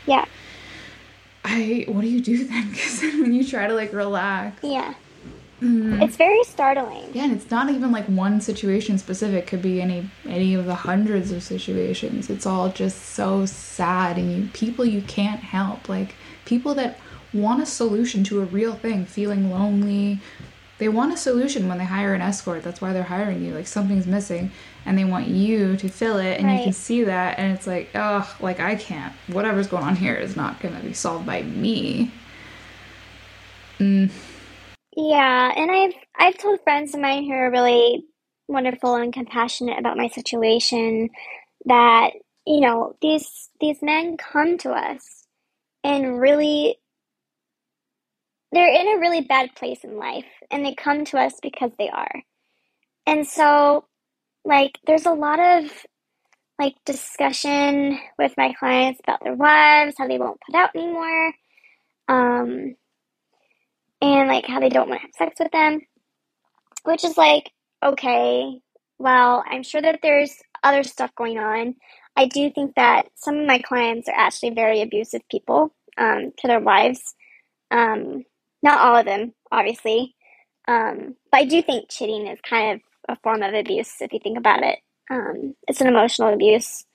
Yeah. 0.06 0.26
I 1.46 1.86
what 1.88 2.02
do 2.02 2.08
you 2.08 2.22
do 2.22 2.46
then? 2.46 2.70
Because 2.72 3.02
when 3.02 3.34
you 3.34 3.46
try 3.46 3.68
to 3.68 3.74
like 3.74 3.94
relax. 3.94 4.60
Yeah 4.64 4.94
Mm. 5.64 6.02
It's 6.04 6.18
very 6.18 6.44
startling. 6.44 7.10
Yeah, 7.14 7.24
and 7.24 7.32
it's 7.32 7.50
not 7.50 7.70
even 7.70 7.92
like 7.92 8.06
one 8.08 8.42
situation 8.42 8.98
specific. 8.98 9.48
Could 9.48 9.62
be 9.62 9.82
any 9.82 10.10
any 10.26 10.56
of 10.56 10.66
the 10.66 10.76
hundreds 10.76 11.32
of 11.32 11.42
situations. 11.42 12.30
It's 12.30 12.46
all 12.46 12.68
just 12.70 13.02
so 13.02 13.46
sad, 13.46 14.18
and 14.18 14.32
you 14.32 14.50
people 14.52 14.84
you 14.84 15.02
can't 15.02 15.40
help. 15.40 15.88
Like 15.88 16.16
people 16.44 16.76
that 16.76 17.00
want 17.34 17.62
a 17.62 17.66
solution 17.66 18.24
to 18.26 18.42
a 18.42 18.46
real 18.46 18.74
thing, 18.74 19.06
feeling 19.06 19.52
lonely. 19.52 20.20
They 20.80 20.90
want 20.90 21.14
a 21.14 21.18
solution 21.18 21.68
when 21.68 21.78
they 21.78 21.86
hire 21.86 22.14
an 22.14 22.22
escort. 22.22 22.64
That's 22.64 22.82
why 22.82 22.94
they're 22.94 23.04
hiring 23.04 23.44
you. 23.44 23.54
Like 23.54 23.68
something's 23.68 24.08
missing, 24.08 24.52
and 24.86 24.98
they 24.98 25.06
want 25.06 25.28
you 25.28 25.78
to 25.78 25.90
fill 25.90 26.18
it, 26.18 26.40
and 26.40 26.48
right. 26.48 26.58
you 26.58 26.64
can 26.66 26.74
see 26.74 27.04
that, 27.04 27.40
and 27.40 27.54
it's 27.54 27.68
like, 27.68 27.90
oh, 27.96 28.36
like 28.40 28.60
I 28.60 28.76
can't. 28.76 29.14
Whatever's 29.28 29.68
going 29.68 29.84
on 29.84 29.96
here 29.96 30.16
is 30.16 30.36
not 30.36 30.60
gonna 30.60 30.80
be 30.82 30.94
solved 30.94 31.26
by 31.26 31.44
me. 31.44 32.12
Mm 33.80 34.12
yeah, 34.96 35.52
and 35.56 35.72
I've 35.72 35.94
I've 36.18 36.38
told 36.38 36.62
friends 36.62 36.94
of 36.94 37.02
mine 37.02 37.26
who 37.26 37.34
are 37.34 37.52
really 37.52 38.06
wonderful 38.48 38.96
and 38.96 39.14
compassionate 39.14 39.80
about 39.80 39.98
my 39.98 40.08
situation 40.10 41.10
that 41.66 42.12
you 42.46 42.60
know 42.62 42.96
these 43.02 43.50
these 43.60 43.82
men 43.82 44.18
come 44.18 44.58
to 44.60 44.72
us 44.72 45.26
and 45.84 46.20
really 46.20 46.78
they're 48.54 48.74
in 48.74 48.88
a 48.98 49.00
really 49.00 49.22
bad 49.22 49.56
place 49.56 49.84
in 49.84 49.98
life 49.98 50.26
and 50.52 50.66
they 50.66 50.76
come 50.76 51.06
to 51.06 51.18
us 51.20 51.34
because 51.42 51.72
they 51.80 51.90
are. 51.90 52.24
And 53.08 53.28
so 53.28 53.86
like 54.46 54.80
there's 54.88 55.06
a 55.06 55.14
lot 55.14 55.40
of 55.40 55.72
like 56.60 56.76
discussion 56.86 58.00
with 58.20 58.34
my 58.38 58.54
clients 58.60 59.00
about 59.04 59.22
their 59.24 59.36
wives, 59.36 59.96
how 59.98 60.08
they 60.08 60.20
won't 60.20 60.42
put 60.46 60.56
out 60.56 60.76
anymore. 60.76 61.34
Um 62.08 62.76
and 64.02 64.28
like 64.30 64.46
how 64.48 64.60
they 64.60 64.70
don't 64.70 64.90
want 64.90 65.02
to 65.02 65.08
have 65.08 65.16
sex 65.16 65.36
with 65.40 65.52
them, 65.52 65.82
which 66.84 67.04
is 67.06 67.18
like, 67.18 67.52
okay, 67.84 68.60
well, 69.00 69.44
I'm 69.50 69.64
sure 69.64 69.82
that 69.82 70.00
there's 70.04 70.36
other 70.64 70.84
stuff 70.84 71.12
going 71.16 71.40
on. 71.40 71.76
I 72.16 72.26
do 72.28 72.52
think 72.52 72.76
that 72.76 73.08
some 73.16 73.38
of 73.38 73.48
my 73.48 73.60
clients 73.60 74.08
are 74.08 74.16
actually 74.16 74.52
very 74.52 74.82
abusive 74.82 75.22
people 75.32 75.74
um, 75.98 76.32
to 76.40 76.48
their 76.48 76.60
wives. 76.60 77.16
Um, 77.72 78.24
not 78.64 78.80
all 78.80 78.96
of 78.98 79.06
them, 79.06 79.34
obviously. 79.52 80.16
Um, 80.68 81.16
but 81.32 81.40
I 81.42 81.46
do 81.46 81.62
think 81.62 81.90
cheating 81.90 82.28
is 82.28 82.40
kind 82.48 82.76
of 82.76 83.16
a 83.18 83.22
form 83.22 83.44
of 83.44 83.54
abuse 83.54 84.02
if 84.02 84.14
you 84.14 84.20
think 84.24 84.38
about 84.38 84.64
it. 84.64 84.80
Um, 85.12 85.56
it's 85.68 85.82
an 85.82 85.88
emotional 85.88 86.34
abuse 86.34 86.86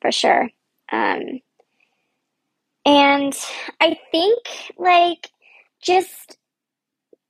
for 0.00 0.10
sure. 0.12 0.50
Um, 0.90 1.40
and 2.86 3.36
I 3.80 3.98
think, 4.10 4.38
like, 4.78 5.30
just 5.82 6.38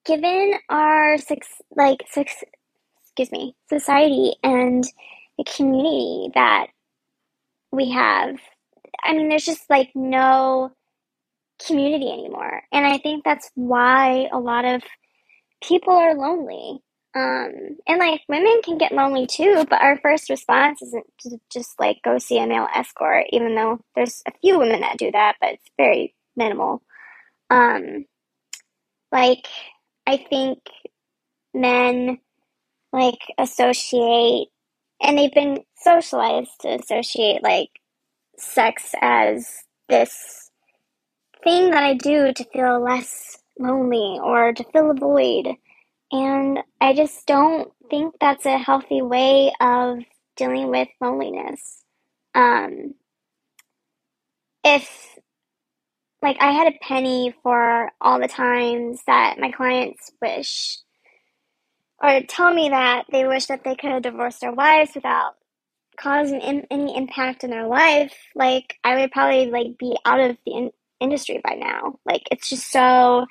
given 0.08 0.54
our 0.70 1.18
six 1.18 1.48
like 1.76 1.98
six 2.10 2.32
excuse 3.02 3.30
me 3.30 3.54
society 3.68 4.34
and 4.42 4.84
the 5.36 5.44
community 5.44 6.30
that 6.34 6.68
we 7.72 7.90
have 7.90 8.36
i 9.04 9.12
mean 9.12 9.28
there's 9.28 9.44
just 9.44 9.68
like 9.68 9.90
no 9.94 10.72
community 11.66 12.10
anymore. 12.10 12.62
And 12.72 12.86
i 12.86 12.98
think 12.98 13.24
that's 13.24 13.50
why 13.54 14.28
a 14.32 14.38
lot 14.38 14.64
of 14.64 14.82
people 15.62 15.94
are 15.94 16.14
lonely. 16.14 16.80
Um 17.14 17.78
and 17.86 17.98
like 17.98 18.22
women 18.28 18.60
can 18.62 18.78
get 18.78 18.92
lonely 18.92 19.26
too 19.26 19.64
but 19.68 19.80
our 19.80 19.98
first 20.00 20.30
response 20.30 20.82
isn't 20.82 21.06
to 21.20 21.38
just 21.52 21.78
like 21.80 21.98
go 22.04 22.18
see 22.18 22.38
a 22.38 22.46
male 22.46 22.68
escort 22.74 23.26
even 23.30 23.54
though 23.54 23.80
there's 23.96 24.22
a 24.26 24.32
few 24.40 24.58
women 24.58 24.80
that 24.82 24.98
do 24.98 25.10
that 25.12 25.36
but 25.40 25.54
it's 25.54 25.70
very 25.76 26.14
minimal. 26.36 26.82
Um 27.50 28.04
like 29.12 29.46
I 30.06 30.16
think 30.18 30.58
men 31.54 32.18
like 32.92 33.18
associate 33.38 34.48
and 35.02 35.18
they've 35.18 35.32
been 35.32 35.60
socialized 35.76 36.50
to 36.60 36.68
associate 36.68 37.42
like 37.42 37.70
sex 38.38 38.94
as 39.00 39.46
this 39.88 40.47
thing 41.48 41.70
that 41.70 41.82
I 41.82 41.94
do 41.94 42.32
to 42.34 42.44
feel 42.52 42.80
less 42.82 43.38
lonely 43.58 44.18
or 44.22 44.52
to 44.52 44.64
fill 44.64 44.90
a 44.90 44.94
void. 44.94 45.48
And 46.12 46.58
I 46.80 46.94
just 46.94 47.26
don't 47.26 47.72
think 47.90 48.14
that's 48.20 48.44
a 48.44 48.58
healthy 48.58 49.00
way 49.00 49.52
of 49.60 49.98
dealing 50.36 50.68
with 50.68 50.88
loneliness. 51.00 51.84
Um, 52.34 52.94
if 54.62 55.16
like 56.20 56.36
I 56.40 56.52
had 56.52 56.68
a 56.68 56.78
penny 56.82 57.34
for 57.42 57.90
all 58.00 58.20
the 58.20 58.28
times 58.28 59.02
that 59.06 59.38
my 59.38 59.50
clients 59.50 60.10
wish 60.20 60.78
or 62.02 62.20
tell 62.28 62.52
me 62.52 62.68
that 62.68 63.04
they 63.10 63.26
wish 63.26 63.46
that 63.46 63.64
they 63.64 63.74
could 63.74 63.90
have 63.90 64.02
divorced 64.02 64.40
their 64.40 64.52
wives 64.52 64.92
without 64.94 65.34
causing 65.98 66.40
in, 66.40 66.66
any 66.70 66.96
impact 66.96 67.42
in 67.44 67.50
their 67.50 67.66
life 67.66 68.14
like 68.36 68.76
i 68.84 69.00
would 69.00 69.10
probably 69.10 69.46
like 69.46 69.76
be 69.78 69.96
out 70.04 70.20
of 70.20 70.36
the 70.46 70.52
in- 70.52 70.70
industry 71.00 71.40
by 71.42 71.54
now 71.54 71.94
like 72.04 72.22
it's 72.30 72.48
just 72.48 72.70
so 72.70 73.26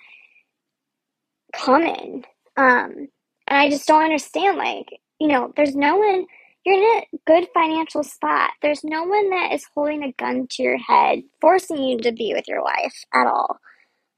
common 1.56 2.24
um 2.58 3.08
and 3.48 3.58
i 3.60 3.70
just 3.70 3.88
don't 3.88 4.04
understand 4.04 4.58
like 4.58 4.88
you 5.20 5.28
know 5.28 5.52
there's 5.56 5.76
no 5.76 5.98
one 5.98 6.26
you're 6.68 6.76
in 6.76 7.02
a 7.02 7.18
good 7.26 7.48
financial 7.54 8.04
spot. 8.04 8.52
There's 8.62 8.84
no 8.84 9.04
one 9.04 9.30
that 9.30 9.54
is 9.54 9.66
holding 9.74 10.04
a 10.04 10.12
gun 10.12 10.48
to 10.50 10.64
your 10.64 10.78
head, 10.78 11.24
forcing 11.40 11.82
you 11.82 11.98
to 12.00 12.12
be 12.12 12.34
with 12.34 12.46
your 12.50 12.62
wife 12.62 13.06
at 13.14 13.26
all. 13.26 13.58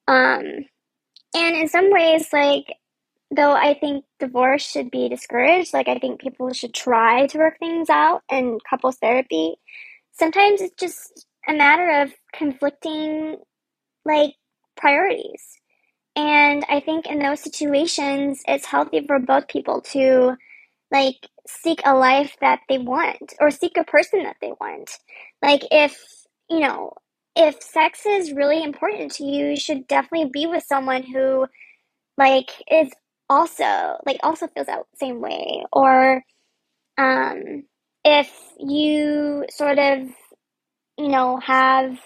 Um, 0.07 0.65
and 1.35 1.55
in 1.55 1.67
some 1.67 1.91
ways, 1.91 2.29
like, 2.33 2.73
though 3.29 3.51
I 3.51 3.75
think 3.75 4.03
divorce 4.19 4.63
should 4.63 4.89
be 4.89 5.09
discouraged, 5.09 5.75
like, 5.75 5.87
I 5.87 5.99
think 5.99 6.19
people 6.19 6.51
should 6.51 6.73
try 6.73 7.27
to 7.27 7.37
work 7.37 7.59
things 7.59 7.87
out 7.87 8.23
and 8.31 8.59
couples 8.67 8.97
therapy. 8.97 9.57
Sometimes 10.11 10.59
it's 10.59 10.73
just 10.73 11.27
a 11.49 11.53
matter 11.55 12.03
of 12.03 12.13
conflicting, 12.33 13.37
like, 14.05 14.33
priorities. 14.77 15.43
And 16.15 16.65
I 16.69 16.79
think 16.81 17.07
in 17.07 17.19
those 17.19 17.41
situations, 17.41 18.41
it's 18.47 18.67
healthy 18.67 19.05
for 19.07 19.19
both 19.19 19.47
people 19.47 19.81
to 19.93 20.35
like 20.91 21.27
seek 21.47 21.81
a 21.85 21.95
life 21.95 22.35
that 22.41 22.61
they 22.69 22.77
want 22.77 23.33
or 23.39 23.51
seek 23.51 23.77
a 23.77 23.83
person 23.83 24.23
that 24.23 24.37
they 24.41 24.53
want. 24.59 24.91
Like 25.41 25.63
if, 25.71 25.97
you 26.49 26.59
know, 26.59 26.93
if 27.35 27.61
sex 27.63 28.05
is 28.05 28.33
really 28.33 28.63
important 28.63 29.13
to 29.13 29.25
you, 29.25 29.47
you 29.49 29.57
should 29.57 29.87
definitely 29.87 30.29
be 30.33 30.47
with 30.47 30.63
someone 30.63 31.03
who 31.03 31.47
like 32.17 32.51
is 32.71 32.91
also 33.29 33.97
like 34.05 34.19
also 34.23 34.47
feels 34.47 34.67
that 34.67 34.83
same 34.95 35.21
way 35.21 35.63
or 35.73 36.23
um 36.97 37.63
if 38.05 38.31
you 38.59 39.45
sort 39.51 39.79
of, 39.79 40.09
you 40.99 41.07
know, 41.07 41.39
have 41.39 41.97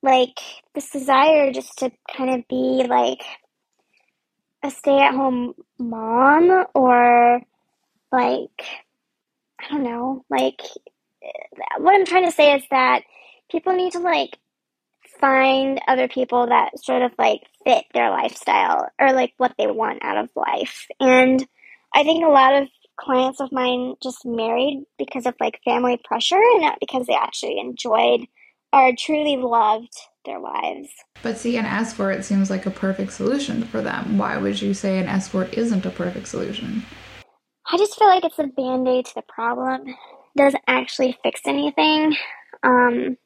like 0.00 0.38
this 0.74 0.90
desire 0.90 1.52
just 1.52 1.78
to 1.78 1.90
kind 2.16 2.30
of 2.30 2.48
be 2.48 2.86
like 2.88 3.20
a 4.62 4.70
stay 4.70 5.00
at 5.00 5.14
home 5.14 5.54
mom 5.76 6.66
or 6.74 7.40
like, 8.12 8.64
I 9.60 9.68
don't 9.70 9.82
know, 9.82 10.24
like 10.30 10.60
what 11.78 11.94
I'm 11.96 12.06
trying 12.06 12.26
to 12.26 12.32
say 12.32 12.54
is 12.54 12.62
that 12.70 13.02
people 13.50 13.74
need 13.74 13.92
to 13.92 13.98
like 13.98 14.38
find 15.20 15.80
other 15.88 16.06
people 16.06 16.46
that 16.46 16.78
sort 16.78 17.02
of 17.02 17.12
like 17.18 17.40
fit 17.64 17.84
their 17.92 18.10
lifestyle 18.10 18.88
or 19.00 19.12
like 19.12 19.32
what 19.36 19.54
they 19.58 19.66
want 19.66 20.04
out 20.04 20.16
of 20.16 20.30
life. 20.36 20.86
And 21.00 21.44
I 21.92 22.04
think 22.04 22.24
a 22.24 22.28
lot 22.28 22.62
of 22.62 22.68
clients 23.02 23.40
of 23.40 23.52
mine 23.52 23.94
just 24.02 24.24
married 24.24 24.84
because 24.98 25.26
of 25.26 25.34
like 25.40 25.60
family 25.64 26.00
pressure 26.04 26.36
and 26.36 26.62
not 26.62 26.78
because 26.80 27.06
they 27.06 27.14
actually 27.14 27.58
enjoyed 27.58 28.26
or 28.72 28.92
truly 28.96 29.36
loved 29.36 29.94
their 30.24 30.38
lives. 30.38 30.88
But 31.22 31.36
see, 31.36 31.56
an 31.56 31.66
escort 31.66 32.24
seems 32.24 32.48
like 32.48 32.64
a 32.64 32.70
perfect 32.70 33.12
solution 33.12 33.64
for 33.64 33.82
them. 33.82 34.18
Why 34.18 34.36
would 34.36 34.62
you 34.62 34.72
say 34.72 34.98
an 34.98 35.06
escort 35.06 35.54
isn't 35.54 35.84
a 35.84 35.90
perfect 35.90 36.28
solution? 36.28 36.84
I 37.70 37.76
just 37.76 37.98
feel 37.98 38.08
like 38.08 38.24
it's 38.24 38.38
a 38.38 38.46
band 38.46 38.88
aid 38.88 39.06
to 39.06 39.14
the 39.16 39.22
problem. 39.22 39.88
It 39.88 39.96
doesn't 40.36 40.64
actually 40.66 41.16
fix 41.22 41.40
anything. 41.44 42.16
Um, 42.62 43.16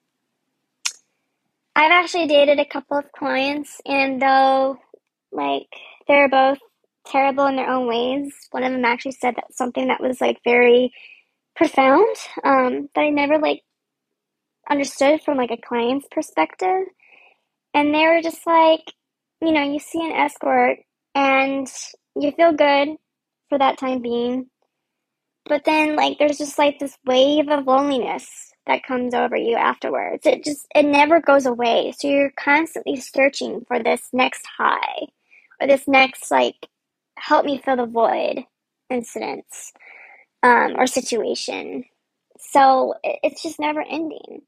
I've 1.74 1.93
actually 1.93 2.27
dated 2.27 2.59
a 2.59 2.64
couple 2.64 2.97
of 2.97 3.12
clients, 3.12 3.81
and 3.85 4.20
though, 4.20 4.79
like, 5.31 5.68
they're 6.09 6.29
both 6.29 6.59
terrible 7.07 7.47
in 7.47 7.57
their 7.57 7.71
own 7.71 7.87
ways, 7.87 8.33
one 8.51 8.65
of 8.65 8.73
them 8.73 8.85
actually 8.85 9.13
said 9.13 9.37
that 9.37 9.55
something 9.55 9.89
that 9.89 10.01
was, 10.01 10.21
like, 10.21 10.39
very 10.45 10.93
profound 11.55 12.17
um, 12.45 12.89
that 12.95 13.01
I 13.03 13.11
never, 13.11 13.39
like, 13.39 13.63
understood 14.69 15.23
from, 15.23 15.37
like, 15.37 15.51
a 15.51 15.57
client's 15.57 16.07
perspective. 16.11 16.87
And 17.73 17.95
they 17.95 18.07
were 18.07 18.23
just 18.23 18.47
like, 18.47 18.81
you 19.41 19.53
know, 19.53 19.63
you 19.63 19.79
see 19.79 20.01
an 20.01 20.13
escort 20.13 20.79
and 21.15 21.71
you 22.15 22.33
feel 22.33 22.53
good 22.53 22.97
for 23.49 23.59
that 23.59 23.79
time 23.79 24.01
being. 24.01 24.47
But 25.45 25.65
then, 25.65 25.95
like, 25.95 26.19
there's 26.19 26.39
just 26.39 26.59
like 26.59 26.79
this 26.79 26.97
wave 27.05 27.49
of 27.49 27.67
loneliness 27.67 28.29
that 28.67 28.83
comes 28.83 29.15
over 29.15 29.37
you 29.37 29.57
afterwards. 29.57 30.27
It 30.27 30.43
just, 30.43 30.67
it 30.75 30.85
never 30.85 31.21
goes 31.21 31.47
away. 31.47 31.93
So 31.97 32.09
you're 32.09 32.33
constantly 32.39 32.97
searching 32.97 33.65
for 33.69 33.81
this 33.81 34.09
next 34.13 34.43
high 34.59 35.07
or 35.61 35.69
this 35.69 35.87
next, 35.87 36.31
like, 36.31 36.57
help 37.17 37.45
me 37.45 37.59
fill 37.64 37.77
the 37.77 37.87
void 37.87 38.45
incidents 38.91 39.73
um, 40.43 40.77
or 40.79 40.87
situation. 40.87 41.85
So 42.39 42.95
it's 43.05 43.43
just 43.43 43.61
never 43.61 43.83
ending 43.83 44.43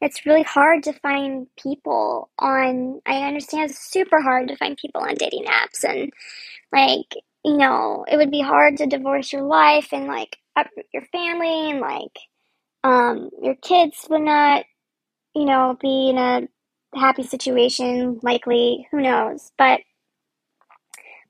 it's 0.00 0.24
really 0.24 0.42
hard 0.42 0.82
to 0.84 0.92
find 0.94 1.46
people 1.60 2.30
on 2.38 3.00
i 3.06 3.22
understand 3.22 3.70
it's 3.70 3.90
super 3.90 4.20
hard 4.20 4.48
to 4.48 4.56
find 4.56 4.76
people 4.76 5.00
on 5.02 5.14
dating 5.14 5.44
apps 5.44 5.84
and 5.84 6.12
like 6.72 7.14
you 7.44 7.56
know 7.56 8.04
it 8.10 8.16
would 8.16 8.30
be 8.30 8.40
hard 8.40 8.76
to 8.76 8.86
divorce 8.86 9.32
your 9.32 9.42
life 9.42 9.88
and 9.92 10.06
like 10.06 10.36
uproot 10.56 10.86
your 10.92 11.04
family 11.12 11.70
and 11.70 11.80
like 11.80 12.18
um 12.84 13.30
your 13.42 13.56
kids 13.56 14.06
would 14.10 14.22
not 14.22 14.64
you 15.34 15.44
know 15.44 15.76
be 15.80 16.10
in 16.10 16.18
a 16.18 16.48
happy 16.98 17.22
situation 17.22 18.18
likely 18.22 18.86
who 18.90 19.00
knows 19.00 19.52
but 19.58 19.80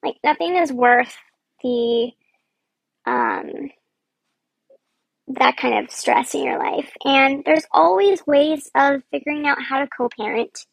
like 0.03 0.17
nothing 0.25 0.57
is 0.57 0.73
worth 0.73 1.15
the 1.63 2.11
um 3.07 3.71
that 5.29 5.57
kind 5.57 5.85
of 5.85 5.91
stress 5.91 6.35
in 6.35 6.45
your 6.45 6.59
life. 6.59 6.91
And 7.05 7.45
there's 7.45 7.67
always 7.73 8.27
ways 8.27 8.71
of 8.75 9.03
figuring 9.11 9.47
out 9.47 9.63
how 9.63 9.81
to 9.81 9.87
co 9.87 10.09
parent 10.09 10.67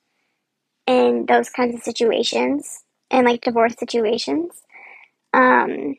in 0.87 1.25
those 1.27 1.49
kinds 1.49 1.75
of 1.75 1.83
situations 1.83 2.83
and 3.11 3.25
like 3.25 3.41
divorce 3.41 3.75
situations. 3.77 4.63
Um, 5.33 5.95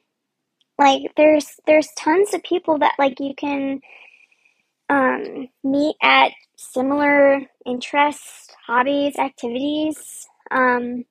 like 0.78 1.12
there's 1.16 1.56
there's 1.66 1.88
tons 1.96 2.34
of 2.34 2.42
people 2.42 2.78
that 2.78 2.94
like 2.98 3.20
you 3.20 3.34
can 3.36 3.80
um, 4.88 5.48
meet 5.62 5.96
at 6.02 6.32
similar 6.56 7.40
interests, 7.66 8.48
hobbies, 8.66 9.16
activities. 9.16 10.26
Um, 10.50 11.04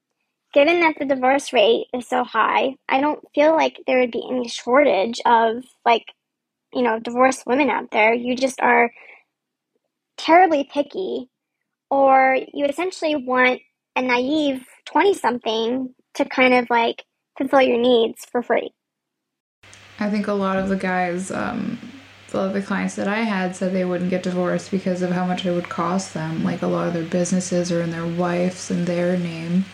given 0.58 0.80
that 0.80 0.95
the 0.97 1.05
divorce 1.05 1.53
rate 1.53 1.86
is 1.93 2.08
so 2.08 2.24
high, 2.24 2.76
I 2.89 2.99
don't 2.99 3.24
feel 3.36 3.55
like 3.55 3.80
there 3.86 3.99
would 3.99 4.12
be 4.12 4.26
any 4.28 4.47
shortage 4.47 5.22
of 5.26 5.64
like 5.86 6.05
you 6.74 6.82
know, 6.82 6.99
divorced 6.99 7.43
women 7.45 7.70
out 7.70 7.91
there. 7.91 8.14
You 8.14 8.36
just 8.36 8.60
are 8.62 8.91
terribly 10.18 10.70
picky, 10.72 11.30
or 11.89 12.38
you 12.53 12.66
essentially 12.66 13.16
want 13.16 13.62
a 13.95 14.01
naive 14.01 14.66
20 14.86 15.14
something 15.14 15.93
to 16.16 16.26
kind 16.26 16.53
of 16.53 16.68
like 16.70 17.03
fulfill 17.38 17.62
your 17.62 17.80
needs 17.80 18.26
for 18.32 18.41
free. 18.41 18.74
I 19.99 20.10
think 20.10 20.28
a 20.28 20.34
lot 20.34 20.58
of 20.58 20.70
the 20.70 20.76
guys, 20.76 21.32
um, 21.32 21.80
a 22.32 22.38
lot 22.38 22.47
of 22.47 22.53
the 22.53 22.62
clients 22.62 22.95
that 22.95 23.08
I 23.08 23.22
had 23.22 23.55
said 23.55 23.74
they 23.74 23.86
wouldn't 23.86 24.10
get 24.10 24.24
divorced 24.24 24.70
because 24.70 25.01
of 25.01 25.12
how 25.12 25.26
much 25.26 25.45
it 25.45 25.51
would 25.51 25.70
cost 25.70 26.14
them. 26.14 26.43
Like 26.43 26.62
a 26.62 26.68
lot 26.68 26.88
of 26.88 26.93
their 26.93 27.03
businesses 27.03 27.72
are 27.72 27.82
in 27.82 27.91
their 27.91 28.05
wife's 28.05 28.70
and 28.70 28.86
their 28.86 29.18
name. 29.18 29.66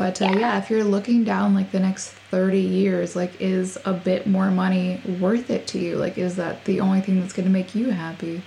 But 0.00 0.22
uh, 0.22 0.30
yeah. 0.32 0.38
yeah, 0.38 0.58
if 0.58 0.70
you're 0.70 0.82
looking 0.82 1.24
down 1.24 1.54
like 1.54 1.72
the 1.72 1.78
next 1.78 2.08
30 2.08 2.58
years, 2.58 3.14
like 3.14 3.38
is 3.38 3.76
a 3.84 3.92
bit 3.92 4.26
more 4.26 4.50
money 4.50 4.98
worth 5.20 5.50
it 5.50 5.66
to 5.66 5.78
you? 5.78 5.96
Like 5.96 6.16
is 6.16 6.36
that 6.36 6.64
the 6.64 6.80
only 6.80 7.02
thing 7.02 7.20
that's 7.20 7.34
going 7.34 7.44
to 7.44 7.52
make 7.52 7.74
you 7.74 7.90
happy? 7.90 8.40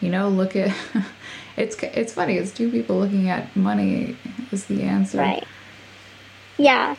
You 0.00 0.10
know, 0.10 0.28
look 0.28 0.56
at 0.56 0.74
it's 1.56 1.80
it's 1.84 2.12
funny. 2.12 2.36
It's 2.36 2.50
two 2.50 2.68
people 2.72 2.98
looking 2.98 3.30
at 3.30 3.54
money 3.54 4.16
is 4.50 4.64
the 4.64 4.82
answer. 4.82 5.18
Right. 5.18 5.44
Yeah. 6.56 6.96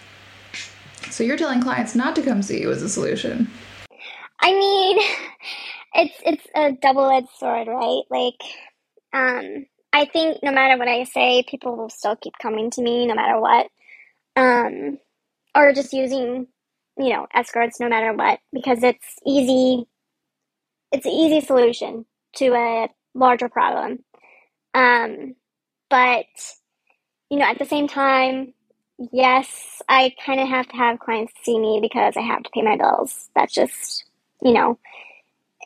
So 1.12 1.26
you're 1.26 1.36
telling 1.36 1.62
clients 1.62 1.94
not 1.94 2.16
to 2.16 2.22
come 2.22 2.42
see 2.42 2.62
you 2.62 2.72
as 2.72 2.82
a 2.82 2.88
solution. 2.88 3.52
I 4.40 4.54
mean, 4.54 4.98
it's 5.96 6.16
it's 6.26 6.48
a 6.56 6.72
double-edged 6.72 7.28
sword, 7.38 7.68
right? 7.68 8.04
Like 8.10 8.42
um 9.12 9.66
I 9.92 10.06
think 10.06 10.42
no 10.42 10.54
matter 10.54 10.80
what 10.80 10.88
I 10.88 11.04
say, 11.04 11.44
people 11.44 11.76
will 11.76 11.90
still 11.90 12.16
keep 12.16 12.38
coming 12.42 12.72
to 12.72 12.82
me 12.82 13.06
no 13.06 13.14
matter 13.14 13.42
what 13.42 13.68
um, 14.36 14.98
or 15.56 15.74
just 15.74 15.94
using, 15.94 16.48
you 16.98 17.10
know, 17.10 17.28
escorts 17.34 17.80
no 17.80 17.90
matter 17.90 18.14
what, 18.14 18.40
because 18.54 18.84
it's 18.84 19.06
easy. 19.26 19.86
It's 20.92 21.06
an 21.06 21.12
easy 21.12 21.46
solution 21.46 22.06
to 22.38 22.48
a 22.54 22.90
larger 23.16 23.50
problem. 23.50 24.00
Um, 24.74 25.36
but 25.90 26.26
you 27.30 27.38
know, 27.38 27.46
at 27.46 27.60
the 27.60 27.66
same 27.66 27.88
time, 27.88 28.54
yes, 29.12 29.82
I 29.88 30.14
kind 30.26 30.40
of 30.40 30.48
have 30.48 30.68
to 30.70 30.76
have 30.76 31.00
clients 31.00 31.34
see 31.44 31.60
me 31.60 31.80
because 31.82 32.18
I 32.18 32.22
have 32.22 32.44
to 32.44 32.50
pay 32.54 32.62
my 32.62 32.76
bills. 32.76 33.30
That's 33.36 33.54
just, 33.54 34.06
you 34.42 34.54
know, 34.54 34.80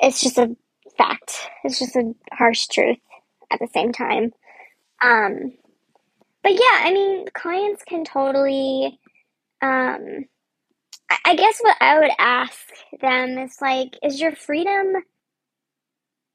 it's 0.02 0.22
just 0.22 0.38
a 0.38 0.56
fact. 0.98 1.48
It's 1.64 1.80
just 1.80 1.96
a 1.96 2.14
harsh 2.32 2.68
truth 2.68 2.98
at 3.52 3.60
the 3.60 3.68
same 3.74 3.94
time. 3.94 4.34
Um, 5.02 5.54
but 6.44 6.54
yeah, 6.54 6.82
I 6.84 6.92
mean, 6.94 7.26
clients 7.34 7.84
can 7.88 8.06
totally. 8.06 9.00
Um, 9.62 10.26
I, 11.26 11.36
guess 11.36 11.60
what 11.62 11.78
I 11.80 12.00
would 12.00 12.12
ask 12.20 12.60
them 13.02 13.38
is 13.38 13.56
like, 13.62 13.98
is 14.04 14.20
your 14.20 14.36
freedom 14.36 14.96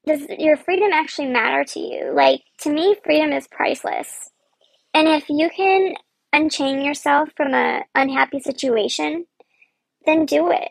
does 0.05 0.21
your 0.39 0.57
freedom 0.57 0.89
actually 0.93 1.27
matter 1.27 1.63
to 1.63 1.79
you? 1.79 2.11
Like 2.13 2.41
to 2.61 2.71
me, 2.71 2.95
freedom 3.03 3.31
is 3.31 3.47
priceless. 3.47 4.31
And 4.93 5.07
if 5.07 5.29
you 5.29 5.49
can 5.55 5.93
unchain 6.33 6.81
yourself 6.81 7.29
from 7.35 7.53
a 7.53 7.83
unhappy 7.95 8.39
situation, 8.39 9.25
then 10.05 10.25
do 10.25 10.51
it. 10.51 10.69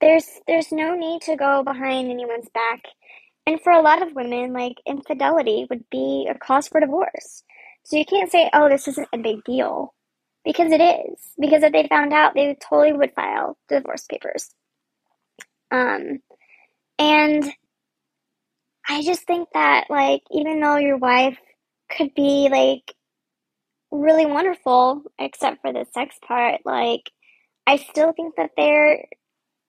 There's 0.00 0.26
there's 0.46 0.70
no 0.70 0.94
need 0.94 1.22
to 1.22 1.36
go 1.36 1.62
behind 1.64 2.10
anyone's 2.10 2.48
back. 2.52 2.82
And 3.46 3.60
for 3.60 3.72
a 3.72 3.82
lot 3.82 4.02
of 4.02 4.14
women, 4.14 4.52
like 4.52 4.76
infidelity 4.86 5.66
would 5.70 5.84
be 5.90 6.28
a 6.30 6.38
cause 6.38 6.68
for 6.68 6.80
divorce. 6.80 7.42
So 7.86 7.96
you 7.96 8.04
can't 8.04 8.32
say, 8.32 8.50
oh, 8.52 8.68
this 8.68 8.88
isn't 8.88 9.08
a 9.12 9.18
big 9.18 9.44
deal. 9.44 9.94
Because 10.44 10.72
it 10.72 10.80
is. 10.80 11.20
Because 11.38 11.62
if 11.62 11.72
they 11.72 11.86
found 11.86 12.12
out, 12.12 12.34
they 12.34 12.56
totally 12.60 12.92
would 12.92 13.12
file 13.14 13.56
divorce 13.68 14.06
papers. 14.10 14.50
Um, 15.70 16.18
and 16.98 17.52
I 18.88 19.02
just 19.02 19.22
think 19.22 19.48
that, 19.54 19.86
like, 19.88 20.22
even 20.32 20.60
though 20.60 20.76
your 20.76 20.96
wife 20.96 21.38
could 21.90 22.12
be, 22.14 22.48
like, 22.50 22.92
really 23.92 24.26
wonderful, 24.26 25.02
except 25.18 25.62
for 25.62 25.72
the 25.72 25.86
sex 25.92 26.16
part, 26.26 26.60
like, 26.64 27.10
I 27.68 27.76
still 27.76 28.12
think 28.12 28.34
that 28.36 28.50
there, 28.56 29.04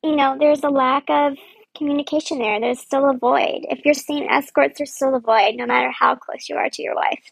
you 0.03 0.15
know, 0.15 0.38
there's 0.39 0.63
a 0.63 0.70
lack 0.70 1.05
of 1.09 1.38
communication 1.78 2.39
there. 2.39 2.59
There's 2.59 2.80
still 2.80 3.09
a 3.09 3.18
void. 3.18 3.61
If 3.70 3.86
you're 3.86 3.93
seeing 3.93 4.28
escorts, 4.30 4.80
there's 4.80 4.95
still 4.95 5.15
a 5.15 5.20
void, 5.20 5.55
no 5.55 5.68
matter 5.68 5.91
how 5.91 6.15
close 6.15 6.49
you 6.49 6.55
are 6.55 6.70
to 6.70 6.82
your 6.82 6.95
wife. 6.95 7.32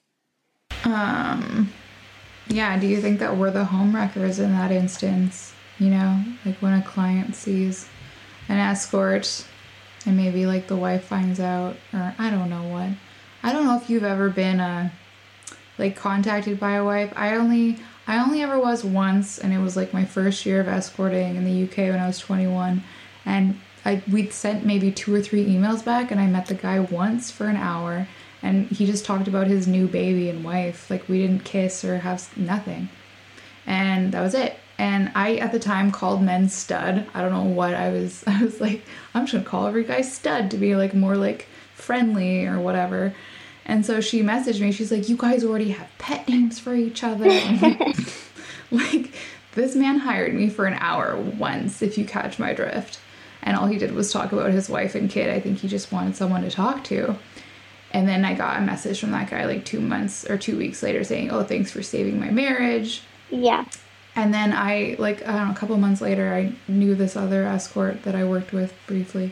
Um, 0.86 1.72
yeah, 2.48 2.80
do 2.80 2.88
you 2.88 3.02
think 3.02 3.20
that 3.20 3.36
we're 3.36 3.52
the 3.52 3.66
home 3.66 3.96
wreckers 3.96 4.40
in 4.40 4.52
that 4.52 4.72
instance? 4.72 5.54
You 5.80 5.90
know, 5.90 6.24
like 6.46 6.56
when 6.62 6.74
a 6.74 6.84
client 6.84 7.36
sees 7.36 7.90
an 8.48 8.58
escort 8.58 9.46
and 10.06 10.16
maybe 10.16 10.46
like 10.46 10.68
the 10.68 10.76
wife 10.76 11.04
finds 11.04 11.40
out 11.40 11.76
or 11.92 12.16
I 12.18 12.30
don't 12.30 12.50
know 12.50 12.64
what. 12.68 12.90
I 13.44 13.52
don't 13.52 13.66
know 13.66 13.78
if 13.78 13.90
you've 13.90 14.04
ever 14.04 14.30
been 14.30 14.60
uh 14.60 14.90
like 15.78 15.96
contacted 15.96 16.60
by 16.60 16.74
a 16.74 16.86
wife. 16.86 17.12
I 17.16 17.36
only 17.36 17.80
I 18.08 18.24
only 18.24 18.42
ever 18.42 18.60
was 18.60 18.84
once 18.84 19.40
and 19.40 19.52
it 19.52 19.60
was 19.60 19.76
like 19.76 19.94
my 19.94 20.06
first 20.06 20.46
year 20.46 20.62
of 20.62 20.68
escorting 20.68 21.36
in 21.36 21.44
the 21.44 21.64
UK 21.64 21.90
when 21.90 22.00
I 22.00 22.08
was 22.08 22.20
21 22.20 22.84
and 23.26 23.60
I 23.84 24.02
we'd 24.10 24.32
sent 24.32 24.66
maybe 24.66 24.92
two 24.92 25.14
or 25.14 25.22
three 25.22 25.46
emails 25.46 25.84
back 25.84 26.12
and 26.12 26.20
I 26.20 26.28
met 26.28 26.46
the 26.46 26.54
guy 26.54 26.80
once 26.80 27.32
for 27.32 27.48
an 27.48 27.58
hour 27.58 28.08
and 28.46 28.68
he 28.68 28.86
just 28.86 29.06
talked 29.06 29.28
about 29.28 29.48
his 29.48 29.68
new 29.68 29.88
baby 29.88 30.30
and 30.30 30.44
wife. 30.44 30.90
Like 30.90 31.10
we 31.10 31.20
didn't 31.20 31.44
kiss 31.44 31.84
or 31.84 31.98
have 31.98 32.36
nothing. 32.38 32.90
And 33.66 34.12
that 34.14 34.22
was 34.22 34.34
it 34.34 34.58
and 34.78 35.12
I 35.16 35.36
at 35.36 35.52
the 35.52 35.60
time 35.60 35.92
called 35.92 36.22
men 36.22 36.50
stud. 36.50 37.08
I 37.14 37.22
don't 37.22 37.32
know 37.32 37.44
what 37.44 37.74
I 37.74 37.90
was. 37.92 38.24
I 38.28 38.44
was 38.44 38.60
like, 38.60 38.84
I'm 39.14 39.24
just 39.24 39.34
gonna 39.34 39.46
call 39.46 39.68
every 39.68 39.84
guy 39.84 40.02
stud 40.02 40.52
to 40.52 40.58
be 40.58 40.76
like 40.76 40.94
more 40.94 41.16
like 41.16 41.48
friendly 41.74 42.46
or 42.46 42.60
whatever. 42.60 43.14
And 43.66 43.86
so 43.86 44.00
she 44.00 44.22
messaged 44.22 44.62
me. 44.62 44.72
She's 44.72 44.92
like, 44.92 45.10
"You 45.10 45.18
guys 45.18 45.44
already 45.44 45.72
have 45.72 45.90
pet 45.98 46.28
names 46.28 46.60
for 46.60 46.76
each 46.76 47.04
other." 47.04 47.26
like 48.72 49.14
this 49.54 49.76
man 49.76 50.00
hired 50.00 50.36
me 50.36 50.50
for 50.50 50.66
an 50.66 50.76
hour 50.76 51.18
once, 51.18 51.82
if 51.82 51.98
you 51.98 52.06
catch 52.06 52.38
my 52.38 52.54
drift. 52.54 53.00
And 53.42 53.56
all 53.56 53.68
he 53.68 53.78
did 53.78 53.94
was 53.94 54.12
talk 54.12 54.32
about 54.32 54.52
his 54.52 54.70
wife 54.70 54.96
and 54.96 55.10
kid. 55.10 55.30
I 55.30 55.40
think 55.40 55.60
he 55.60 55.68
just 55.68 55.92
wanted 55.92 56.16
someone 56.16 56.42
to 56.42 56.52
talk 56.52 56.84
to. 56.86 57.16
And 57.96 58.10
then 58.10 58.26
I 58.26 58.34
got 58.34 58.58
a 58.58 58.62
message 58.62 59.00
from 59.00 59.12
that 59.12 59.30
guy 59.30 59.46
like 59.46 59.64
two 59.64 59.80
months 59.80 60.30
or 60.30 60.38
two 60.38 60.58
weeks 60.58 60.84
later 60.84 61.06
saying, 61.06 61.32
Oh, 61.32 61.44
thanks 61.46 61.72
for 61.72 61.82
saving 61.82 62.20
my 62.20 62.30
marriage. 62.30 63.04
Yeah. 63.30 63.64
And 64.18 64.34
then 64.34 64.52
I, 64.52 64.98
like, 65.00 65.26
I 65.26 65.32
don't 65.32 65.48
know, 65.48 65.54
a 65.54 65.56
couple 65.56 65.78
months 65.78 66.02
later, 66.02 66.34
I 66.34 66.54
knew 66.70 66.94
this 66.94 67.16
other 67.16 67.46
escort 67.46 68.04
that 68.04 68.14
I 68.14 68.26
worked 68.26 68.52
with 68.52 68.74
briefly. 68.86 69.32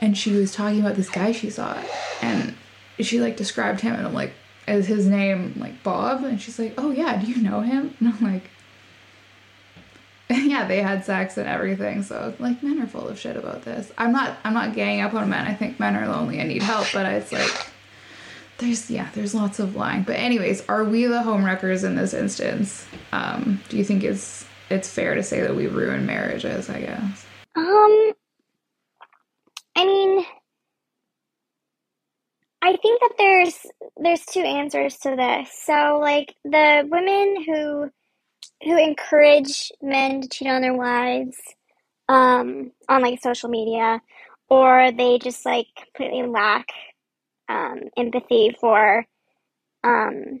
And 0.00 0.16
she 0.16 0.32
was 0.32 0.54
talking 0.54 0.80
about 0.80 0.94
this 0.96 1.10
guy 1.10 1.32
she 1.32 1.50
saw. 1.50 1.78
And 2.22 2.54
she, 3.00 3.20
like, 3.20 3.36
described 3.36 3.82
him. 3.82 3.94
And 3.94 4.06
I'm 4.06 4.14
like, 4.14 4.32
is 4.66 4.86
his 4.86 5.06
name, 5.06 5.52
like, 5.58 5.82
Bob? 5.82 6.24
And 6.24 6.40
she's 6.40 6.58
like, 6.58 6.72
oh, 6.78 6.92
yeah, 6.92 7.20
do 7.20 7.26
you 7.26 7.42
know 7.42 7.60
him? 7.60 7.94
And 8.00 8.14
I'm 8.14 8.32
like, 8.32 8.44
yeah, 10.30 10.66
they 10.66 10.80
had 10.80 11.04
sex 11.04 11.36
and 11.36 11.46
everything. 11.46 12.02
So, 12.02 12.32
like, 12.38 12.62
men 12.62 12.80
are 12.80 12.86
full 12.86 13.08
of 13.08 13.18
shit 13.18 13.36
about 13.36 13.62
this. 13.66 13.92
I'm 13.98 14.12
not, 14.12 14.38
I'm 14.44 14.54
not 14.54 14.74
ganging 14.74 15.02
up 15.02 15.12
on 15.12 15.28
men. 15.28 15.46
I 15.46 15.52
think 15.52 15.78
men 15.78 15.96
are 15.96 16.08
lonely 16.08 16.38
and 16.38 16.48
need 16.48 16.62
help. 16.62 16.86
But 16.94 17.04
it's 17.04 17.30
like, 17.30 17.50
there's 18.60 18.90
yeah 18.90 19.08
there's 19.14 19.34
lots 19.34 19.58
of 19.58 19.76
lying. 19.76 20.02
But 20.02 20.16
anyways 20.16 20.66
are 20.68 20.84
we 20.84 21.06
the 21.06 21.22
homewreckers 21.22 21.84
in 21.84 21.96
this 21.96 22.14
instance? 22.14 22.86
Um 23.12 23.60
do 23.68 23.76
you 23.76 23.84
think 23.84 24.04
it's 24.04 24.46
it's 24.70 24.88
fair 24.88 25.14
to 25.14 25.22
say 25.22 25.40
that 25.40 25.56
we 25.56 25.66
ruin 25.66 26.06
marriages 26.06 26.70
i 26.70 26.80
guess? 26.80 27.26
Um 27.56 28.12
i 29.76 29.84
mean 29.84 30.24
i 32.62 32.76
think 32.76 33.00
that 33.00 33.14
there's 33.18 33.66
there's 33.96 34.24
two 34.26 34.40
answers 34.40 34.96
to 34.98 35.16
this. 35.16 35.50
So 35.64 35.98
like 36.00 36.34
the 36.44 36.86
women 36.88 37.42
who 37.44 37.90
who 38.62 38.78
encourage 38.78 39.72
men 39.82 40.22
to 40.22 40.28
cheat 40.28 40.48
on 40.48 40.62
their 40.62 40.74
wives 40.76 41.36
um 42.08 42.72
on 42.88 43.02
like 43.02 43.20
social 43.22 43.48
media 43.48 44.00
or 44.48 44.90
they 44.92 45.18
just 45.18 45.46
like 45.46 45.66
completely 45.94 46.26
lack 46.28 46.66
um, 47.50 47.80
empathy 47.96 48.56
for 48.60 49.04
um, 49.82 50.40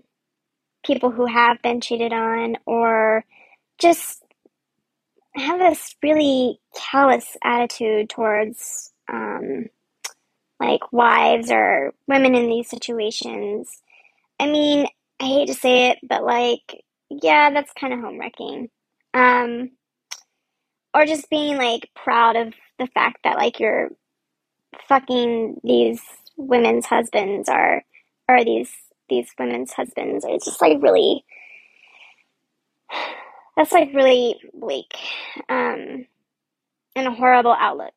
people 0.84 1.10
who 1.10 1.26
have 1.26 1.60
been 1.62 1.80
cheated 1.80 2.12
on 2.12 2.56
or 2.66 3.24
just 3.78 4.22
have 5.34 5.58
this 5.58 5.94
really 6.02 6.60
callous 6.76 7.36
attitude 7.42 8.08
towards 8.08 8.92
um, 9.12 9.66
like 10.60 10.92
wives 10.92 11.50
or 11.50 11.92
women 12.06 12.34
in 12.34 12.48
these 12.48 12.68
situations. 12.68 13.82
I 14.38 14.46
mean, 14.46 14.86
I 15.20 15.24
hate 15.24 15.48
to 15.48 15.54
say 15.54 15.90
it, 15.90 15.98
but 16.08 16.24
like, 16.24 16.84
yeah, 17.10 17.50
that's 17.50 17.72
kind 17.78 17.92
of 17.92 18.00
home 18.00 18.18
wrecking. 18.18 18.68
Um, 19.14 19.70
or 20.94 21.06
just 21.06 21.30
being 21.30 21.56
like 21.56 21.90
proud 21.94 22.36
of 22.36 22.54
the 22.78 22.86
fact 22.88 23.18
that 23.24 23.36
like 23.36 23.60
you're 23.60 23.90
fucking 24.88 25.60
these 25.64 26.00
women's 26.40 26.86
husbands 26.86 27.48
are 27.48 27.84
are 28.28 28.44
these 28.44 28.72
these 29.08 29.28
women's 29.38 29.72
husbands. 29.72 30.24
It's 30.28 30.46
just 30.46 30.60
like 30.62 30.82
really 30.82 31.24
that's 33.56 33.72
like 33.72 33.90
really 33.94 34.40
bleak 34.54 34.94
um, 35.48 36.06
and 36.96 37.06
a 37.06 37.12
horrible 37.12 37.56
outlook. 37.58 37.94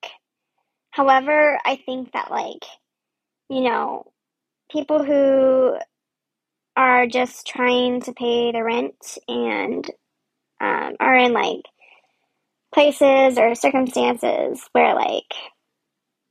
However, 0.91 1.58
I 1.66 1.78
think 1.78 2.12
that 2.14 2.32
like 2.32 2.66
you 3.50 3.62
know 3.62 4.12
people 4.72 5.04
who 5.04 5.78
are 6.76 7.08
just 7.08 7.46
trying 7.48 8.02
to 8.02 8.14
pay 8.14 8.52
the 8.52 8.64
rent 8.64 9.18
and 9.28 9.86
um, 10.60 10.96
are 11.00 11.16
in 11.16 11.34
like 11.34 11.62
places 12.74 13.38
or 13.38 13.54
circumstances 13.56 14.62
where 14.72 14.96
like 14.96 15.32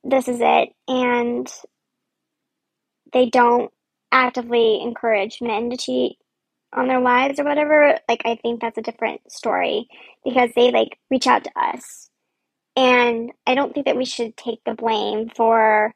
this 0.04 0.26
is 0.26 0.38
it 0.40 0.70
and 0.88 1.52
they 3.12 3.28
don't 3.28 3.70
actively 4.10 4.80
encourage 4.82 5.40
men 5.40 5.70
to 5.70 5.76
cheat 5.76 6.18
on 6.72 6.88
their 6.88 7.00
wives 7.00 7.38
or 7.38 7.44
whatever, 7.44 7.98
like 8.08 8.22
I 8.24 8.36
think 8.36 8.60
that's 8.60 8.78
a 8.78 8.82
different 8.82 9.20
story 9.30 9.88
because 10.24 10.50
they 10.54 10.70
like 10.70 10.98
reach 11.10 11.26
out 11.26 11.44
to 11.44 11.50
us. 11.56 12.08
And 12.76 13.32
I 13.46 13.54
don't 13.54 13.74
think 13.74 13.86
that 13.86 13.96
we 13.96 14.06
should 14.06 14.36
take 14.36 14.60
the 14.64 14.74
blame 14.74 15.28
for 15.28 15.94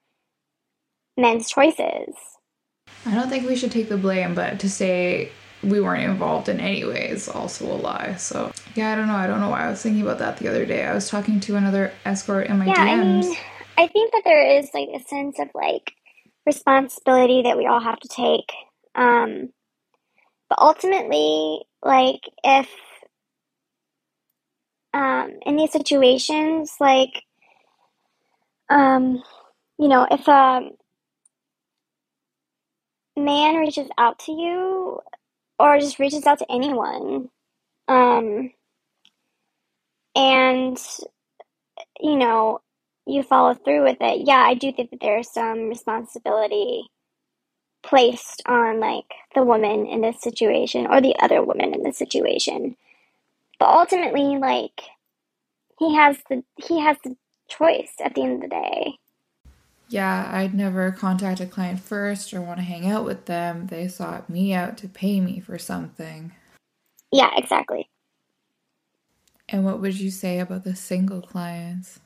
men's 1.17 1.49
choices. 1.49 2.15
I 3.07 3.15
don't 3.15 3.31
think 3.31 3.49
we 3.49 3.57
should 3.57 3.73
take 3.73 3.89
the 3.89 3.97
blame, 3.97 4.35
but 4.35 4.61
to 4.61 4.69
say 4.69 5.31
we 5.63 5.81
weren't 5.81 6.05
involved 6.05 6.49
in 6.49 6.61
any 6.61 6.85
way 6.85 7.09
is 7.09 7.29
also 7.29 7.73
a 7.73 7.77
lie. 7.77 8.17
So 8.17 8.53
yeah, 8.75 8.93
I 8.93 8.97
don't 8.97 9.09
know. 9.09 9.15
I 9.15 9.27
don't 9.27 9.41
know 9.41 9.49
why 9.49 9.67
I 9.67 9.71
was 9.71 9.83
thinking 9.83 10.03
about 10.03 10.19
that 10.19 10.37
the 10.37 10.49
other 10.49 10.67
day. 10.67 10.85
I 10.85 10.95
was 10.95 11.09
talking 11.09 11.41
to 11.41 11.57
another 11.57 11.93
escort 12.05 12.49
in 12.49 12.59
my 12.59 12.67
yeah, 12.67 12.75
DMs. 12.75 13.25
I 13.25 13.29
mean, 13.29 13.37
I 13.79 13.87
think 13.89 14.13
that 14.13 14.23
there 14.25 14.59
is 14.59 14.69
like 14.75 14.89
a 14.95 15.03
sense 15.05 15.39
of 15.39 15.49
like 15.55 15.95
responsibility 16.47 17.43
that 17.43 17.57
we 17.57 17.67
all 17.67 17.81
have 17.81 18.01
to 18.01 18.09
take. 18.09 18.53
Um, 18.95 19.51
but 20.49 20.59
ultimately, 20.61 21.63
like, 21.83 22.21
if 22.45 22.69
um, 24.95 25.33
in 25.45 25.57
these 25.57 25.73
situations, 25.73 26.75
like, 26.81 27.25
um, 28.71 29.23
you 29.79 29.89
know, 29.89 30.07
if 30.11 30.27
a 30.29 30.71
man 33.17 33.57
reaches 33.57 33.89
out 33.99 34.19
to 34.21 34.33
you 34.33 35.01
or 35.59 35.79
just 35.79 35.99
reaches 35.99 36.27
out 36.27 36.39
to 36.39 36.51
anyone, 36.51 37.29
um, 37.89 38.53
and, 40.15 40.79
you 42.01 42.17
know, 42.17 42.61
you 43.07 43.23
follow 43.23 43.55
through 43.55 43.85
with 43.85 43.99
it, 44.01 44.27
yeah, 44.27 44.45
I 44.47 44.55
do 44.55 44.73
think 44.73 44.91
that 44.91 45.01
there's 45.01 45.31
some 45.31 45.69
responsibility 45.69 46.89
placed 47.83 48.43
on 48.47 48.81
like 48.81 49.07
the 49.35 49.45
woman 49.45 49.87
in 49.87 50.01
this 50.01 50.21
situation 50.21 50.87
or 50.87 51.01
the 51.01 51.15
other 51.21 51.43
woman 51.43 51.73
in 51.73 51.83
this 51.83 51.97
situation. 51.97 52.77
But 53.59 53.69
ultimately, 53.69 54.39
like 54.39 54.83
he 55.79 55.95
has 55.95 56.19
the 56.29 56.43
he 56.57 56.81
has 56.81 56.97
the 57.05 57.17
choice 57.49 57.93
at 58.03 58.15
the 58.15 58.23
end 58.23 58.35
of 58.35 58.41
the 58.43 58.49
day. 58.49 58.99
Yeah, 59.89 60.29
I'd 60.33 60.53
never 60.53 60.91
contact 60.91 61.41
a 61.41 61.47
client 61.47 61.79
first 61.79 62.35
or 62.35 62.41
want 62.41 62.59
to 62.59 62.65
hang 62.65 62.91
out 62.91 63.05
with 63.05 63.27
them. 63.27 63.69
They 63.69 63.87
sought 63.87 64.29
me 64.29 64.53
out 64.53 64.77
to 64.79 64.89
pay 64.89 65.21
me 65.21 65.39
for 65.39 65.59
something. 65.59 66.33
Yeah, 67.13 67.31
exactly. 67.37 67.89
And 69.49 69.65
what 69.65 69.81
would 69.81 69.99
you 69.99 70.11
say 70.11 70.41
about 70.41 70.65
the 70.65 70.75
single 70.75 71.23
clients? 71.23 72.01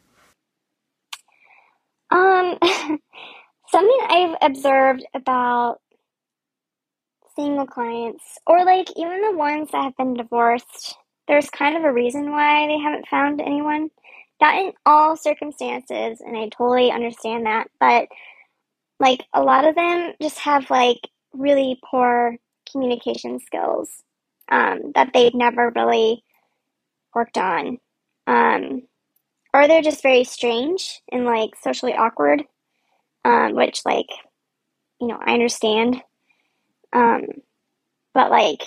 Um, 2.11 2.59
something 3.69 3.99
I've 4.09 4.37
observed 4.43 5.05
about 5.15 5.81
single 7.37 7.67
clients, 7.67 8.39
or 8.47 8.65
like 8.65 8.89
even 8.97 9.21
the 9.23 9.37
ones 9.37 9.71
that 9.73 9.85
have 9.85 9.97
been 9.97 10.15
divorced, 10.15 10.97
there's 11.29 11.49
kind 11.51 11.77
of 11.77 11.85
a 11.85 11.93
reason 11.93 12.31
why 12.31 12.67
they 12.67 12.79
haven't 12.79 13.09
found 13.09 13.41
anyone. 13.41 13.91
Not 14.41 14.55
in 14.57 14.73
all 14.87 15.17
circumstances, 15.17 16.21
and 16.21 16.37
I 16.37 16.49
totally 16.49 16.91
understand 16.91 17.45
that, 17.47 17.69
but 17.79 18.09
like 19.01 19.25
a 19.35 19.43
lot 19.43 19.67
of 19.67 19.75
them 19.75 20.13
just 20.23 20.39
have 20.41 20.71
like 20.71 21.01
really 21.35 21.81
poor 21.91 22.37
communication 22.71 23.41
skills 23.41 23.91
um, 24.51 24.93
that 24.95 25.13
they've 25.15 25.35
never 25.35 25.73
really 25.75 26.25
worked 27.15 27.39
on. 27.39 27.79
Um, 28.27 28.83
or 29.53 29.66
they're 29.66 29.82
just 29.82 30.03
very 30.03 30.24
strange 30.24 31.01
and 31.11 31.24
like 31.24 31.51
socially 31.62 31.94
awkward, 31.94 32.44
um, 33.24 33.55
which 33.55 33.82
like, 33.84 34.09
you 35.01 35.09
know, 35.09 35.18
I 35.20 35.34
understand. 35.34 36.03
Um, 36.92 37.26
but 38.14 38.30
like, 38.30 38.62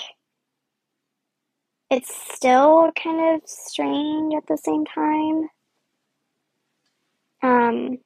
it's 1.90 2.14
still 2.34 2.92
kind 3.02 3.36
of 3.36 3.42
strange 3.48 4.34
at 4.36 4.48
the 4.48 4.58
same 4.58 4.86
time. 4.86 5.50
Um, 7.44 7.98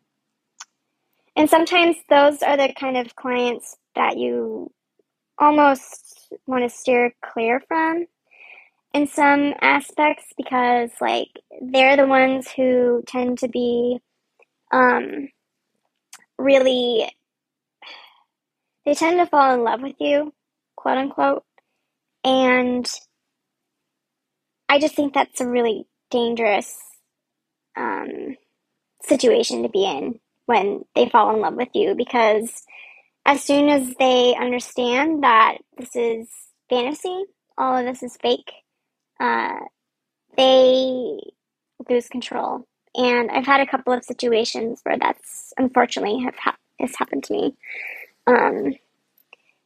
and 1.36 1.50
sometimes 1.50 1.96
those 2.10 2.42
are 2.42 2.58
the 2.58 2.74
kind 2.78 2.98
of 2.98 3.16
clients 3.16 3.78
that 3.96 4.18
you 4.18 4.72
almost 5.38 6.34
want 6.48 6.64
to 6.64 6.76
steer 6.76 7.14
clear 7.24 7.62
from 7.68 8.08
in 8.94 9.08
some 9.08 9.54
aspects 9.62 10.26
because 10.38 10.90
like 11.02 11.30
they're 11.62 11.98
the 11.98 12.08
ones 12.08 12.50
who 12.52 13.04
tend 13.08 13.40
to 13.40 13.48
be 13.48 14.00
um, 14.72 15.30
really 16.38 17.12
they 18.86 18.94
tend 18.94 19.20
to 19.20 19.26
fall 19.26 19.54
in 19.54 19.64
love 19.64 19.82
with 19.82 19.96
you 20.00 20.34
quote 20.76 20.98
unquote. 20.98 21.44
And 22.24 22.90
i 24.70 24.80
just 24.80 24.96
think 24.96 25.14
that's 25.14 25.42
a 25.42 25.48
really 25.48 25.86
dangerous 26.10 26.78
um, 27.76 28.36
situation 29.04 29.64
to 29.64 29.70
be 29.70 29.86
in 29.86 30.20
when 30.46 30.84
they 30.96 31.10
fall 31.10 31.34
in 31.34 31.42
love 31.42 31.56
with 31.56 31.70
you 31.74 31.94
because 31.96 32.64
as 33.26 33.44
soon 33.44 33.70
as 33.70 33.94
they 33.96 34.36
understand 34.36 35.24
that 35.24 35.58
this 35.78 35.96
is 35.96 36.28
fantasy 36.70 37.26
all 37.58 37.78
of 37.78 37.86
this 37.86 38.02
is 38.04 38.18
fake 38.18 38.52
uh, 39.20 39.60
they 40.38 41.20
lose 41.90 42.08
control. 42.10 42.68
And 42.96 43.30
I've 43.32 43.46
had 43.46 43.62
a 43.62 43.68
couple 43.68 43.94
of 43.94 44.04
situations 44.04 44.82
where 44.84 44.98
that's 44.98 45.54
unfortunately 45.58 46.24
have 46.24 46.36
ha- 46.38 46.58
has 46.80 46.96
happened 46.96 47.24
to 47.26 47.34
me. 47.34 47.56
Um, 48.28 48.74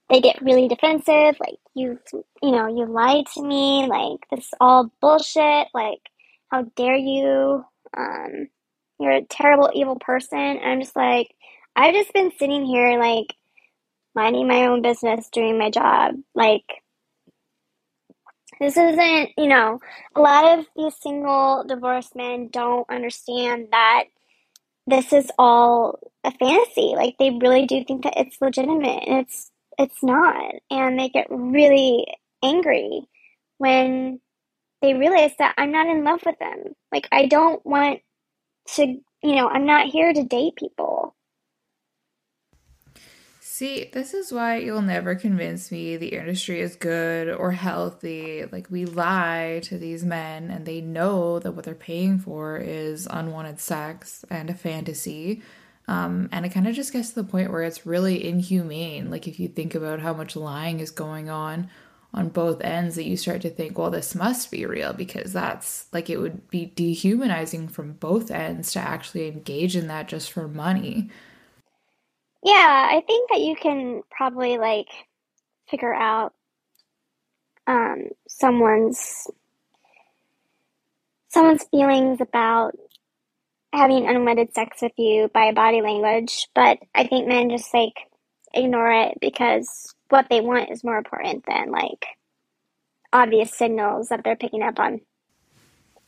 they 0.10 0.22
get 0.22 0.42
really 0.42 0.68
defensive, 0.68 1.38
like 1.40 1.60
you, 1.74 2.00
you 2.14 2.52
know, 2.52 2.68
you 2.68 2.86
lied 2.86 3.26
to 3.34 3.44
me, 3.44 3.88
like 3.88 4.20
this 4.30 4.46
is 4.46 4.54
all 4.60 4.92
bullshit. 5.02 5.68
Like, 5.74 6.02
how 6.50 6.64
dare 6.76 6.98
you? 6.98 7.66
Um, 7.98 8.50
you're 9.00 9.12
a 9.14 9.24
terrible, 9.26 9.72
evil 9.74 9.98
person. 10.00 10.38
And 10.40 10.60
I'm 10.64 10.82
just 10.82 10.96
like, 10.96 11.34
I've 11.76 11.96
just 11.96 12.14
been 12.14 12.32
sitting 12.38 12.66
here, 12.66 13.00
like, 13.00 13.34
minding 14.16 14.48
my 14.48 14.68
own 14.68 14.82
business, 14.82 15.30
doing 15.32 15.58
my 15.60 15.70
job. 15.72 16.16
Like, 16.36 16.81
this 18.62 18.78
isn't, 18.78 19.32
you 19.40 19.48
know, 19.48 19.80
a 20.16 20.22
lot 20.22 20.60
of 20.60 20.68
these 20.78 20.96
single 21.02 21.66
divorced 21.68 22.16
men 22.16 22.50
don't 22.50 22.90
understand 22.92 23.70
that 23.72 24.06
this 24.88 25.14
is 25.14 25.32
all 25.40 26.00
a 26.24 26.32
fantasy. 26.32 26.94
Like 26.96 27.18
they 27.18 27.32
really 27.32 27.66
do 27.66 27.84
think 27.84 28.04
that 28.04 28.18
it's 28.18 28.38
legitimate 28.40 29.04
and 29.08 29.22
it's 29.22 29.52
it's 29.80 30.04
not. 30.04 30.54
And 30.70 31.00
they 31.00 31.10
get 31.10 31.28
really 31.32 32.06
angry 32.44 33.08
when 33.58 34.22
they 34.84 34.94
realize 34.94 35.34
that 35.40 35.56
I'm 35.58 35.72
not 35.72 35.88
in 35.88 36.04
love 36.04 36.22
with 36.26 36.38
them. 36.40 36.76
Like 36.92 37.08
I 37.12 37.26
don't 37.28 37.66
want 37.66 38.02
to, 38.76 38.86
you 39.24 39.36
know, 39.36 39.50
I'm 39.50 39.66
not 39.66 39.88
here 39.88 40.14
to 40.14 40.24
date 40.24 40.56
people. 40.56 41.16
See, 43.62 43.92
this 43.94 44.16
is 44.16 44.32
why 44.34 44.56
you'll 44.56 44.82
never 44.82 45.14
convince 45.14 45.72
me 45.72 45.96
the 45.96 46.16
industry 46.16 46.62
is 46.62 46.76
good 46.76 47.30
or 47.30 47.52
healthy. 47.52 48.44
Like, 48.52 48.72
we 48.72 48.86
lie 48.86 49.60
to 49.66 49.78
these 49.78 50.04
men, 50.04 50.50
and 50.50 50.66
they 50.66 50.82
know 50.82 51.38
that 51.38 51.52
what 51.52 51.66
they're 51.66 51.76
paying 51.76 52.18
for 52.18 52.58
is 52.58 53.08
unwanted 53.08 53.60
sex 53.60 54.26
and 54.32 54.50
a 54.50 54.56
fantasy. 54.56 55.44
Um, 55.88 56.28
and 56.32 56.44
it 56.44 56.50
kind 56.50 56.68
of 56.68 56.74
just 56.74 56.92
gets 56.92 57.10
to 57.10 57.16
the 57.22 57.24
point 57.24 57.52
where 57.52 57.62
it's 57.62 57.86
really 57.86 58.28
inhumane. 58.28 59.12
Like, 59.12 59.28
if 59.28 59.40
you 59.40 59.48
think 59.48 59.76
about 59.76 60.00
how 60.00 60.16
much 60.16 60.36
lying 60.36 60.80
is 60.80 60.90
going 60.90 61.30
on 61.30 61.70
on 62.16 62.30
both 62.30 62.62
ends, 62.62 62.96
that 62.96 63.06
you 63.06 63.16
start 63.16 63.42
to 63.42 63.52
think, 63.52 63.78
well, 63.78 63.92
this 63.92 64.16
must 64.16 64.50
be 64.50 64.66
real 64.66 64.92
because 64.92 65.34
that's 65.34 65.86
like 65.94 66.10
it 66.10 66.18
would 66.18 66.50
be 66.50 66.66
dehumanizing 66.66 67.68
from 67.68 67.94
both 67.94 68.32
ends 68.32 68.72
to 68.72 68.80
actually 68.80 69.28
engage 69.28 69.76
in 69.76 69.86
that 69.86 70.08
just 70.08 70.32
for 70.32 70.48
money. 70.48 71.12
Yeah, 72.44 72.88
I 72.92 73.04
think 73.06 73.30
that 73.30 73.42
you 73.42 73.56
can 73.56 74.02
probably 74.10 74.58
like 74.58 74.88
figure 75.70 75.94
out 75.94 76.34
um, 77.68 78.10
someone's 78.28 79.28
someone's 81.30 81.64
feelings 81.72 82.20
about 82.20 82.76
having 83.74 84.08
unwedded 84.08 84.54
sex 84.54 84.82
with 84.82 84.92
you 84.98 85.30
by 85.34 85.52
body 85.52 85.82
language, 85.82 86.48
but 86.54 86.80
I 86.94 87.08
think 87.08 87.28
men 87.28 87.50
just 87.50 87.74
like 87.74 87.94
ignore 88.54 88.92
it 88.92 89.18
because 89.22 89.96
what 90.10 90.28
they 90.30 90.42
want 90.42 90.72
is 90.72 90.84
more 90.84 90.98
important 90.98 91.46
than 91.48 91.72
like 91.72 92.06
obvious 93.14 93.56
signals 93.56 94.10
that 94.10 94.24
they're 94.24 94.36
picking 94.36 94.64
up 94.64 94.80
on. 94.80 95.02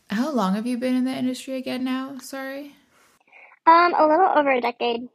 How 0.09 0.31
long 0.31 0.55
have 0.55 0.67
you 0.67 0.77
been 0.77 0.95
in 0.95 1.05
the 1.05 1.15
industry 1.15 1.55
again 1.55 1.84
now? 1.84 2.17
Sorry. 2.19 2.75
Um, 3.65 3.93
a 3.93 4.05
little 4.07 4.31
over 4.36 4.51
a 4.51 4.61
decade. 4.61 5.07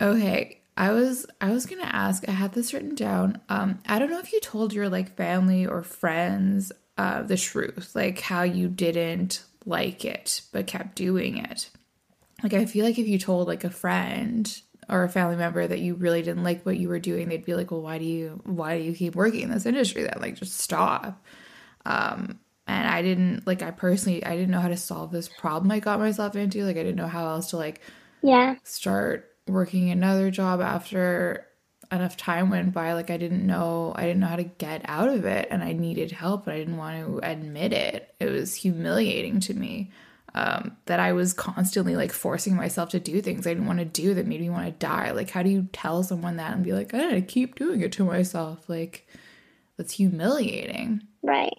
Okay, 0.00 0.60
I 0.76 0.92
was 0.92 1.26
I 1.40 1.50
was 1.50 1.66
gonna 1.66 1.82
ask. 1.82 2.26
I 2.28 2.32
had 2.32 2.52
this 2.52 2.72
written 2.72 2.94
down. 2.94 3.40
Um, 3.48 3.80
I 3.86 3.98
don't 3.98 4.10
know 4.10 4.18
if 4.18 4.32
you 4.32 4.40
told 4.40 4.72
your 4.72 4.88
like 4.88 5.16
family 5.16 5.66
or 5.66 5.82
friends 5.82 6.72
uh, 6.96 7.22
the 7.22 7.36
truth, 7.36 7.92
like 7.94 8.20
how 8.20 8.42
you 8.42 8.68
didn't 8.68 9.44
like 9.66 10.04
it 10.04 10.40
but 10.52 10.66
kept 10.66 10.96
doing 10.96 11.36
it. 11.36 11.70
Like 12.42 12.54
I 12.54 12.64
feel 12.64 12.84
like 12.84 12.98
if 12.98 13.06
you 13.06 13.18
told 13.18 13.46
like 13.46 13.64
a 13.64 13.70
friend 13.70 14.60
or 14.88 15.04
a 15.04 15.08
family 15.08 15.36
member 15.36 15.66
that 15.66 15.80
you 15.80 15.94
really 15.94 16.22
didn't 16.22 16.44
like 16.44 16.64
what 16.64 16.78
you 16.78 16.88
were 16.88 16.98
doing, 16.98 17.28
they'd 17.28 17.44
be 17.44 17.54
like, 17.54 17.70
"Well, 17.70 17.82
why 17.82 17.98
do 17.98 18.04
you 18.06 18.40
why 18.44 18.78
do 18.78 18.84
you 18.84 18.94
keep 18.94 19.14
working 19.14 19.42
in 19.42 19.50
this 19.50 19.66
industry 19.66 20.02
then? 20.02 20.18
Like, 20.18 20.36
just 20.36 20.58
stop." 20.58 21.22
Um, 21.84 22.40
and 22.66 22.88
I 22.88 23.02
didn't 23.02 23.46
like. 23.46 23.62
I 23.62 23.70
personally, 23.70 24.24
I 24.24 24.34
didn't 24.34 24.50
know 24.50 24.60
how 24.60 24.68
to 24.68 24.76
solve 24.76 25.12
this 25.12 25.28
problem 25.28 25.70
I 25.70 25.80
got 25.80 25.98
myself 25.98 26.36
into. 26.36 26.64
Like, 26.64 26.76
I 26.76 26.82
didn't 26.82 26.96
know 26.96 27.06
how 27.06 27.26
else 27.28 27.50
to 27.50 27.58
like, 27.58 27.80
yeah, 28.22 28.56
start 28.64 29.29
working 29.50 29.90
another 29.90 30.30
job 30.30 30.60
after 30.60 31.46
enough 31.92 32.16
time 32.16 32.50
went 32.50 32.72
by 32.72 32.92
like 32.92 33.10
i 33.10 33.16
didn't 33.16 33.44
know 33.44 33.92
i 33.96 34.02
didn't 34.02 34.20
know 34.20 34.26
how 34.26 34.36
to 34.36 34.44
get 34.44 34.82
out 34.84 35.08
of 35.08 35.24
it 35.24 35.48
and 35.50 35.62
i 35.62 35.72
needed 35.72 36.12
help 36.12 36.44
but 36.44 36.54
i 36.54 36.58
didn't 36.58 36.76
want 36.76 37.04
to 37.04 37.20
admit 37.28 37.72
it. 37.72 38.14
It 38.20 38.30
was 38.30 38.54
humiliating 38.54 39.40
to 39.40 39.54
me 39.54 39.90
um, 40.34 40.76
that 40.86 41.00
i 41.00 41.12
was 41.12 41.32
constantly 41.32 41.96
like 41.96 42.12
forcing 42.12 42.54
myself 42.54 42.90
to 42.90 43.00
do 43.00 43.20
things. 43.20 43.46
I 43.46 43.50
didn't 43.50 43.66
want 43.66 43.80
to 43.80 43.84
do 43.84 44.14
that 44.14 44.26
made 44.26 44.40
me 44.40 44.50
want 44.50 44.66
to 44.66 44.86
die. 44.86 45.10
Like 45.10 45.30
how 45.30 45.42
do 45.42 45.50
you 45.50 45.68
tell 45.72 46.04
someone 46.04 46.36
that 46.36 46.54
and 46.54 46.64
be 46.64 46.72
like 46.72 46.94
i 46.94 47.20
keep 47.20 47.56
doing 47.56 47.80
it 47.80 47.92
to 47.92 48.04
myself? 48.04 48.68
Like 48.68 49.08
that's 49.76 49.94
humiliating. 49.94 51.02
Right. 51.22 51.58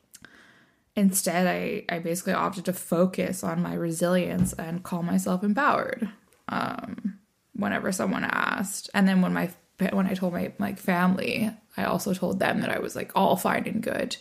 Instead 0.96 1.46
i 1.46 1.84
i 1.94 2.00
basically 2.00 2.34
opted 2.34 2.64
to 2.66 2.74
focus 2.74 3.44
on 3.44 3.62
my 3.62 3.74
resilience 3.74 4.54
and 4.54 4.84
call 4.84 5.04
myself 5.04 5.44
empowered. 5.44 6.10
Um 6.48 7.20
whenever 7.54 7.92
someone 7.92 8.24
asked. 8.24 8.90
And 8.94 9.08
then 9.08 9.22
when 9.22 9.34
my 9.34 9.50
when 9.92 10.08
I 10.08 10.14
told 10.14 10.34
my 10.34 10.54
like 10.60 10.78
family, 10.78 11.50
I 11.76 11.86
also 11.86 12.14
told 12.14 12.40
them 12.40 12.62
that 12.62 12.70
I 12.70 12.80
was 12.80 12.96
like 12.96 13.12
all 13.16 13.36
fine 13.36 13.68
and 13.68 13.82
good. 13.82 14.18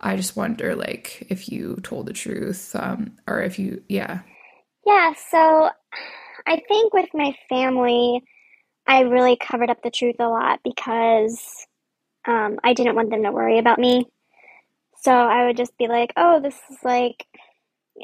I 0.00 0.16
just 0.16 0.36
wonder 0.36 0.74
like 0.74 1.26
if 1.30 1.48
you 1.48 1.78
told 1.82 2.06
the 2.06 2.12
truth 2.12 2.74
um 2.74 3.18
or 3.26 3.42
if 3.42 3.58
you 3.58 3.82
yeah. 3.88 4.20
Yeah, 4.86 5.14
so 5.30 5.70
I 6.46 6.62
think 6.68 6.92
with 6.92 7.08
my 7.14 7.34
family 7.48 8.22
I 8.86 9.00
really 9.00 9.36
covered 9.36 9.70
up 9.70 9.82
the 9.82 9.90
truth 9.90 10.16
a 10.18 10.28
lot 10.28 10.60
because 10.62 11.66
um, 12.26 12.58
I 12.62 12.74
didn't 12.74 12.96
want 12.96 13.10
them 13.10 13.22
to 13.22 13.32
worry 13.32 13.58
about 13.58 13.78
me. 13.78 14.06
So 15.02 15.12
I 15.12 15.46
would 15.46 15.56
just 15.56 15.76
be 15.78 15.88
like, 15.88 16.12
oh, 16.16 16.40
this 16.40 16.58
is 16.70 16.78
like, 16.82 17.26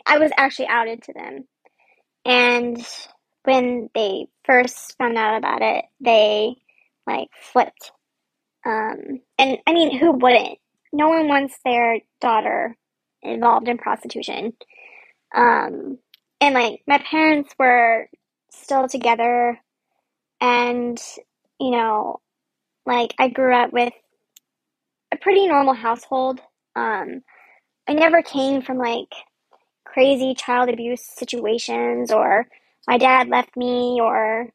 I 0.06 0.18
was 0.18 0.30
actually 0.36 0.68
outed 0.68 1.02
to 1.04 1.12
them. 1.12 1.44
And 2.24 2.86
when 3.44 3.90
they 3.94 4.26
first 4.44 4.96
found 4.98 5.16
out 5.16 5.36
about 5.38 5.62
it, 5.62 5.84
they 6.00 6.56
like 7.06 7.28
flipped. 7.40 7.92
Um, 8.64 9.20
and 9.38 9.58
I 9.66 9.72
mean, 9.72 9.98
who 9.98 10.12
wouldn't? 10.12 10.58
No 10.92 11.08
one 11.08 11.28
wants 11.28 11.56
their 11.64 12.00
daughter 12.20 12.76
involved 13.22 13.68
in 13.68 13.78
prostitution. 13.78 14.52
Um, 15.34 15.98
and 16.40 16.54
like 16.54 16.82
my 16.86 16.98
parents 16.98 17.54
were 17.58 18.08
still 18.50 18.88
together, 18.88 19.58
and 20.40 21.00
you 21.58 21.70
know, 21.70 22.20
like 22.86 23.14
I 23.18 23.28
grew 23.28 23.54
up 23.54 23.72
with 23.72 23.92
a 25.12 25.16
pretty 25.16 25.46
normal 25.46 25.74
household. 25.74 26.40
Um, 26.74 27.22
I 27.88 27.92
never 27.92 28.22
came 28.22 28.62
from 28.62 28.78
like 28.78 29.12
crazy 29.84 30.34
child 30.34 30.68
abuse 30.68 31.04
situations 31.04 32.10
or 32.12 32.46
my 32.90 32.98
dad 32.98 33.28
left 33.28 33.56
me 33.56 34.00
or 34.02 34.48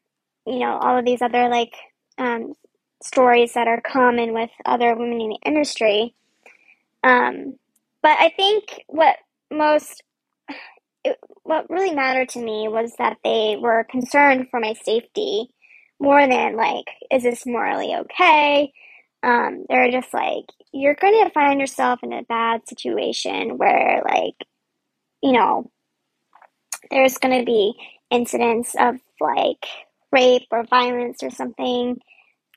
you 0.46 0.60
know 0.60 0.78
all 0.78 1.00
of 1.00 1.06
these 1.06 1.22
other 1.22 1.48
like 1.48 1.74
um, 2.18 2.54
stories 3.02 3.54
that 3.54 3.70
are 3.70 3.80
common 3.80 4.34
with 4.34 4.50
other 4.66 4.94
women 4.94 5.22
in 5.22 5.30
the 5.30 5.40
industry. 5.46 6.14
Um, 7.04 7.56
but 8.02 8.18
i 8.20 8.30
think 8.30 8.84
what 8.88 9.16
most 9.52 10.04
it, 11.06 11.18
what 11.44 11.70
really 11.70 11.94
mattered 11.94 12.30
to 12.30 12.40
me 12.44 12.68
was 12.68 12.94
that 12.98 13.18
they 13.24 13.58
were 13.60 13.86
concerned 13.90 14.48
for 14.50 14.60
my 14.60 14.74
safety 14.74 15.50
more 16.00 16.28
than 16.28 16.58
like 16.58 16.86
is 17.10 17.24
this 17.24 17.46
morally 17.46 17.96
okay? 17.96 18.74
Um, 19.24 19.66
they're 19.70 19.92
just 19.92 20.14
like 20.14 20.46
you're 20.74 20.96
going 20.96 21.24
to 21.24 21.32
find 21.32 21.60
yourself 21.60 22.02
in 22.04 22.12
a 22.12 22.24
bad 22.24 22.68
situation 22.68 23.58
where 23.58 24.02
like 24.04 24.36
you 25.24 25.32
know 25.32 25.72
there's 26.92 27.18
going 27.18 27.40
to 27.40 27.46
be 27.46 27.74
incidents 28.16 28.76
of 28.80 28.96
like 29.20 29.66
rape 30.12 30.48
or 30.52 30.64
violence 30.64 31.22
or 31.24 31.30
something. 31.30 32.00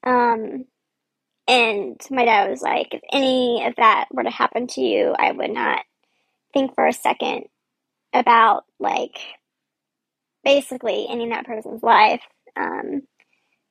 Um, 0.04 0.64
and 1.48 2.00
my 2.10 2.24
dad 2.24 2.50
was 2.50 2.62
like, 2.62 2.94
if 2.94 3.00
any 3.12 3.64
of 3.66 3.74
that 3.76 4.06
were 4.12 4.22
to 4.22 4.30
happen 4.30 4.66
to 4.68 4.80
you, 4.80 5.14
I 5.18 5.32
would 5.32 5.50
not 5.50 5.80
think 6.52 6.74
for 6.74 6.86
a 6.86 6.92
second 6.92 7.44
about 8.12 8.64
like 8.78 9.18
basically 10.44 11.06
ending 11.08 11.30
that 11.30 11.46
person's 11.46 11.82
life. 11.82 12.22
Um, 12.56 13.02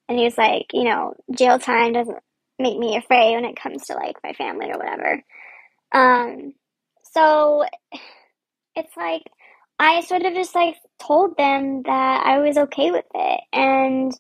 and 0.09 0.17
he 0.17 0.25
was 0.25 0.37
like, 0.37 0.67
you 0.73 0.83
know, 0.83 1.13
jail 1.31 1.59
time 1.59 1.93
doesn't 1.93 2.19
make 2.59 2.77
me 2.77 2.97
afraid 2.97 3.35
when 3.35 3.45
it 3.45 3.59
comes 3.59 3.85
to 3.85 3.93
like 3.93 4.17
my 4.23 4.33
family 4.33 4.71
or 4.71 4.77
whatever. 4.77 5.21
Um, 5.91 6.53
so 7.13 7.65
it's 8.75 8.95
like 8.97 9.23
I 9.79 10.01
sort 10.01 10.23
of 10.23 10.33
just 10.33 10.55
like 10.55 10.75
told 10.99 11.37
them 11.37 11.83
that 11.83 12.25
I 12.25 12.39
was 12.39 12.57
okay 12.57 12.91
with 12.91 13.05
it 13.13 13.41
and 13.53 14.11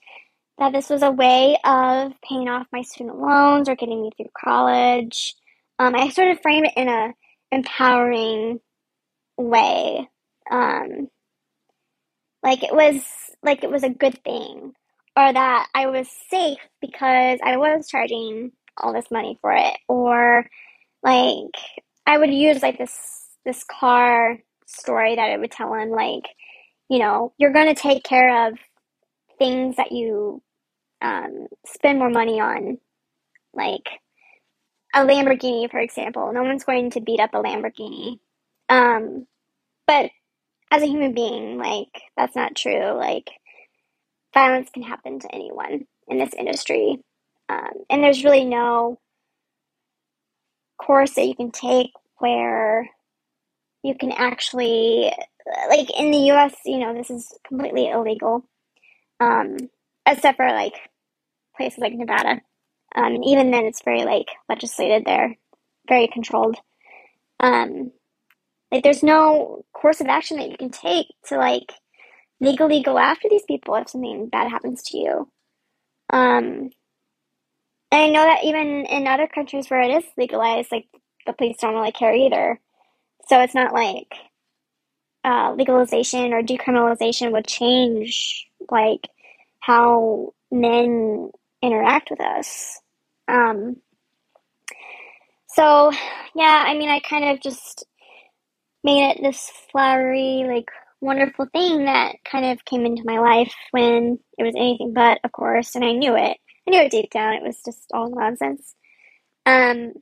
that 0.59 0.71
this 0.73 0.89
was 0.89 1.01
a 1.01 1.11
way 1.11 1.57
of 1.63 2.13
paying 2.27 2.47
off 2.47 2.67
my 2.71 2.81
student 2.81 3.19
loans 3.19 3.69
or 3.69 3.75
getting 3.75 4.01
me 4.01 4.11
through 4.15 4.29
college. 4.37 5.35
Um, 5.79 5.95
I 5.95 6.09
sort 6.09 6.29
of 6.29 6.41
framed 6.41 6.67
it 6.67 6.73
in 6.75 6.89
a 6.89 7.13
empowering 7.51 8.59
way. 9.37 10.07
Um, 10.49 11.09
like 12.43 12.63
it 12.63 12.73
was 12.73 13.03
like 13.43 13.63
it 13.63 13.71
was 13.71 13.83
a 13.83 13.89
good 13.89 14.23
thing 14.23 14.73
or 15.15 15.33
that 15.33 15.67
I 15.73 15.87
was 15.87 16.07
safe 16.29 16.59
because 16.81 17.39
I 17.43 17.57
was 17.57 17.87
charging 17.87 18.51
all 18.77 18.93
this 18.93 19.09
money 19.11 19.37
for 19.41 19.51
it 19.51 19.77
or 19.87 20.45
like 21.03 21.55
I 22.05 22.17
would 22.17 22.33
use 22.33 22.61
like 22.61 22.77
this 22.77 22.93
this 23.45 23.63
car 23.63 24.37
story 24.67 25.15
that 25.15 25.29
I 25.29 25.37
would 25.37 25.51
tell 25.51 25.73
him 25.73 25.89
like 25.89 26.23
you 26.89 26.99
know 26.99 27.33
you're 27.37 27.53
going 27.53 27.73
to 27.73 27.81
take 27.81 28.03
care 28.03 28.47
of 28.47 28.57
things 29.39 29.75
that 29.77 29.91
you 29.91 30.41
um, 31.01 31.47
spend 31.65 31.99
more 31.99 32.09
money 32.09 32.39
on. 32.39 32.79
Like 33.53 33.87
a 34.93 34.99
Lamborghini 34.99 35.69
for 35.69 35.79
example. 35.79 36.31
No 36.33 36.43
one's 36.43 36.63
going 36.63 36.91
to 36.91 37.01
beat 37.01 37.19
up 37.19 37.33
a 37.33 37.41
Lamborghini. 37.41 38.19
Um, 38.69 39.25
but 39.85 40.11
as 40.69 40.83
a 40.83 40.87
human 40.87 41.13
being 41.13 41.57
like 41.57 42.01
that's 42.15 42.35
not 42.35 42.55
true. 42.55 42.91
Like 42.93 43.29
violence 44.33 44.69
can 44.73 44.83
happen 44.83 45.19
to 45.19 45.33
anyone 45.33 45.85
in 46.07 46.17
this 46.17 46.33
industry. 46.37 46.99
Um, 47.49 47.71
and 47.89 48.03
there's 48.03 48.23
really 48.23 48.45
no 48.45 48.99
course 50.77 51.13
that 51.13 51.25
you 51.25 51.35
can 51.35 51.51
take 51.51 51.91
where 52.17 52.89
you 53.87 53.95
can 53.95 54.11
actually, 54.11 55.11
like 55.69 55.89
in 55.97 56.11
the 56.11 56.31
US, 56.31 56.53
you 56.65 56.79
know, 56.79 56.93
this 56.93 57.09
is 57.09 57.33
completely 57.47 57.89
illegal, 57.89 58.43
um, 59.19 59.57
except 60.05 60.37
for 60.37 60.47
like 60.47 60.75
places 61.55 61.79
like 61.79 61.93
Nevada. 61.93 62.41
Um, 62.95 63.23
even 63.23 63.51
then, 63.51 63.65
it's 63.65 63.83
very 63.83 64.03
like 64.03 64.27
legislated 64.49 65.05
there, 65.05 65.35
very 65.87 66.07
controlled. 66.07 66.57
Um, 67.39 67.91
like 68.71 68.83
there's 68.83 69.03
no 69.03 69.65
course 69.73 70.01
of 70.01 70.07
action 70.07 70.37
that 70.37 70.49
you 70.49 70.57
can 70.57 70.69
take 70.69 71.07
to 71.27 71.37
like 71.37 71.71
legally 72.39 72.83
go 72.83 72.97
after 72.97 73.29
these 73.29 73.43
people 73.47 73.75
if 73.75 73.89
something 73.89 74.27
bad 74.29 74.49
happens 74.49 74.83
to 74.83 74.97
you. 74.97 75.31
Um, 76.11 76.71
and 77.91 78.01
I 78.01 78.09
know 78.09 78.23
that 78.23 78.43
even 78.43 78.85
in 78.85 79.07
other 79.07 79.27
countries 79.27 79.69
where 79.69 79.81
it 79.81 79.91
is 79.91 80.03
legalized, 80.17 80.71
like 80.71 80.87
the 81.25 81.33
police 81.33 81.57
don't 81.61 81.75
really 81.75 81.91
care 81.91 82.13
either. 82.13 82.59
So 83.27 83.41
it's 83.41 83.55
not 83.55 83.73
like 83.73 84.13
uh, 85.23 85.53
legalization 85.57 86.33
or 86.33 86.41
decriminalization 86.41 87.31
would 87.31 87.47
change 87.47 88.47
like 88.71 89.07
how 89.59 90.33
men 90.51 91.29
interact 91.61 92.09
with 92.09 92.21
us. 92.21 92.79
Um, 93.27 93.77
so 95.49 95.91
yeah, 96.35 96.63
I 96.65 96.77
mean, 96.77 96.89
I 96.89 96.99
kind 96.99 97.25
of 97.25 97.41
just 97.41 97.85
made 98.83 99.11
it 99.11 99.21
this 99.21 99.51
flowery, 99.71 100.45
like 100.47 100.69
wonderful 101.01 101.47
thing 101.51 101.85
that 101.85 102.15
kind 102.29 102.45
of 102.45 102.63
came 102.65 102.85
into 102.85 103.03
my 103.05 103.19
life 103.19 103.53
when 103.71 104.19
it 104.37 104.43
was 104.43 104.55
anything 104.55 104.93
but, 104.93 105.19
of 105.23 105.31
course, 105.31 105.75
and 105.75 105.83
I 105.83 105.91
knew 105.91 106.15
it. 106.15 106.37
I 106.67 106.71
knew 106.71 106.81
it 106.81 106.91
deep 106.91 107.09
down. 107.11 107.33
It 107.33 107.43
was 107.43 107.61
just 107.65 107.91
all 107.93 108.09
nonsense. 108.09 108.75
Um, 109.45 109.93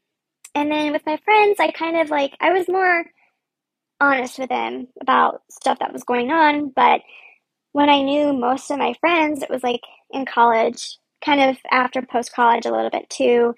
and 0.56 0.72
then 0.72 0.94
with 0.94 1.06
my 1.06 1.18
friends, 1.18 1.58
I 1.60 1.72
kind 1.72 1.98
of 1.98 2.10
like, 2.10 2.36
I 2.40 2.52
was 2.54 2.68
more 2.68 3.06
honest 4.00 4.40
with 4.40 4.50
them 4.50 4.88
about 5.02 5.44
stuff 5.52 5.80
that 5.80 5.94
was 5.94 6.04
going 6.04 6.32
on, 6.32 6.70
but 6.70 7.02
when 7.74 7.90
I 7.90 8.02
knew 8.02 8.34
most 8.34 8.72
of 8.72 8.80
my 8.80 8.94
friends, 9.02 9.44
it 9.44 9.50
was 9.50 9.62
like 9.64 9.82
in 10.12 10.26
college, 10.26 10.98
kind 11.24 11.42
of 11.42 11.58
after 11.70 12.02
post 12.02 12.34
college 12.34 12.66
a 12.66 12.72
little 12.72 12.90
bit 12.90 13.10
too. 13.10 13.54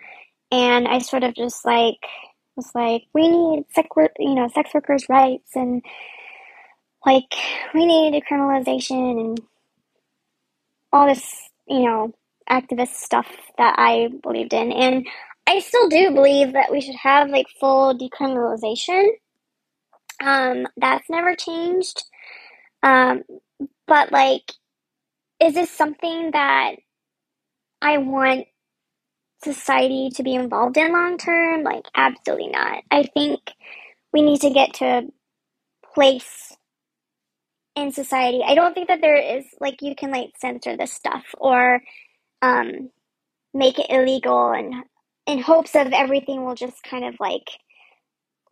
And 0.52 0.88
I 0.88 1.00
sort 1.00 1.24
of 1.24 1.36
just 1.36 1.66
like 1.66 2.00
was 2.56 2.72
like, 2.74 3.04
we 3.14 3.30
need 3.30 3.66
sex, 3.74 3.88
work, 3.96 4.14
you 4.18 4.34
know, 4.34 4.48
sex 4.48 4.72
workers' 4.74 5.08
rights 5.08 5.52
and 5.56 5.84
like 7.06 7.34
we 7.74 7.86
need 7.86 8.22
decriminalization 8.22 9.20
and 9.22 9.42
all 10.92 11.08
this, 11.08 11.50
you 11.68 11.84
know, 11.84 12.14
activist 12.50 12.96
stuff 12.96 13.28
that 13.58 13.76
I 13.78 14.10
believed 14.24 14.54
in. 14.54 14.72
And 14.72 15.08
I 15.48 15.60
still 15.60 15.88
do 15.88 16.12
believe 16.12 16.54
that 16.54 16.72
we 16.72 16.82
should 16.82 16.96
have 16.96 17.30
like 17.30 17.48
full 17.60 17.98
decriminalization. 17.98 19.08
Um, 20.22 20.68
that's 20.76 21.10
never 21.10 21.36
changed. 21.36 22.04
Um, 22.84 23.24
but 23.88 24.12
like, 24.12 24.52
is 25.40 25.54
this 25.54 25.72
something 25.72 26.32
that 26.32 26.76
I 27.82 28.00
want 28.00 28.48
society 29.44 30.10
to 30.16 30.24
be 30.24 30.36
involved 30.36 30.76
in 30.76 30.92
long 30.92 31.18
term? 31.18 31.64
Like, 31.64 31.86
absolutely 31.96 32.50
not. 32.50 32.84
I 32.92 33.04
think 33.04 33.40
we 34.12 34.22
need 34.22 34.42
to 34.42 34.50
get 34.50 34.74
to 34.76 34.86
a 34.86 35.04
place 35.94 36.58
in 37.76 37.94
society. 37.94 38.42
I 38.46 38.56
don't 38.56 38.74
think 38.74 38.90
that 38.90 39.02
there 39.02 39.38
is 39.38 39.46
like 39.62 39.82
you 39.82 39.96
can 39.96 40.12
like 40.12 40.32
censor 40.40 40.76
this 40.76 40.92
stuff 40.92 41.24
or 41.38 41.82
um 42.42 42.90
make 43.54 43.80
it 43.80 43.88
illegal 43.90 44.52
and 44.52 44.84
in 45.28 45.40
hopes 45.42 45.76
of 45.76 45.94
everything 45.94 46.46
will 46.46 46.56
just 46.56 46.84
kind 46.84 47.06
of 47.06 47.16
like 47.22 47.50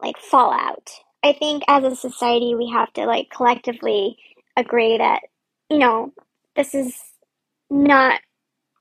like 0.01 0.17
fall 0.19 0.53
out. 0.53 0.89
I 1.23 1.34
think 1.34 1.63
as 1.67 1.84
a 1.84 1.95
society 1.95 2.55
we 2.55 2.71
have 2.71 2.93
to 2.93 3.05
like 3.05 3.30
collectively 3.36 4.17
agree 4.57 4.97
that 4.99 5.21
you 5.69 5.80
know 5.80 6.13
this 6.55 6.76
is 6.76 6.95
not 7.69 8.21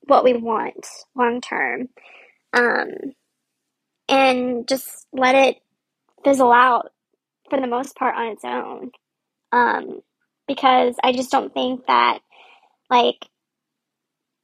what 0.07 0.23
we 0.23 0.33
want 0.33 0.85
long 1.15 1.41
term. 1.41 1.89
Um 2.53 2.89
and 4.09 4.67
just 4.67 5.07
let 5.13 5.35
it 5.35 5.57
fizzle 6.23 6.51
out 6.53 6.91
for 7.49 7.59
the 7.61 7.67
most 7.67 7.95
part 7.95 8.15
on 8.15 8.27
its 8.27 8.45
own. 8.45 8.91
Um 9.51 10.01
because 10.47 10.95
I 11.03 11.13
just 11.13 11.31
don't 11.31 11.53
think 11.53 11.87
that 11.87 12.19
like 12.89 13.25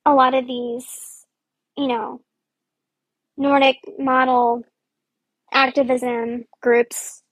a 0.06 0.14
lot 0.14 0.34
of 0.36 0.47
these, 0.47 1.26
you 1.78 1.88
know, 1.88 2.22
Nordic 3.42 3.78
model 3.98 4.64
activism 5.52 6.46
groups 6.62 7.24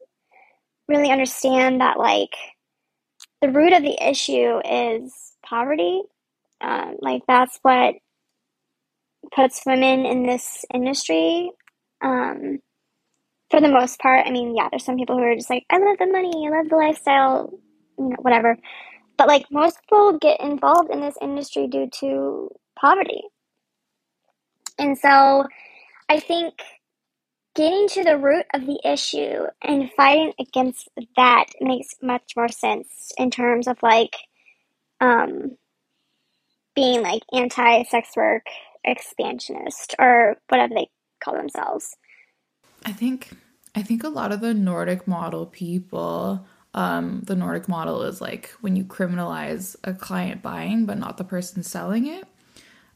really 0.88 1.12
understand 1.12 1.82
that 1.82 2.00
like 2.00 2.36
the 3.42 3.52
root 3.52 3.74
of 3.74 3.84
the 3.84 3.96
issue 4.04 4.60
is 4.66 5.14
poverty. 5.46 6.02
Um, 6.62 6.98
like 7.00 7.22
that's 7.28 7.60
what 7.62 7.94
puts 9.36 9.62
women 9.68 10.08
in 10.08 10.26
this 10.26 10.66
industry. 10.74 11.52
Um, 12.02 12.58
for 13.52 13.62
the 13.62 13.70
most 13.70 14.00
part, 14.00 14.26
I 14.26 14.32
mean, 14.32 14.56
yeah, 14.56 14.68
there's 14.72 14.84
some 14.84 14.98
people 14.98 15.16
who 15.16 15.24
are 15.24 15.36
just 15.36 15.50
like, 15.50 15.66
I 15.70 15.78
love 15.78 15.98
the 16.00 16.08
money, 16.08 16.48
I 16.48 16.58
love 16.58 16.70
the 16.70 16.76
lifestyle, 16.76 17.52
you 18.00 18.10
know, 18.10 18.16
whatever. 18.22 18.58
But 19.16 19.28
like 19.28 19.46
most 19.52 19.80
people 19.82 20.18
get 20.18 20.42
involved 20.42 20.90
in 20.90 21.02
this 21.02 21.18
industry 21.22 21.68
due 21.68 21.88
to 22.00 22.50
poverty. 22.80 23.22
And 24.80 24.98
so 24.98 25.46
I 26.10 26.20
think 26.20 26.64
getting 27.56 27.88
to 27.90 28.04
the 28.04 28.18
root 28.18 28.46
of 28.54 28.66
the 28.66 28.80
issue 28.84 29.46
and 29.62 29.92
fighting 29.92 30.34
against 30.40 30.90
that 31.16 31.46
makes 31.62 31.96
much 32.02 32.34
more 32.36 32.48
sense 32.48 33.12
in 33.18 33.30
terms 33.30 33.68
of 33.68 33.78
like 33.84 34.16
um, 35.02 35.58
being 36.76 37.02
like 37.02 37.22
anti 37.34 37.84
sex 37.84 38.10
work 38.16 38.46
expansionist 38.84 39.94
or 40.00 40.38
whatever 40.48 40.74
they 40.74 40.90
call 41.24 41.36
themselves. 41.36 41.96
I 42.86 42.94
think 42.94 43.32
I 43.76 43.84
think 43.84 44.04
a 44.04 44.10
lot 44.10 44.32
of 44.32 44.40
the 44.40 44.54
Nordic 44.54 45.08
model 45.08 45.46
people 45.46 46.48
um, 46.74 47.24
the 47.26 47.36
Nordic 47.36 47.68
model 47.68 48.04
is 48.04 48.22
like 48.22 48.52
when 48.62 48.78
you 48.78 48.86
criminalize 48.86 49.76
a 49.84 49.94
client 49.94 50.42
buying 50.42 50.86
but 50.86 50.98
not 50.98 51.18
the 51.18 51.24
person 51.24 51.62
selling 51.62 52.08
it. 52.08 52.26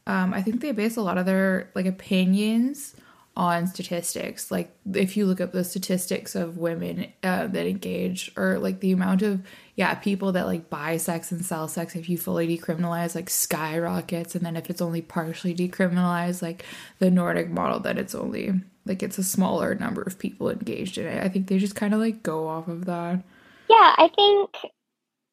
Um, 0.06 0.34
I 0.34 0.42
think 0.42 0.60
they 0.60 0.72
base 0.72 0.96
a 0.96 1.02
lot 1.02 1.18
of 1.18 1.26
their 1.26 1.70
like 1.74 1.86
opinions 1.86 2.94
on 3.36 3.66
statistics. 3.66 4.50
Like 4.50 4.76
if 4.92 5.16
you 5.16 5.26
look 5.26 5.40
up 5.40 5.52
the 5.52 5.64
statistics 5.64 6.34
of 6.34 6.58
women 6.58 7.12
uh, 7.22 7.48
that 7.48 7.66
engage, 7.66 8.32
or 8.36 8.58
like 8.58 8.80
the 8.80 8.92
amount 8.92 9.22
of 9.22 9.40
yeah 9.76 9.94
people 9.94 10.32
that 10.32 10.46
like 10.46 10.70
buy 10.70 10.96
sex 10.98 11.32
and 11.32 11.44
sell 11.44 11.66
sex, 11.68 11.96
if 11.96 12.08
you 12.08 12.18
fully 12.18 12.46
decriminalize, 12.46 13.14
like 13.14 13.30
skyrockets, 13.30 14.34
and 14.34 14.44
then 14.44 14.56
if 14.56 14.70
it's 14.70 14.82
only 14.82 15.02
partially 15.02 15.54
decriminalized, 15.54 16.42
like 16.42 16.64
the 16.98 17.10
Nordic 17.10 17.50
model, 17.50 17.80
that 17.80 17.98
it's 17.98 18.14
only 18.14 18.52
like 18.86 19.02
it's 19.02 19.18
a 19.18 19.24
smaller 19.24 19.74
number 19.74 20.02
of 20.02 20.18
people 20.18 20.50
engaged 20.50 20.98
in 20.98 21.06
it. 21.06 21.24
I 21.24 21.28
think 21.28 21.48
they 21.48 21.58
just 21.58 21.76
kind 21.76 21.94
of 21.94 22.00
like 22.00 22.22
go 22.22 22.46
off 22.46 22.68
of 22.68 22.84
that. 22.84 23.22
Yeah, 23.68 23.94
I 23.96 24.10
think 24.14 24.50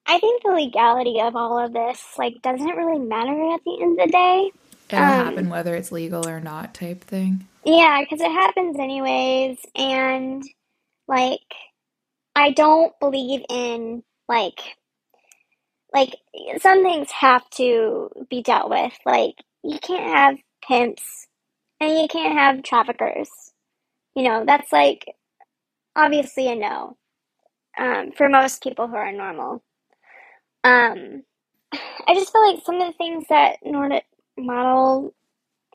I 0.08 0.20
think 0.20 0.44
the 0.44 0.52
legality 0.52 1.20
of 1.22 1.36
all 1.36 1.60
of 1.64 1.74
this 1.74 2.16
like 2.18 2.42
doesn't 2.42 2.68
really 2.68 3.00
matter 3.00 3.54
at 3.54 3.64
the 3.64 3.78
end 3.82 4.00
of 4.00 4.08
the 4.08 4.12
day. 4.12 4.52
It'll 4.94 5.06
um, 5.06 5.26
happen 5.26 5.50
whether 5.50 5.76
it's 5.76 5.92
legal 5.92 6.28
or 6.28 6.40
not, 6.40 6.74
type 6.74 7.04
thing. 7.04 7.48
Yeah, 7.66 8.02
because 8.02 8.22
it 8.22 8.32
happens 8.32 8.78
anyways, 8.80 9.60
and 9.76 10.44
like 11.08 11.40
I 12.36 12.52
don't 12.52 12.94
believe 13.00 13.42
in 13.50 14.04
like 14.28 14.60
like 15.94 16.16
some 16.62 16.84
things 16.84 17.12
have 17.12 17.50
to 17.52 18.10
be 18.30 18.42
dealt 18.42 18.70
with. 18.70 18.94
Like 19.06 19.36
you 19.64 19.80
can't 19.80 20.14
have 20.14 20.38
pimps 20.68 21.28
and 21.80 22.00
you 22.00 22.08
can't 22.08 22.38
have 22.38 22.64
traffickers. 22.64 23.30
You 24.16 24.24
know, 24.24 24.46
that's 24.46 24.72
like 24.72 25.06
obviously 25.96 26.48
a 26.48 26.56
no 26.56 26.98
um, 27.78 28.12
for 28.12 28.30
most 28.30 28.64
people 28.64 28.88
who 28.88 28.96
are 28.96 29.12
normal. 29.12 29.64
Um, 30.64 31.24
I 32.08 32.14
just 32.14 32.32
feel 32.32 32.48
like 32.48 32.64
some 32.66 32.82
of 32.82 32.88
the 32.88 32.98
things 32.98 33.26
that 33.30 33.58
Nordic 33.64 34.06
model 34.38 35.14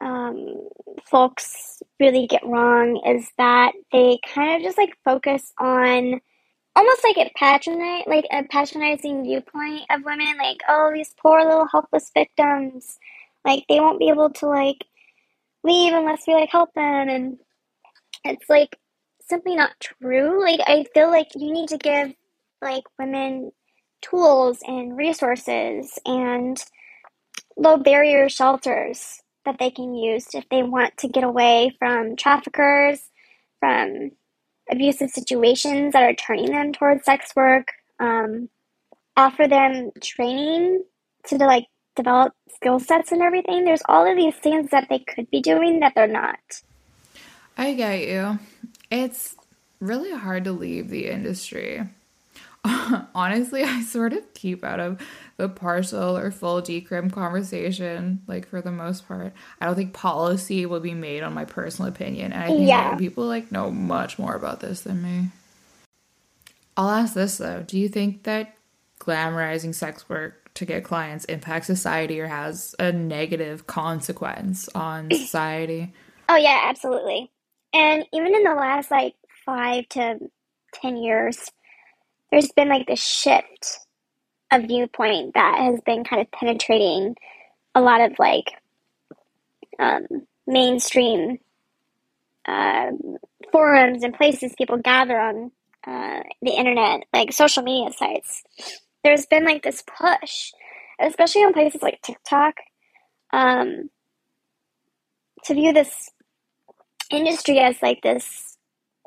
um, 0.00 0.68
folks 1.10 1.82
really 1.98 2.26
get 2.26 2.44
wrong 2.44 3.00
is 3.06 3.30
that 3.38 3.72
they 3.92 4.18
kind 4.34 4.56
of 4.56 4.62
just 4.62 4.78
like 4.78 4.96
focus 5.04 5.52
on 5.58 6.20
almost 6.74 7.04
like 7.04 7.16
a 7.16 7.30
patronize 7.34 8.04
like 8.06 8.26
a 8.30 8.42
patronizing 8.44 9.24
viewpoint 9.24 9.82
of 9.90 10.04
women 10.04 10.36
like 10.38 10.58
oh 10.68 10.90
these 10.92 11.14
poor 11.20 11.42
little 11.42 11.66
helpless 11.66 12.10
victims 12.12 12.98
like 13.44 13.64
they 13.68 13.80
won't 13.80 13.98
be 13.98 14.10
able 14.10 14.28
to 14.30 14.46
like 14.46 14.84
leave 15.64 15.94
unless 15.94 16.26
we 16.26 16.34
like 16.34 16.50
help 16.50 16.72
them 16.74 17.08
and 17.08 17.38
it's 18.24 18.48
like 18.48 18.76
simply 19.28 19.56
not 19.56 19.72
true. 19.80 20.42
Like 20.42 20.60
i 20.66 20.84
feel 20.94 21.10
like 21.10 21.28
you 21.34 21.52
need 21.52 21.68
to 21.70 21.78
give 21.78 22.12
like 22.60 22.84
women 22.98 23.50
tools 24.02 24.58
and 24.66 24.96
resources 24.96 25.98
and 26.04 26.62
low 27.56 27.76
barrier 27.76 28.28
shelters 28.28 29.22
that 29.44 29.58
they 29.58 29.70
can 29.70 29.94
use 29.94 30.26
if 30.34 30.48
they 30.50 30.62
want 30.62 30.96
to 30.98 31.08
get 31.08 31.24
away 31.24 31.74
from 31.78 32.16
traffickers, 32.16 33.00
from 33.60 34.10
abusive 34.70 35.10
situations 35.10 35.92
that 35.92 36.02
are 36.02 36.14
turning 36.14 36.50
them 36.50 36.72
towards 36.72 37.04
sex 37.04 37.30
work. 37.36 37.68
Um, 37.98 38.48
offer 39.16 39.48
them 39.48 39.92
training 40.02 40.84
to 41.28 41.36
like 41.36 41.66
develop 41.94 42.34
skill 42.54 42.78
sets 42.78 43.12
and 43.12 43.22
everything. 43.22 43.64
There's 43.64 43.82
all 43.88 44.10
of 44.10 44.16
these 44.16 44.34
things 44.34 44.70
that 44.70 44.88
they 44.88 44.98
could 44.98 45.30
be 45.30 45.40
doing 45.40 45.80
that 45.80 45.94
they're 45.94 46.06
not. 46.06 46.62
I 47.56 47.72
get 47.72 48.06
you. 48.06 48.38
It's 48.90 49.34
really 49.80 50.12
hard 50.12 50.44
to 50.44 50.52
leave 50.52 50.90
the 50.90 51.08
industry. 51.08 51.88
honestly, 53.14 53.62
I 53.62 53.82
sort 53.82 54.12
of 54.12 54.34
keep 54.34 54.64
out 54.64 54.80
of 54.80 55.00
the 55.36 55.48
partial 55.48 56.16
or 56.16 56.30
full 56.30 56.62
decrim 56.62 57.12
conversation, 57.12 58.22
like 58.26 58.48
for 58.48 58.60
the 58.60 58.72
most 58.72 59.06
part. 59.06 59.32
I 59.60 59.66
don't 59.66 59.74
think 59.74 59.92
policy 59.92 60.66
will 60.66 60.80
be 60.80 60.94
made 60.94 61.22
on 61.22 61.34
my 61.34 61.44
personal 61.44 61.90
opinion. 61.90 62.32
And 62.32 62.42
I 62.42 62.46
think 62.48 62.68
yeah. 62.68 62.96
people 62.96 63.26
like 63.26 63.52
know 63.52 63.70
much 63.70 64.18
more 64.18 64.34
about 64.34 64.60
this 64.60 64.82
than 64.82 65.02
me. 65.02 65.30
I'll 66.76 66.90
ask 66.90 67.14
this 67.14 67.38
though. 67.38 67.62
Do 67.62 67.78
you 67.78 67.88
think 67.88 68.24
that 68.24 68.56
glamorizing 69.00 69.74
sex 69.74 70.08
work 70.08 70.50
to 70.54 70.64
get 70.64 70.84
clients 70.84 71.24
impacts 71.26 71.66
society 71.66 72.20
or 72.20 72.26
has 72.26 72.74
a 72.78 72.92
negative 72.92 73.66
consequence 73.66 74.68
on 74.74 75.10
society? 75.12 75.92
Oh 76.28 76.36
yeah, 76.36 76.62
absolutely. 76.64 77.30
And 77.72 78.04
even 78.12 78.34
in 78.34 78.42
the 78.42 78.54
last 78.54 78.90
like 78.90 79.14
five 79.44 79.88
to 79.90 80.18
ten 80.72 80.96
years, 80.96 81.50
there's 82.30 82.52
been 82.52 82.68
like 82.68 82.86
this 82.86 83.02
shift 83.02 83.80
of 84.52 84.64
viewpoint 84.64 85.34
that 85.34 85.58
has 85.60 85.80
been 85.84 86.04
kind 86.04 86.22
of 86.22 86.30
penetrating 86.30 87.16
a 87.74 87.80
lot 87.80 88.00
of 88.00 88.18
like 88.18 88.52
um, 89.78 90.06
mainstream 90.46 91.38
uh, 92.46 92.90
forums 93.52 94.02
and 94.02 94.14
places 94.14 94.54
people 94.56 94.78
gather 94.78 95.18
on 95.18 95.50
uh, 95.86 96.20
the 96.42 96.50
internet, 96.50 97.02
like 97.12 97.32
social 97.32 97.62
media 97.62 97.92
sites. 97.92 98.42
There's 99.04 99.26
been 99.26 99.44
like 99.44 99.62
this 99.62 99.82
push, 99.82 100.52
especially 101.00 101.42
on 101.42 101.52
places 101.52 101.82
like 101.82 102.00
TikTok, 102.02 102.54
um, 103.32 103.90
to 105.44 105.54
view 105.54 105.72
this 105.72 106.10
industry 107.10 107.58
as 107.58 107.76
like 107.82 108.02
this 108.02 108.55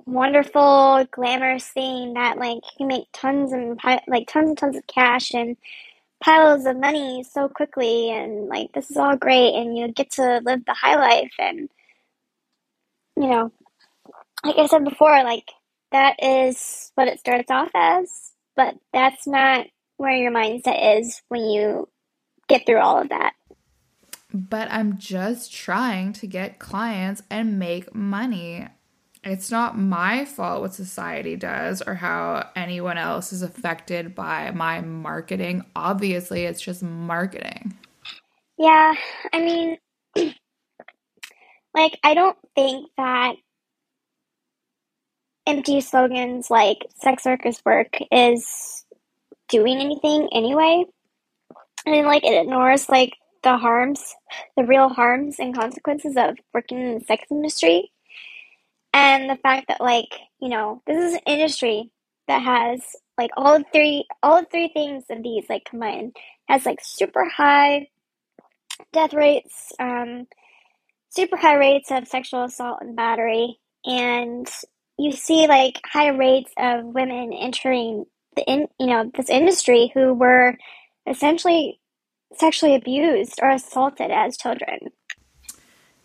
wonderful, 0.10 1.06
glamorous 1.12 1.66
thing 1.66 2.14
that 2.14 2.38
like 2.38 2.64
you 2.80 2.88
make 2.88 3.06
tons 3.14 3.52
and 3.54 3.80
like 4.08 4.28
tons 4.28 4.50
and 4.50 4.58
tons 4.58 4.76
of 4.78 4.88
cash 4.88 5.34
and 5.34 5.58
piles 6.22 6.66
of 6.66 6.78
money 6.78 7.24
so 7.24 7.48
quickly, 7.48 8.12
and 8.12 8.48
like 8.48 8.72
this 8.74 8.90
is 8.92 8.98
all 8.98 9.16
great, 9.16 9.54
and 9.56 9.78
you 9.78 9.92
get 9.92 10.12
to 10.12 10.42
live 10.44 10.66
the 10.66 10.74
high 10.74 10.96
life, 10.96 11.34
and 11.40 11.70
you 13.16 13.28
know, 13.28 13.52
like 14.44 14.58
I 14.58 14.68
said 14.68 14.84
before, 14.84 15.24
like 15.24 15.50
that 15.92 16.16
is 16.22 16.92
what 16.96 17.08
it 17.08 17.20
starts 17.20 17.52
off 17.52 17.70
as, 17.74 18.32
but 18.56 18.76
that's 18.94 19.28
not 19.28 19.68
where 19.98 20.16
your 20.16 20.32
mindset 20.32 21.00
is 21.00 21.22
when 21.30 21.46
you 21.46 21.88
get 22.48 22.66
through 22.66 22.80
all 22.80 23.02
of 23.02 23.10
that. 23.10 23.34
But 24.34 24.68
I'm 24.72 24.98
just 24.98 25.52
trying 25.54 26.14
to 26.14 26.28
get 26.28 26.60
clients 26.60 27.24
and 27.30 27.58
make 27.58 27.96
money 27.96 28.68
it's 29.24 29.52
not 29.52 29.78
my 29.78 30.26
fault 30.26 30.62
what 30.62 30.74
society 30.74 31.36
does 31.36 31.82
or 31.82 31.96
how 31.96 32.50
anyone 32.56 32.98
else 32.98 33.34
is 33.34 33.42
affected 33.42 34.16
by 34.16 34.52
my 34.52 34.82
marketing. 34.82 35.66
Obviously, 35.76 36.46
it's 36.46 36.62
just 36.62 36.82
marketing. 36.82 37.78
Yeah, 38.58 38.94
I 39.34 39.40
mean, 39.40 39.78
like, 41.74 42.00
I 42.04 42.14
don't 42.14 42.38
think 42.56 42.90
that 42.98 43.36
empty 45.46 45.82
slogans 45.82 46.50
like 46.50 46.86
sex 47.02 47.26
workers 47.26 47.62
work 47.66 47.98
is 48.12 48.86
doing 49.50 49.80
anything 49.80 50.30
anyway. 50.34 50.86
I 51.86 51.92
mean, 51.92 52.06
like, 52.06 52.24
it 52.24 52.42
ignores, 52.42 52.88
like, 52.88 53.14
the 53.42 53.58
harms, 53.58 54.16
the 54.58 54.64
real 54.64 54.90
harms 54.90 55.40
and 55.40 55.56
consequences 55.56 56.18
of 56.18 56.38
working 56.54 56.80
in 56.80 57.00
the 57.00 57.06
sex 57.06 57.24
industry 57.32 57.92
and 58.94 59.30
the 59.30 59.38
fact 59.38 59.68
that 59.68 59.82
like 59.82 60.14
you 60.40 60.50
know 60.50 60.82
this 60.86 60.98
is 60.98 61.14
an 61.14 61.22
industry 61.26 61.92
that 62.28 62.42
has 62.42 62.82
like 63.18 63.32
all 63.38 63.62
three 63.74 64.06
all 64.24 64.44
three 64.46 64.70
things 64.74 65.04
of 65.10 65.24
these 65.24 65.46
like 65.50 65.66
combined 65.66 66.16
has 66.48 66.66
like 66.66 66.80
super 66.82 67.26
high 67.26 67.88
death 68.94 69.14
rates 69.14 69.72
um 69.80 70.26
super 71.10 71.38
high 71.38 71.56
rates 71.56 71.92
of 71.92 72.08
sexual 72.08 72.44
assault 72.44 72.80
and 72.82 72.96
battery 72.96 73.60
and 73.86 74.48
you 74.98 75.12
see 75.14 75.48
like 75.48 75.80
high 75.86 76.10
rates 76.10 76.52
of 76.58 76.86
women 76.86 77.34
entering 77.34 78.06
the 78.36 78.44
in 78.44 78.68
you 78.80 78.88
know 78.88 79.10
this 79.16 79.30
industry 79.30 79.92
who 79.94 80.14
were 80.14 80.58
essentially 81.08 81.80
sexually 82.36 82.76
abused 82.76 83.40
or 83.42 83.50
assaulted 83.50 84.12
as 84.12 84.38
children. 84.38 84.80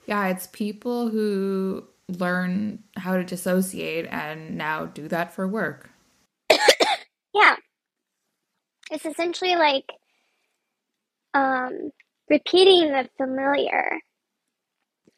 Yeah 0.06 0.28
it's 0.28 0.46
people 0.46 1.08
who 1.08 1.86
learn 2.08 2.82
how 2.96 3.16
to 3.16 3.24
dissociate 3.24 4.06
and 4.10 4.56
now 4.56 4.86
do 4.86 5.08
that 5.08 5.32
for 5.32 5.48
work. 5.48 5.90
yeah. 7.34 7.56
It's 8.90 9.06
essentially 9.06 9.56
like 9.56 9.90
um, 11.32 11.90
repeating 12.28 12.92
the 12.92 13.08
familiar 13.16 13.98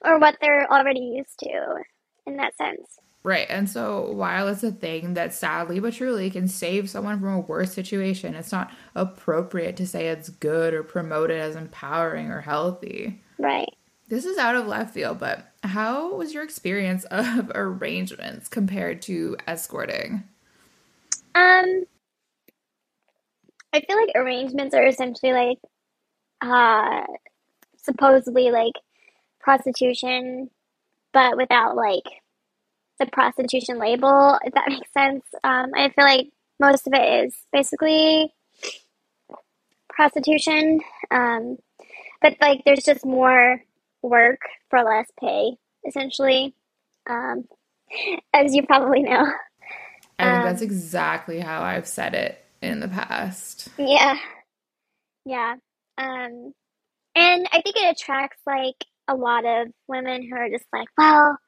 or 0.04 0.18
what 0.18 0.36
they're 0.40 0.70
already 0.70 1.00
used 1.00 1.38
to 1.40 1.82
in 2.26 2.36
that 2.36 2.56
sense. 2.56 2.98
Right. 3.22 3.46
And 3.50 3.68
so 3.68 4.12
while 4.12 4.46
it's 4.46 4.62
a 4.62 4.70
thing 4.70 5.14
that 5.14 5.34
sadly 5.34 5.80
but 5.80 5.94
truly 5.94 6.30
can 6.30 6.46
save 6.46 6.88
someone 6.88 7.18
from 7.18 7.34
a 7.34 7.40
worse 7.40 7.72
situation, 7.72 8.36
it's 8.36 8.52
not 8.52 8.70
appropriate 8.94 9.76
to 9.78 9.86
say 9.86 10.06
it's 10.06 10.28
good 10.28 10.72
or 10.72 10.84
promote 10.84 11.32
it 11.32 11.40
as 11.40 11.56
empowering 11.56 12.30
or 12.30 12.40
healthy. 12.40 13.20
Right. 13.36 13.74
This 14.09 14.24
is 14.24 14.39
out 14.39 14.55
of 14.55 14.66
left 14.66 14.95
field, 14.95 15.19
but 15.19 15.53
how 15.62 16.15
was 16.15 16.33
your 16.33 16.45
experience 16.45 17.05
of 17.11 17.51
arrangements 17.55 18.49
compared 18.49 19.03
to 19.03 19.37
escorting? 19.47 20.24
Um, 21.35 21.85
I 23.73 23.81
feel 23.81 23.97
like 23.97 24.12
arrangements 24.15 24.74
are 24.74 24.87
essentially 24.87 25.33
like, 25.33 25.59
uh, 26.41 27.05
supposedly 27.83 28.51
like 28.51 28.74
prostitution, 29.41 30.51
but 31.12 31.37
without 31.37 31.77
like 31.77 32.05
the 32.99 33.07
prostitution 33.07 33.78
label, 33.78 34.39
if 34.45 34.55
that 34.55 34.65
makes 34.69 34.93
sense. 34.93 35.24
Um, 35.45 35.70
I 35.74 35.91
feel 35.91 36.05
like 36.05 36.28
most 36.59 36.87
of 36.87 36.93
it 36.95 37.27
is 37.27 37.35
basically 37.53 38.33
prostitution. 39.89 40.81
Um, 41.11 41.59
but 42.23 42.37
like 42.41 42.62
there's 42.65 42.85
just 42.85 43.05
more 43.05 43.62
work 44.02 44.40
for 44.70 44.82
less 44.82 45.10
pay, 45.20 45.56
essentially. 45.86 46.55
Um, 47.09 47.44
as 48.35 48.55
you 48.55 48.64
probably 48.64 49.02
know. 49.02 49.27
I 50.18 50.24
think 50.24 50.39
um, 50.39 50.44
that's 50.44 50.62
exactly 50.62 51.40
how 51.40 51.62
I've 51.62 51.86
said 51.86 52.14
it 52.14 52.44
in 52.62 52.81
the 52.81 52.89
past. 52.89 53.68
Yeah. 53.78 54.16
Yeah. 55.24 55.56
Um, 55.98 56.52
and 57.14 57.48
I 57.52 57.60
think 57.62 57.77
it 57.77 57.97
attracts 57.97 58.40
like 58.47 58.85
a 59.09 59.14
lot 59.14 59.44
of 59.44 59.68
women 59.89 60.23
who 60.23 60.36
are 60.36 60.48
just 60.48 60.66
like, 60.73 60.89
well, 60.97 61.39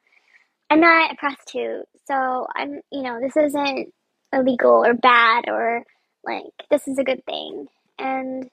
I'm 0.71 0.81
not 0.81 1.13
a 1.13 1.17
prostitute, 1.17 1.87
so 2.07 2.47
I'm, 2.55 2.81
you 2.93 3.03
know, 3.03 3.21
this 3.21 3.37
isn't 3.37 3.93
illegal 4.33 4.85
or 4.85 4.95
bad 4.95 5.49
or 5.49 5.83
like 6.25 6.45
this 6.71 6.87
is 6.87 6.99
a 6.99 7.05
good 7.05 7.25
thing. 7.25 7.67
And 7.99 8.49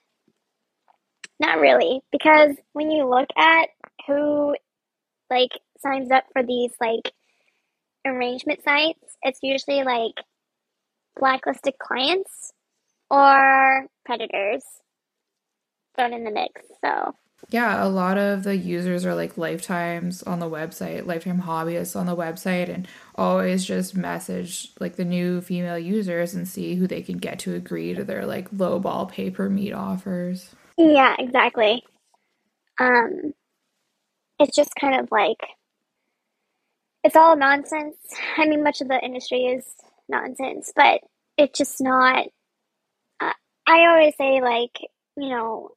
not 1.40 1.60
really, 1.60 2.02
because 2.12 2.56
when 2.72 2.90
you 2.90 3.10
look 3.10 3.28
at 3.38 3.70
who 4.08 4.56
like 5.30 5.52
signs 5.80 6.12
up 6.12 6.26
for 6.34 6.44
these 6.44 6.72
like 6.80 7.12
arrangement 8.06 8.64
sites, 8.64 9.18
it's 9.24 9.40
usually 9.42 9.84
like 9.84 10.14
blacklisted 11.18 11.74
clients 11.80 12.52
or 13.10 13.88
predators 14.06 14.64
thrown 15.96 16.14
in 16.14 16.24
the 16.24 16.32
mix. 16.32 16.62
So 16.84 17.16
yeah, 17.50 17.86
a 17.86 17.88
lot 17.88 18.18
of 18.18 18.44
the 18.44 18.58
users 18.58 19.06
are 19.06 19.14
like 19.14 19.38
lifetimes 19.38 20.24
on 20.24 20.40
the 20.40 20.50
website, 20.50 21.06
lifetime 21.06 21.42
hobbyists 21.42 21.96
on 21.96 22.06
the 22.06 22.16
website, 22.16 22.70
and 22.70 22.88
always 23.16 23.66
just 23.66 23.96
message 23.96 24.72
like 24.80 24.96
the 24.96 25.06
new 25.06 25.42
female 25.42 25.78
users 25.78 26.34
and 26.34 26.48
see 26.48 26.76
who 26.76 26.88
they 26.88 27.02
can 27.02 27.18
get 27.18 27.40
to 27.40 27.54
agree 27.54 27.94
to 27.94 28.04
their 28.04 28.26
like 28.26 28.48
low 28.52 28.80
ball 28.80 29.06
pay 29.06 29.30
per 29.30 29.50
meet 29.50 29.74
offers. 29.74 30.56
Yeah, 30.78 31.16
exactly. 31.20 31.84
Um, 32.80 33.34
it's 34.40 34.56
just 34.56 34.72
kind 34.80 35.00
of 35.00 35.12
like 35.12 35.42
it's 37.04 37.16
all 37.16 37.36
nonsense. 37.36 37.98
I 38.38 38.48
mean, 38.48 38.64
much 38.64 38.82
of 38.82 38.88
the 38.88 39.00
industry 39.00 39.46
is 39.46 39.64
nonsense, 40.10 40.74
but 40.76 41.02
it's 41.38 41.58
just 41.58 41.80
not. 41.80 42.26
Uh, 43.20 43.34
I 43.68 43.86
always 43.88 44.16
say, 44.18 44.42
like, 44.42 44.80
you 45.16 45.30
know, 45.30 45.70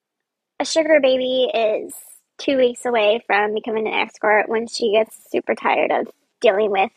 a 0.59 0.65
sugar 0.65 1.01
baby 1.01 1.51
is 1.55 1.95
two 2.39 2.57
weeks 2.57 2.85
away 2.87 3.23
from 3.27 3.55
becoming 3.55 3.87
an 3.87 3.95
escort 3.95 4.49
when 4.49 4.67
she 4.67 4.93
gets 4.93 5.17
super 5.31 5.55
tired 5.55 5.91
of 5.91 6.09
dealing 6.41 6.71
with 6.71 6.91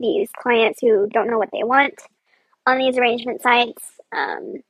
these 0.00 0.30
clients 0.36 0.80
who 0.80 1.06
don't 1.08 1.28
know 1.30 1.38
what 1.38 1.50
they 1.52 1.62
want 1.62 2.00
on 2.66 2.78
these 2.78 2.96
arrangement 2.96 3.42
sites. 3.42 3.82
Um, 4.12 4.62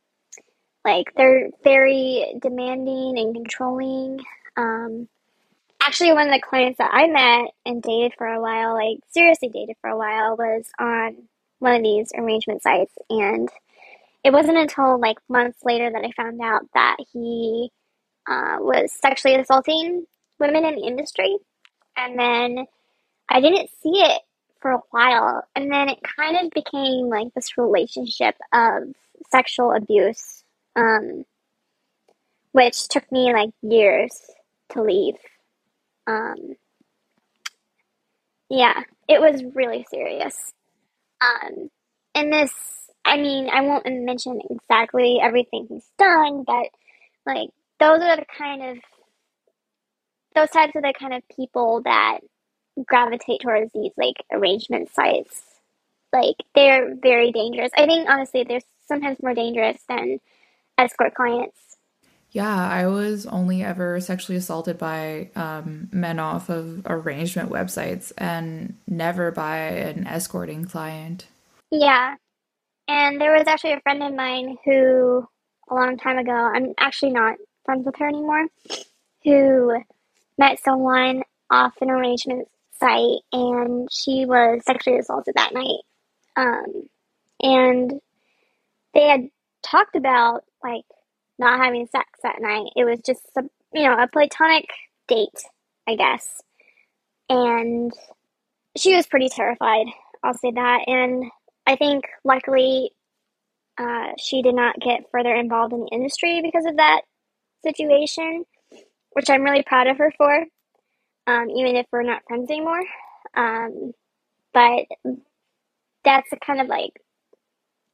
like 0.84 1.12
they're 1.16 1.50
very 1.62 2.34
demanding 2.42 3.18
and 3.18 3.34
controlling. 3.34 4.20
Um, 4.56 5.08
actually, 5.85 6.12
one 6.12 6.28
of 6.28 6.35
the 6.35 6.40
clients 6.40 6.78
that 6.78 6.90
I 6.93 7.06
met 7.09 7.52
and 7.66 7.82
dated 7.82 8.15
for 8.16 8.27
a 8.27 8.40
while, 8.40 8.74
like 8.74 8.98
seriously 9.11 9.48
dated 9.48 9.77
for 9.81 9.90
a 9.90 9.98
while, 9.98 10.36
was 10.36 10.66
on 10.78 11.28
one 11.59 11.77
of 11.77 11.82
these 11.82 12.11
arrangement 12.16 12.62
sites, 12.62 12.94
and 13.11 13.48
it 14.24 14.32
wasn't 14.32 14.59
until 14.59 14.98
like 14.98 15.19
months 15.28 15.59
later 15.65 15.90
that 15.90 16.05
I 16.05 16.11
found 16.12 16.40
out 16.40 16.62
that 16.74 16.97
he 17.12 17.70
uh, 18.27 18.56
was 18.61 18.90
sexually 18.93 19.36
assaulting 19.36 20.06
women 20.39 20.65
in 20.65 20.77
the 20.77 20.86
industry. 20.86 21.36
And 21.97 22.19
then 22.19 22.66
I 23.28 23.40
didn't 23.40 23.70
see 23.82 24.02
it 24.02 24.23
for 24.61 24.73
a 24.73 24.81
while. 24.90 25.44
And 25.55 25.70
then 25.70 25.89
it 25.90 25.98
kind 26.19 26.36
of 26.39 26.51
became 26.52 27.09
like 27.09 27.32
this 27.35 27.56
relationship 27.59 28.35
of 28.52 28.94
sexual 29.31 29.73
abuse, 29.73 30.43
um, 30.74 31.24
which 32.52 32.89
took 32.89 33.11
me 33.12 33.32
like 33.32 33.51
years 33.62 34.19
to 34.70 34.82
leave. 34.82 35.16
Um, 36.06 36.56
yeah, 38.48 38.82
it 39.09 39.20
was 39.20 39.43
really 39.55 39.86
serious. 39.90 40.52
Um, 41.20 41.70
and 42.14 42.32
this, 42.32 42.52
I 43.05 43.16
mean, 43.16 43.48
I 43.48 43.62
won't 43.62 43.86
mention 43.86 44.40
exactly 44.51 45.18
everything 45.22 45.66
he's 45.68 45.90
done, 45.98 46.44
but 46.47 46.66
like 47.26 47.51
those 47.81 48.02
are 48.02 48.16
the 48.16 48.26
kind 48.39 48.62
of 48.62 48.78
those 50.35 50.51
types 50.51 50.74
of 50.76 50.82
the 50.82 50.94
kind 50.98 51.14
of 51.14 51.22
people 51.35 51.82
that 51.85 52.20
gravitate 52.86 53.40
towards 53.40 53.72
these 53.72 53.93
like 53.97 54.24
arrangement 54.32 54.90
sites. 54.93 55.43
Like 56.12 56.36
they're 56.55 56.94
very 56.94 57.32
dangerous. 57.32 57.70
I 57.76 57.86
think 57.86 58.09
honestly 58.09 58.44
they're 58.44 58.60
sometimes 58.86 59.22
more 59.22 59.35
dangerous 59.35 59.78
than 59.89 60.20
escort 60.78 61.14
clients. 61.14 61.59
Yeah, 62.35 62.69
I 62.69 62.89
was 62.89 63.27
only 63.27 63.62
ever 63.62 64.01
sexually 64.01 64.36
assaulted 64.36 64.77
by 64.77 65.31
um, 65.36 65.89
men 65.93 66.19
off 66.19 66.48
of 66.48 66.82
arrangement 66.85 67.48
websites 67.48 68.11
and 68.19 68.77
never 68.89 69.31
by 69.31 69.59
an 69.59 70.09
escorting 70.09 70.65
client. 70.65 71.27
Yeah. 71.70 72.16
And 72.89 73.20
there 73.20 73.32
was 73.32 73.47
actually 73.47 73.74
a 73.74 73.81
friend 73.82 74.02
of 74.02 74.15
mine 74.15 74.56
who, 74.65 75.24
a 75.70 75.74
long 75.77 75.97
time 75.97 76.19
ago, 76.19 76.32
I'm 76.32 76.74
actually 76.77 77.12
not 77.12 77.36
friends 77.65 77.86
with 77.86 77.94
her 77.98 78.09
anymore, 78.09 78.48
who 79.23 79.81
met 80.36 80.59
someone 80.59 81.23
off 81.51 81.74
an 81.81 81.89
arrangement 81.89 82.48
site 82.81 83.20
and 83.32 83.89
she 83.93 84.27
was 84.27 84.65
sexually 84.65 84.98
assaulted 84.98 85.35
that 85.36 85.55
night. 85.55 85.82
Um, 86.35 86.89
and 87.40 88.01
they 88.93 89.06
had 89.06 89.28
talked 89.62 89.94
about 89.94 90.43
like 90.65 90.85
not 91.39 91.62
having 91.62 91.86
sex 91.86 92.06
that 92.23 92.40
night. 92.40 92.70
It 92.77 92.85
was 92.85 93.01
just 93.05 93.23
a, 93.36 93.43
you 93.73 93.85
know, 93.85 93.97
a 93.97 94.09
platonic 94.09 94.66
date, 95.09 95.44
I 95.86 95.97
guess. 95.97 96.40
And 97.28 97.93
she 98.77 98.94
was 98.94 99.06
pretty 99.06 99.28
terrified. 99.28 99.86
I'll 100.23 100.35
say 100.35 100.52
that. 100.52 100.85
And 100.86 101.24
I 101.66 101.77
think 101.77 102.05
luckily 102.24 102.93
uh, 103.78 104.12
she 104.19 104.43
did 104.43 104.55
not 104.55 104.78
get 104.81 105.11
further 105.11 105.35
involved 105.35 105.73
in 105.73 105.81
the 105.81 105.90
industry 105.93 106.40
because 106.43 106.66
of 106.66 106.77
that 106.77 107.02
situation, 107.65 108.44
which 109.12 109.31
I'm 109.31 109.43
really 109.43 109.62
proud 109.62 109.86
of 109.86 109.98
her 109.98 110.12
for, 110.16 110.44
um, 111.27 111.51
even 111.51 111.77
if 111.77 111.86
we're 111.90 112.02
not 112.02 112.23
friends 112.28 112.51
anymore. 112.51 112.82
Um, 113.36 113.93
but 114.52 114.85
that's 116.05 116.31
the 116.31 116.36
kind 116.36 116.61
of 116.61 116.69
like 116.69 116.93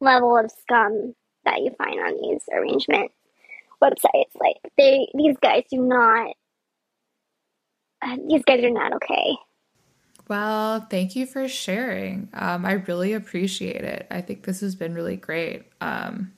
level 0.01 0.37
of 0.37 0.51
scum 0.51 1.15
that 1.45 1.61
you 1.61 1.71
find 1.79 1.99
on 2.01 2.21
these 2.21 2.43
arrangement 2.53 3.12
websites. 3.82 4.32
Like 4.35 4.57
they, 4.77 5.09
these 5.15 5.36
guys 5.43 5.65
do 5.70 5.82
not. 5.82 6.32
Uh, 8.02 8.16
these 8.28 8.43
guys 8.44 8.65
are 8.65 8.70
not 8.70 8.94
okay. 8.94 9.36
Well, 10.28 10.86
thank 10.89 11.16
you 11.16 11.27
for 11.27 11.48
sharing. 11.48 12.28
Um, 12.32 12.65
I 12.65 12.73
really 12.73 13.12
appreciate 13.15 13.82
it. 13.82 14.07
I 14.11 14.20
think 14.20 14.44
this 14.44 14.61
has 14.61 14.74
been 14.74 14.94
really 14.94 15.16
great. 15.16 15.65
Um, 15.81 16.32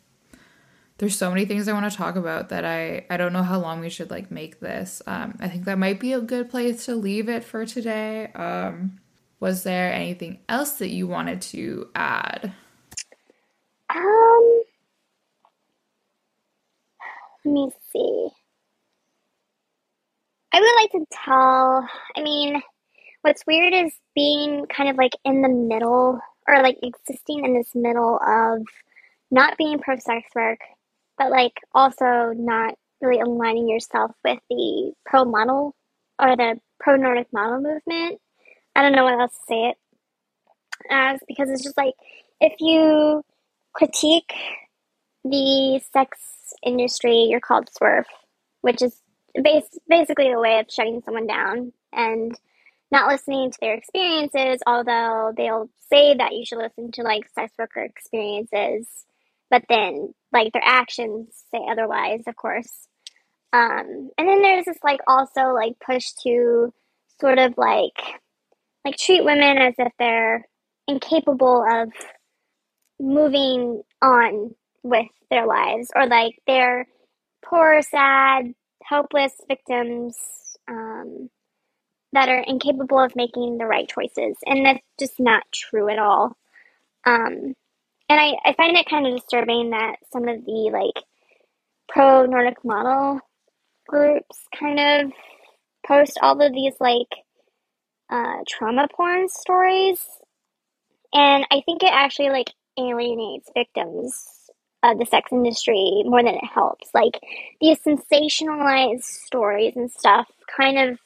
there's 0.98 1.16
so 1.16 1.30
many 1.30 1.44
things 1.44 1.68
I 1.68 1.72
want 1.72 1.90
to 1.90 1.96
talk 1.96 2.16
about 2.16 2.50
that 2.50 2.64
I 2.64 3.04
I 3.10 3.16
don't 3.16 3.32
know 3.32 3.42
how 3.42 3.58
long 3.58 3.80
we 3.80 3.90
should 3.90 4.10
like 4.10 4.30
make 4.30 4.60
this. 4.60 5.02
Um, 5.06 5.36
I 5.40 5.48
think 5.48 5.64
that 5.64 5.78
might 5.78 6.00
be 6.00 6.12
a 6.12 6.20
good 6.20 6.48
place 6.48 6.86
to 6.86 6.94
leave 6.94 7.28
it 7.28 7.44
for 7.44 7.66
today. 7.66 8.30
Um, 8.34 9.00
was 9.40 9.64
there 9.64 9.92
anything 9.92 10.38
else 10.48 10.72
that 10.78 10.90
you 10.90 11.08
wanted 11.08 11.42
to 11.42 11.88
add? 11.94 12.52
Um, 13.90 14.62
let 17.44 17.52
me 17.52 17.70
see. 17.92 18.28
I 20.52 20.60
would 20.60 20.74
like 20.76 20.92
to 20.92 21.06
tell. 21.24 21.88
I 22.16 22.22
mean, 22.22 22.60
what's 23.22 23.44
weird 23.46 23.72
is 23.72 23.92
being 24.14 24.66
kind 24.66 24.90
of 24.90 24.96
like 24.96 25.12
in 25.24 25.42
the 25.42 25.48
middle 25.48 26.20
or 26.46 26.62
like 26.62 26.78
existing 26.82 27.44
in 27.44 27.54
this 27.54 27.70
middle 27.74 28.18
of 28.20 28.62
not 29.30 29.56
being 29.56 29.78
pro 29.78 29.96
sex 29.96 30.28
work 30.34 30.58
but 31.22 31.30
like 31.30 31.54
also 31.74 32.32
not 32.34 32.74
really 33.00 33.20
aligning 33.20 33.68
yourself 33.68 34.12
with 34.24 34.38
the 34.50 34.92
pro 35.06 35.24
model 35.24 35.74
or 36.20 36.36
the 36.36 36.58
pro 36.80 36.96
Nordic 36.96 37.28
model 37.32 37.60
movement. 37.60 38.20
I 38.74 38.82
don't 38.82 38.92
know 38.92 39.04
what 39.04 39.20
else 39.20 39.32
to 39.32 39.44
say 39.48 39.68
it 39.70 39.76
as 40.90 41.20
because 41.28 41.50
it's 41.50 41.62
just 41.62 41.76
like 41.76 41.94
if 42.40 42.54
you 42.60 43.22
critique 43.72 44.32
the 45.24 45.80
sex 45.92 46.18
industry, 46.64 47.26
you're 47.28 47.40
called 47.40 47.68
SWERF, 47.70 48.06
which 48.60 48.82
is 48.82 49.00
bas- 49.34 49.78
basically 49.88 50.30
a 50.32 50.38
way 50.38 50.58
of 50.58 50.66
shutting 50.70 51.02
someone 51.04 51.26
down 51.26 51.72
and 51.92 52.38
not 52.90 53.08
listening 53.08 53.50
to 53.50 53.58
their 53.60 53.74
experiences, 53.74 54.60
although 54.66 55.32
they'll 55.36 55.70
say 55.90 56.14
that 56.14 56.32
you 56.32 56.44
should 56.44 56.58
listen 56.58 56.92
to 56.92 57.02
like 57.02 57.28
sex 57.34 57.52
worker 57.58 57.80
experiences, 57.80 58.86
but 59.50 59.64
then 59.68 60.12
like 60.32 60.52
their 60.52 60.62
actions 60.64 61.28
say 61.50 61.60
otherwise, 61.70 62.22
of 62.26 62.36
course. 62.36 62.88
Um, 63.52 64.10
and 64.16 64.28
then 64.28 64.42
there's 64.42 64.64
this 64.64 64.78
like 64.82 65.00
also 65.06 65.52
like 65.52 65.74
push 65.84 66.12
to 66.24 66.72
sort 67.20 67.38
of 67.38 67.54
like 67.56 68.20
like 68.84 68.96
treat 68.96 69.24
women 69.24 69.58
as 69.58 69.74
if 69.78 69.92
they're 69.98 70.46
incapable 70.88 71.64
of 71.70 71.92
moving 72.98 73.82
on 74.02 74.54
with 74.82 75.06
their 75.30 75.46
lives 75.46 75.90
or 75.94 76.06
like 76.06 76.34
they're 76.46 76.86
poor, 77.44 77.82
sad, 77.82 78.54
helpless 78.82 79.32
victims 79.48 80.16
um, 80.68 81.30
that 82.12 82.28
are 82.28 82.44
incapable 82.46 83.00
of 83.00 83.16
making 83.16 83.58
the 83.58 83.66
right 83.66 83.88
choices. 83.88 84.36
And 84.44 84.66
that's 84.66 84.80
just 84.98 85.18
not 85.18 85.44
true 85.52 85.88
at 85.88 85.98
all. 85.98 86.36
Um, 87.06 87.54
and 88.08 88.20
I, 88.20 88.34
I 88.44 88.52
find 88.54 88.76
it 88.76 88.88
kind 88.88 89.06
of 89.06 89.14
disturbing 89.14 89.70
that 89.70 89.96
some 90.12 90.28
of 90.28 90.44
the 90.44 90.70
like 90.72 91.04
pro 91.88 92.26
Nordic 92.26 92.64
model 92.64 93.20
groups 93.88 94.38
kind 94.58 94.78
of 94.78 95.12
post 95.86 96.18
all 96.22 96.40
of 96.40 96.52
these 96.52 96.74
like 96.80 97.08
uh, 98.10 98.38
trauma 98.48 98.88
porn 98.94 99.28
stories. 99.28 100.00
And 101.14 101.46
I 101.50 101.62
think 101.64 101.82
it 101.82 101.92
actually 101.92 102.30
like 102.30 102.50
alienates 102.78 103.50
victims 103.54 104.41
of 104.82 104.98
the 104.98 105.06
sex 105.06 105.30
industry 105.32 106.02
more 106.04 106.22
than 106.22 106.34
it 106.34 106.44
helps. 106.44 106.88
Like 106.94 107.20
these 107.60 107.78
sensationalized 107.80 109.04
stories 109.04 109.74
and 109.76 109.90
stuff 109.90 110.28
kind 110.56 110.78
of 110.78 110.98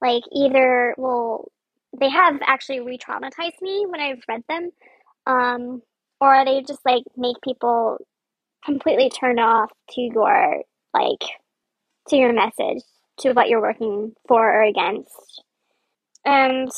like 0.00 0.22
either 0.32 0.94
will 0.98 1.50
they 1.98 2.10
have 2.10 2.40
actually 2.44 2.80
re-traumatized 2.80 3.62
me 3.62 3.86
when 3.88 4.00
I've 4.00 4.22
read 4.28 4.42
them, 4.48 4.70
um, 5.26 5.82
or 6.20 6.44
they 6.44 6.62
just 6.62 6.84
like 6.84 7.04
make 7.16 7.36
people 7.42 7.98
completely 8.64 9.10
turn 9.10 9.38
off 9.38 9.70
to 9.90 10.00
your 10.00 10.62
like 10.92 11.22
to 12.08 12.16
your 12.16 12.32
message, 12.32 12.82
to 13.20 13.32
what 13.32 13.48
you're 13.48 13.60
working 13.60 14.12
for 14.26 14.40
or 14.40 14.62
against. 14.62 15.42
And 16.24 16.70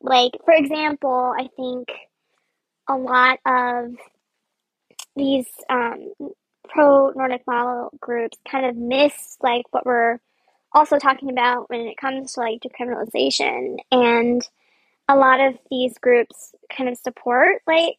like 0.00 0.32
for 0.44 0.54
example, 0.54 1.34
I 1.36 1.48
think 1.56 1.88
a 2.88 2.96
lot 2.96 3.38
of 3.46 3.94
these 5.16 5.46
um, 5.68 6.12
pro 6.68 7.10
Nordic 7.10 7.42
model 7.46 7.90
groups 8.00 8.38
kind 8.50 8.66
of 8.66 8.76
miss 8.76 9.36
like 9.42 9.64
what 9.70 9.86
we're 9.86 10.18
also 10.72 10.98
talking 10.98 11.30
about 11.30 11.68
when 11.68 11.80
it 11.80 11.96
comes 11.96 12.34
to 12.34 12.40
like 12.40 12.60
decriminalization. 12.60 13.78
And 13.90 14.46
a 15.10 15.16
lot 15.16 15.40
of 15.40 15.58
these 15.70 15.98
groups 15.98 16.54
kind 16.74 16.88
of 16.88 16.96
support 16.96 17.62
like 17.66 17.98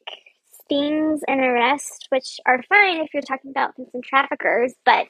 stings 0.64 1.22
and 1.28 1.42
arrests 1.42 2.06
which 2.10 2.40
are 2.46 2.64
fine 2.70 3.02
if 3.02 3.14
you're 3.14 3.22
talking 3.22 3.52
about 3.52 3.76
some 3.76 4.02
traffickers 4.02 4.74
but 4.86 5.08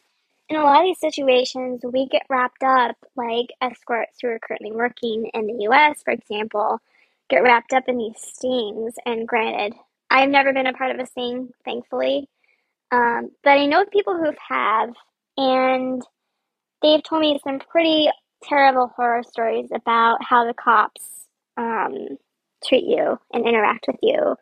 in 0.50 0.58
a 0.58 0.64
lot 0.64 0.82
of 0.82 0.86
these 0.86 1.00
situations 1.00 1.82
we 1.94 2.08
get 2.08 2.24
wrapped 2.28 2.64
up 2.64 2.96
like 3.16 3.50
escorts 3.62 4.18
who 4.20 4.30
are 4.30 4.40
currently 4.40 4.72
working 4.72 5.30
in 5.36 5.46
the 5.46 5.54
us 5.66 6.02
for 6.04 6.12
example 6.12 6.80
get 7.30 7.44
wrapped 7.44 7.72
up 7.72 7.84
in 7.88 8.00
these 8.00 8.20
stings 8.20 8.96
and 9.06 9.28
granted 9.28 9.76
i've 10.12 10.30
never 10.30 10.54
been 10.54 10.68
a 10.68 10.74
part 10.74 10.92
of 10.92 11.00
a 11.00 11.08
sting 11.08 11.50
thankfully 11.66 12.30
um, 12.92 13.32
but 13.44 13.52
i 13.52 13.66
know 13.66 13.86
people 13.86 14.16
who 14.16 14.32
have 14.50 14.92
and 15.38 16.04
they've 16.82 17.04
told 17.04 17.22
me 17.22 17.40
some 17.44 17.60
pretty 17.60 18.10
terrible 18.44 18.92
horror 18.96 19.24
stories 19.24 19.70
about 19.74 20.18
how 20.24 20.46
the 20.46 20.54
cops 20.54 21.28
um, 21.58 22.18
treat 22.66 22.86
you 22.86 23.18
and 23.34 23.48
interact 23.48 23.86
with 23.88 23.98
you. 24.02 24.36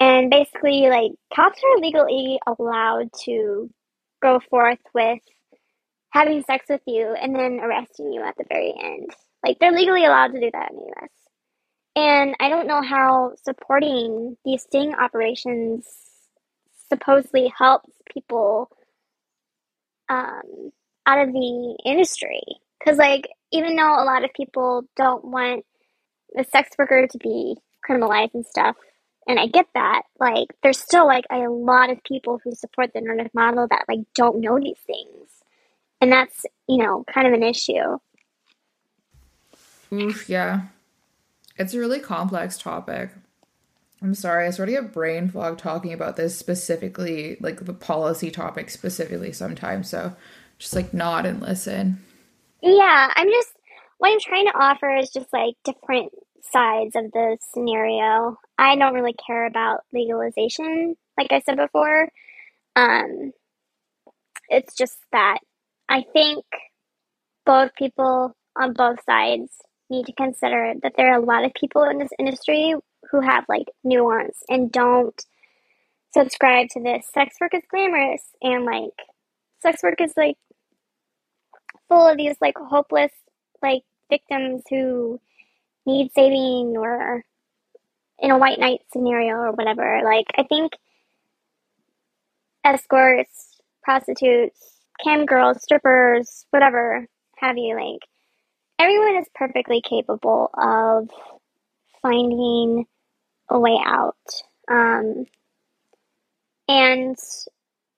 And 0.00 0.30
basically, 0.30 0.88
like, 0.88 1.12
cops 1.34 1.60
are 1.64 1.80
legally 1.80 2.40
allowed 2.46 3.10
to 3.24 3.70
go 4.20 4.40
forth 4.50 4.78
with 4.94 5.20
having 6.10 6.42
sex 6.42 6.66
with 6.68 6.82
you 6.86 7.14
and 7.20 7.34
then 7.34 7.60
arresting 7.60 8.12
you 8.12 8.22
at 8.22 8.36
the 8.36 8.44
very 8.48 8.74
end. 8.78 9.10
Like, 9.44 9.58
they're 9.58 9.72
legally 9.72 10.04
allowed 10.04 10.32
to 10.32 10.40
do 10.40 10.50
that 10.52 10.70
in 10.70 10.76
the 10.76 10.92
US. 10.96 11.10
And 11.94 12.34
I 12.40 12.48
don't 12.48 12.66
know 12.66 12.82
how 12.82 13.32
supporting 13.44 14.36
these 14.44 14.62
sting 14.62 14.94
operations 14.94 15.86
supposedly 16.88 17.52
helps 17.56 17.90
people 18.12 18.70
um, 20.08 20.72
out 21.06 21.26
of 21.26 21.32
the 21.32 21.78
industry. 21.84 22.42
Because, 22.78 22.98
like, 22.98 23.28
even 23.50 23.76
though 23.76 24.02
a 24.02 24.04
lot 24.04 24.24
of 24.24 24.32
people 24.32 24.84
don't 24.96 25.24
want 25.24 25.64
the 26.34 26.44
sex 26.44 26.70
worker 26.78 27.06
to 27.06 27.18
be 27.18 27.56
criminalized 27.88 28.34
and 28.34 28.46
stuff, 28.46 28.76
and 29.28 29.38
I 29.38 29.46
get 29.46 29.66
that, 29.74 30.02
like, 30.18 30.48
there's 30.62 30.78
still, 30.78 31.06
like, 31.06 31.24
a 31.30 31.48
lot 31.48 31.90
of 31.90 32.02
people 32.02 32.40
who 32.42 32.54
support 32.54 32.90
the 32.92 33.00
Nordic 33.00 33.32
model 33.34 33.68
that, 33.70 33.84
like, 33.88 34.00
don't 34.14 34.40
know 34.40 34.58
these 34.58 34.80
things. 34.86 35.28
And 36.00 36.10
that's, 36.10 36.44
you 36.66 36.78
know, 36.78 37.04
kind 37.12 37.28
of 37.28 37.32
an 37.34 37.44
issue. 37.44 37.98
Oof, 39.92 40.28
yeah. 40.28 40.62
It's 41.56 41.74
a 41.74 41.78
really 41.78 42.00
complex 42.00 42.58
topic. 42.58 43.10
I'm 44.02 44.14
sorry, 44.14 44.46
I 44.46 44.50
sort 44.50 44.68
of 44.68 44.74
get 44.74 44.92
brain 44.92 45.28
fog 45.28 45.58
talking 45.58 45.92
about 45.92 46.16
this 46.16 46.36
specifically, 46.36 47.36
like 47.40 47.64
the 47.64 47.72
policy 47.72 48.30
topic 48.30 48.68
specifically 48.68 49.32
sometimes. 49.32 49.88
So 49.88 50.14
just 50.58 50.74
like 50.74 50.92
nod 50.92 51.24
and 51.24 51.40
listen. 51.40 52.02
Yeah, 52.60 53.12
I'm 53.14 53.28
just 53.28 53.52
what 53.98 54.10
I'm 54.10 54.20
trying 54.20 54.46
to 54.46 54.58
offer 54.58 54.96
is 54.96 55.10
just 55.10 55.32
like 55.32 55.54
different 55.64 56.12
sides 56.52 56.96
of 56.96 57.12
the 57.12 57.38
scenario. 57.52 58.38
I 58.58 58.74
don't 58.74 58.94
really 58.94 59.14
care 59.14 59.46
about 59.46 59.84
legalization, 59.92 60.96
like 61.16 61.30
I 61.30 61.40
said 61.40 61.56
before. 61.56 62.10
Um, 62.74 63.32
it's 64.48 64.74
just 64.74 64.98
that 65.12 65.38
I 65.88 66.04
think 66.12 66.44
both 67.46 67.74
people 67.76 68.36
on 68.56 68.72
both 68.72 68.98
sides 69.04 69.50
need 69.92 70.06
to 70.06 70.12
consider 70.14 70.74
that 70.82 70.94
there 70.96 71.12
are 71.12 71.18
a 71.18 71.24
lot 71.24 71.44
of 71.44 71.54
people 71.54 71.84
in 71.84 71.98
this 71.98 72.10
industry 72.18 72.74
who 73.10 73.20
have 73.20 73.44
like 73.48 73.66
nuance 73.84 74.38
and 74.48 74.72
don't 74.72 75.24
subscribe 76.12 76.68
to 76.70 76.82
this 76.82 77.06
sex 77.12 77.36
work 77.40 77.54
is 77.54 77.62
glamorous 77.70 78.22
and 78.42 78.64
like 78.64 78.90
sex 79.60 79.82
work 79.82 80.00
is 80.00 80.12
like 80.16 80.36
full 81.88 82.08
of 82.08 82.16
these 82.16 82.36
like 82.40 82.56
hopeless 82.56 83.12
like 83.62 83.82
victims 84.10 84.62
who 84.68 85.20
need 85.86 86.10
saving 86.14 86.76
or 86.76 87.24
in 88.18 88.30
a 88.30 88.38
white 88.38 88.58
knight 88.58 88.80
scenario 88.92 89.34
or 89.34 89.52
whatever. 89.52 90.00
Like 90.04 90.26
I 90.38 90.44
think 90.44 90.72
escorts, 92.64 93.60
prostitutes, 93.82 94.78
cam 95.02 95.26
girls, 95.26 95.62
strippers, 95.62 96.46
whatever 96.50 97.06
have 97.36 97.58
you, 97.58 97.74
like 97.74 98.08
everyone 98.82 99.16
is 99.16 99.28
perfectly 99.32 99.80
capable 99.80 100.50
of 100.54 101.08
finding 102.02 102.84
a 103.48 103.58
way 103.60 103.78
out. 103.84 104.16
Um, 104.68 105.26
and 106.66 107.16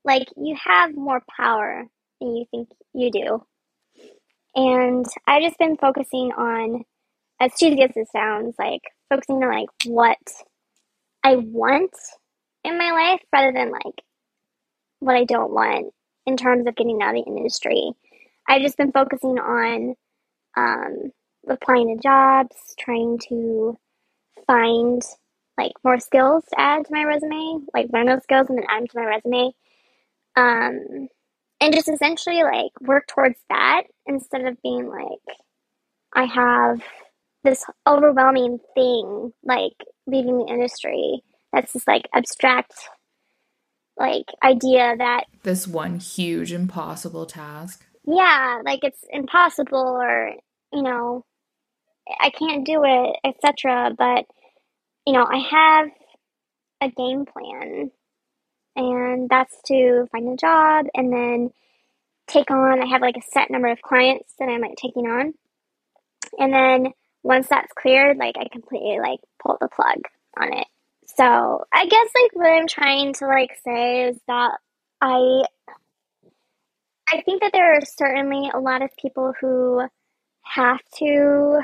like 0.04 0.28
you 0.36 0.54
have 0.62 0.94
more 0.94 1.22
power 1.34 1.86
than 2.20 2.36
you 2.36 2.44
think 2.50 2.68
you 2.92 3.10
do. 3.10 3.46
And 4.54 5.06
I've 5.26 5.42
just 5.42 5.58
been 5.58 5.78
focusing 5.78 6.32
on, 6.36 6.84
as 7.40 7.52
cheesy 7.58 7.82
as 7.82 7.96
it 7.96 8.08
sounds, 8.12 8.54
like 8.58 8.82
focusing 9.08 9.42
on 9.42 9.54
like 9.54 9.68
what 9.86 10.18
I 11.24 11.36
want 11.36 11.94
in 12.62 12.76
my 12.76 12.90
life 12.90 13.22
rather 13.32 13.52
than 13.52 13.72
like 13.72 14.02
what 15.00 15.16
I 15.16 15.24
don't 15.24 15.52
want 15.52 15.94
in 16.26 16.36
terms 16.36 16.66
of 16.66 16.76
getting 16.76 17.00
out 17.02 17.16
of 17.16 17.24
the 17.24 17.30
industry. 17.30 17.92
I've 18.46 18.62
just 18.62 18.76
been 18.76 18.92
focusing 18.92 19.38
on 19.38 19.94
um, 20.56 21.12
applying 21.48 21.96
to 21.96 22.02
jobs, 22.02 22.56
trying 22.78 23.18
to 23.28 23.76
find 24.46 25.02
like 25.56 25.72
more 25.84 26.00
skills 26.00 26.44
to 26.50 26.60
add 26.60 26.84
to 26.84 26.92
my 26.92 27.04
resume, 27.04 27.60
like 27.72 27.86
learn 27.92 28.06
those 28.06 28.22
skills 28.22 28.48
and 28.48 28.58
then 28.58 28.66
add 28.68 28.80
them 28.80 28.86
to 28.88 28.98
my 28.98 29.04
resume. 29.04 29.52
Um, 30.36 31.08
and 31.60 31.74
just 31.74 31.88
essentially 31.88 32.42
like 32.42 32.72
work 32.80 33.06
towards 33.06 33.38
that 33.48 33.84
instead 34.06 34.44
of 34.44 34.60
being 34.62 34.88
like 34.88 35.38
I 36.14 36.24
have 36.24 36.80
this 37.42 37.64
overwhelming 37.86 38.58
thing 38.74 39.32
like 39.44 39.72
leaving 40.06 40.38
the 40.38 40.52
industry 40.52 41.22
that's 41.52 41.72
this 41.72 41.86
like 41.86 42.08
abstract 42.14 42.74
like 43.96 44.26
idea 44.42 44.94
that 44.98 45.24
this 45.42 45.66
one 45.66 45.98
huge 45.98 46.52
impossible 46.52 47.26
task. 47.26 47.86
Yeah, 48.06 48.62
like 48.64 48.80
it's 48.84 49.04
impossible 49.10 49.78
or 50.00 50.32
you 50.72 50.82
know 50.82 51.24
I 52.20 52.30
can't 52.30 52.66
do 52.66 52.82
it, 52.84 53.16
etc. 53.24 53.92
But 53.98 54.26
you 55.06 55.14
know, 55.14 55.26
I 55.26 55.38
have 55.38 55.88
a 56.82 56.90
game 56.90 57.26
plan 57.26 57.90
and 58.76 59.28
that's 59.28 59.56
to 59.66 60.06
find 60.12 60.28
a 60.32 60.36
job 60.36 60.86
and 60.94 61.12
then 61.12 61.50
take 62.28 62.50
on 62.50 62.82
i 62.82 62.86
have 62.86 63.02
like 63.02 63.16
a 63.16 63.22
set 63.32 63.50
number 63.50 63.68
of 63.68 63.82
clients 63.82 64.34
that 64.38 64.48
i'm 64.48 64.60
like 64.60 64.76
taking 64.76 65.06
on 65.06 65.34
and 66.38 66.52
then 66.52 66.92
once 67.22 67.48
that's 67.48 67.72
cleared 67.74 68.16
like 68.18 68.36
i 68.38 68.48
completely 68.52 68.98
like 69.00 69.20
pull 69.42 69.56
the 69.60 69.68
plug 69.68 69.98
on 70.40 70.52
it 70.54 70.66
so 71.06 71.64
i 71.72 71.86
guess 71.86 72.08
like 72.22 72.32
what 72.34 72.52
i'm 72.52 72.66
trying 72.68 73.12
to 73.14 73.26
like 73.26 73.50
say 73.64 74.08
is 74.08 74.18
that 74.28 74.52
i 75.02 75.44
i 77.14 77.22
think 77.22 77.42
that 77.42 77.52
there 77.52 77.74
are 77.74 77.80
certainly 77.82 78.50
a 78.52 78.58
lot 78.58 78.82
of 78.82 78.90
people 78.96 79.32
who 79.40 79.86
have 80.44 80.80
to 80.98 81.60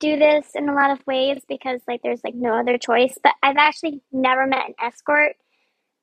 do 0.00 0.16
this 0.18 0.46
in 0.54 0.68
a 0.68 0.74
lot 0.74 0.90
of 0.90 1.06
ways 1.06 1.42
because 1.46 1.80
like 1.86 2.00
there's 2.02 2.24
like 2.24 2.34
no 2.34 2.58
other 2.58 2.78
choice. 2.78 3.16
But 3.22 3.34
I've 3.42 3.58
actually 3.58 4.02
never 4.10 4.46
met 4.46 4.68
an 4.68 4.74
escort 4.82 5.36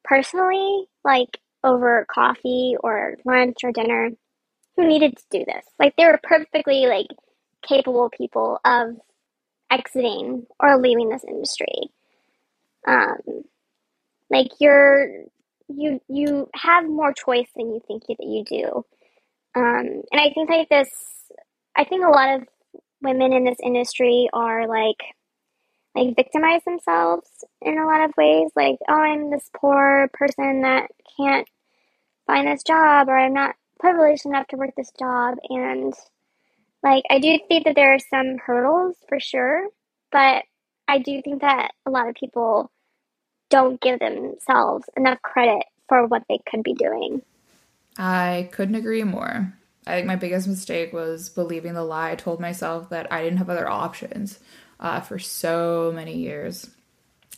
personally, 0.03 0.85
like 1.03 1.39
over 1.63 2.05
coffee 2.09 2.75
or 2.79 3.17
lunch 3.25 3.57
or 3.63 3.71
dinner, 3.71 4.11
who 4.75 4.87
needed 4.87 5.17
to 5.17 5.23
do 5.31 5.45
this. 5.45 5.65
Like 5.79 5.95
they 5.97 6.05
were 6.05 6.19
perfectly 6.23 6.85
like 6.85 7.07
capable 7.67 8.09
people 8.15 8.59
of 8.63 8.95
exiting 9.69 10.45
or 10.59 10.77
leaving 10.77 11.09
this 11.09 11.25
industry. 11.27 11.89
Um, 12.87 13.17
like 14.29 14.47
you're 14.59 15.25
you 15.69 16.01
you 16.07 16.49
have 16.55 16.85
more 16.87 17.13
choice 17.13 17.49
than 17.55 17.73
you 17.73 17.81
think 17.87 18.03
that 18.07 18.17
you 18.21 18.43
do. 18.45 18.85
Um, 19.55 20.03
and 20.11 20.21
I 20.21 20.31
think 20.33 20.49
like 20.49 20.69
this, 20.69 20.89
I 21.75 21.83
think 21.83 22.05
a 22.05 22.09
lot 22.09 22.35
of 22.35 22.47
women 23.01 23.33
in 23.33 23.43
this 23.45 23.57
industry 23.63 24.29
are 24.33 24.67
like 24.67 25.03
like 25.95 26.15
victimize 26.15 26.63
themselves 26.65 27.29
in 27.61 27.77
a 27.77 27.85
lot 27.85 28.05
of 28.05 28.15
ways. 28.17 28.51
Like 28.55 28.77
oh 28.89 28.93
i'm 28.93 29.31
this 29.31 29.49
poor 29.55 30.09
person 30.13 30.61
that 30.61 30.89
can't 31.17 31.47
find 32.27 32.47
this 32.47 32.63
job 32.63 33.09
or 33.09 33.17
i'm 33.17 33.33
not 33.33 33.55
privileged 33.79 34.25
enough 34.25 34.47
to 34.47 34.57
work 34.57 34.71
this 34.77 34.91
job. 34.99 35.37
And 35.49 35.93
like 36.83 37.03
i 37.09 37.19
do 37.19 37.37
think 37.47 37.65
that 37.65 37.75
there 37.75 37.93
are 37.95 37.99
some 37.99 38.37
hurdles 38.45 38.95
for 39.09 39.19
sure. 39.19 39.67
But 40.11 40.43
i 40.87 40.99
do 40.99 41.21
think 41.23 41.41
that 41.41 41.71
a 41.85 41.91
lot 41.91 42.09
of 42.09 42.15
people 42.15 42.71
don't 43.49 43.79
give 43.81 43.99
themselves 43.99 44.85
enough 44.95 45.21
credit 45.21 45.63
for 45.87 46.05
what 46.07 46.23
they 46.29 46.39
could 46.49 46.63
be 46.63 46.73
doing 46.73 47.21
i 47.97 48.49
couldn't 48.51 48.75
agree 48.75 49.03
more 49.03 49.53
I 49.87 49.91
think 49.91 50.07
my 50.07 50.17
biggest 50.17 50.47
mistake 50.47 50.91
was 50.91 51.29
believing 51.29 51.73
the 51.73 51.83
lie 51.83 52.11
I 52.11 52.15
told 52.15 52.41
myself 52.41 52.89
that 52.89 53.11
I 53.11 53.23
didn't 53.23 53.37
have 53.37 53.49
other 53.49 53.69
options 53.69 54.37
uh, 54.79 54.99
for 54.99 55.17
so 55.17 55.93
many 55.95 56.17
years. 56.17 56.69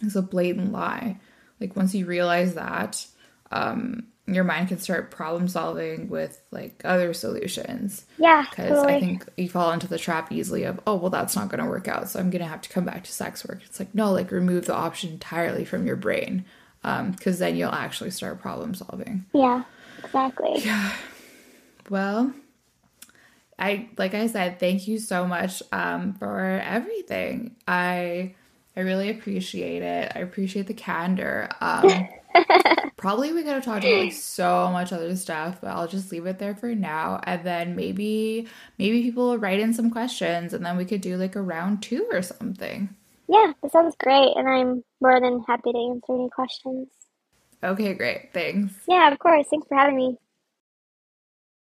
It's 0.02 0.16
a 0.16 0.22
blatant 0.22 0.72
lie. 0.72 1.20
Like 1.60 1.76
once 1.76 1.94
you 1.94 2.06
realize 2.06 2.56
that, 2.56 3.06
um, 3.52 4.08
your 4.34 4.44
mind 4.44 4.68
can 4.68 4.80
start 4.80 5.12
problem 5.12 5.48
solving 5.48 6.10
with 6.10 6.42
like 6.52 6.82
other 6.86 7.14
solutions. 7.14 8.06
Yeah, 8.18 8.46
because 8.50 8.70
totally. 8.70 8.96
I 8.96 9.00
think 9.00 9.26
you 9.38 9.50
fall 9.50 9.72
into 9.72 9.88
the 9.88 9.98
trap 9.98 10.32
easily 10.32 10.64
of 10.64 10.80
oh 10.88 10.96
well 10.96 11.10
that's 11.10 11.36
not 11.36 11.50
going 11.50 11.64
to 11.64 11.70
work 11.70 11.88
out, 11.88 12.10
so 12.10 12.20
I'm 12.20 12.30
going 12.30 12.42
to 12.42 12.48
have 12.48 12.62
to 12.62 12.70
come 12.70 12.86
back 12.86 13.04
to 13.04 13.12
sex 13.12 13.48
work. 13.48 13.62
It's 13.66 13.80
like 13.80 13.94
no, 13.94 14.12
like 14.12 14.32
remove 14.32 14.66
the 14.66 14.76
option 14.76 15.12
entirely 15.12 15.66
from 15.66 15.86
your 15.86 15.96
brain, 15.96 16.46
because 16.82 17.36
um, 17.36 17.40
then 17.40 17.56
you'll 17.56 17.72
actually 17.72 18.12
start 18.12 18.42
problem 18.42 18.74
solving. 18.74 19.26
Yeah, 19.34 19.64
exactly. 20.04 20.62
Yeah. 20.64 20.94
Well, 21.90 22.34
I 23.58 23.90
like 23.98 24.14
I 24.14 24.28
said, 24.28 24.60
thank 24.60 24.88
you 24.88 25.00
so 25.00 25.26
much 25.26 25.62
um, 25.72 26.14
for 26.14 26.40
everything. 26.40 27.56
I 27.68 28.36
I 28.80 28.84
really 28.84 29.10
appreciate 29.10 29.82
it. 29.84 30.14
I 30.16 30.20
appreciate 30.20 30.68
the 30.68 30.74
candor. 30.74 31.50
Um, 31.60 32.08
probably 32.96 33.34
we 33.34 33.44
could 33.44 33.52
have 33.52 33.66
talked 33.66 33.84
about 33.84 34.00
like 34.06 34.14
so 34.14 34.70
much 34.72 34.94
other 34.94 35.14
stuff, 35.18 35.60
but 35.60 35.72
I'll 35.72 35.90
just 35.90 36.14
leave 36.14 36.26
it 36.26 36.40
there 36.40 36.56
for 36.56 36.74
now. 36.74 37.20
And 37.26 37.44
then 37.44 37.76
maybe 37.76 38.48
maybe 38.78 39.02
people 39.04 39.32
will 39.32 39.38
write 39.38 39.60
in 39.60 39.74
some 39.74 39.92
questions, 39.92 40.54
and 40.54 40.66
then 40.66 40.78
we 40.78 40.86
could 40.86 41.02
do 41.02 41.18
like 41.18 41.36
a 41.36 41.42
round 41.42 41.84
two 41.84 42.08
or 42.10 42.22
something. 42.22 42.96
Yeah, 43.28 43.52
that 43.62 43.72
sounds 43.74 43.96
great, 44.00 44.32
and 44.38 44.48
I'm 44.48 44.84
more 45.02 45.20
than 45.20 45.44
happy 45.46 45.74
to 45.74 45.78
answer 45.78 46.14
any 46.14 46.30
questions. 46.30 46.88
Okay, 47.62 47.96
great. 47.96 48.32
Thanks. 48.34 48.74
Yeah, 48.88 49.12
of 49.12 49.20
course. 49.20 49.46
Thanks 49.50 49.68
for 49.68 49.78
having 49.78 49.98
me. 49.98 50.18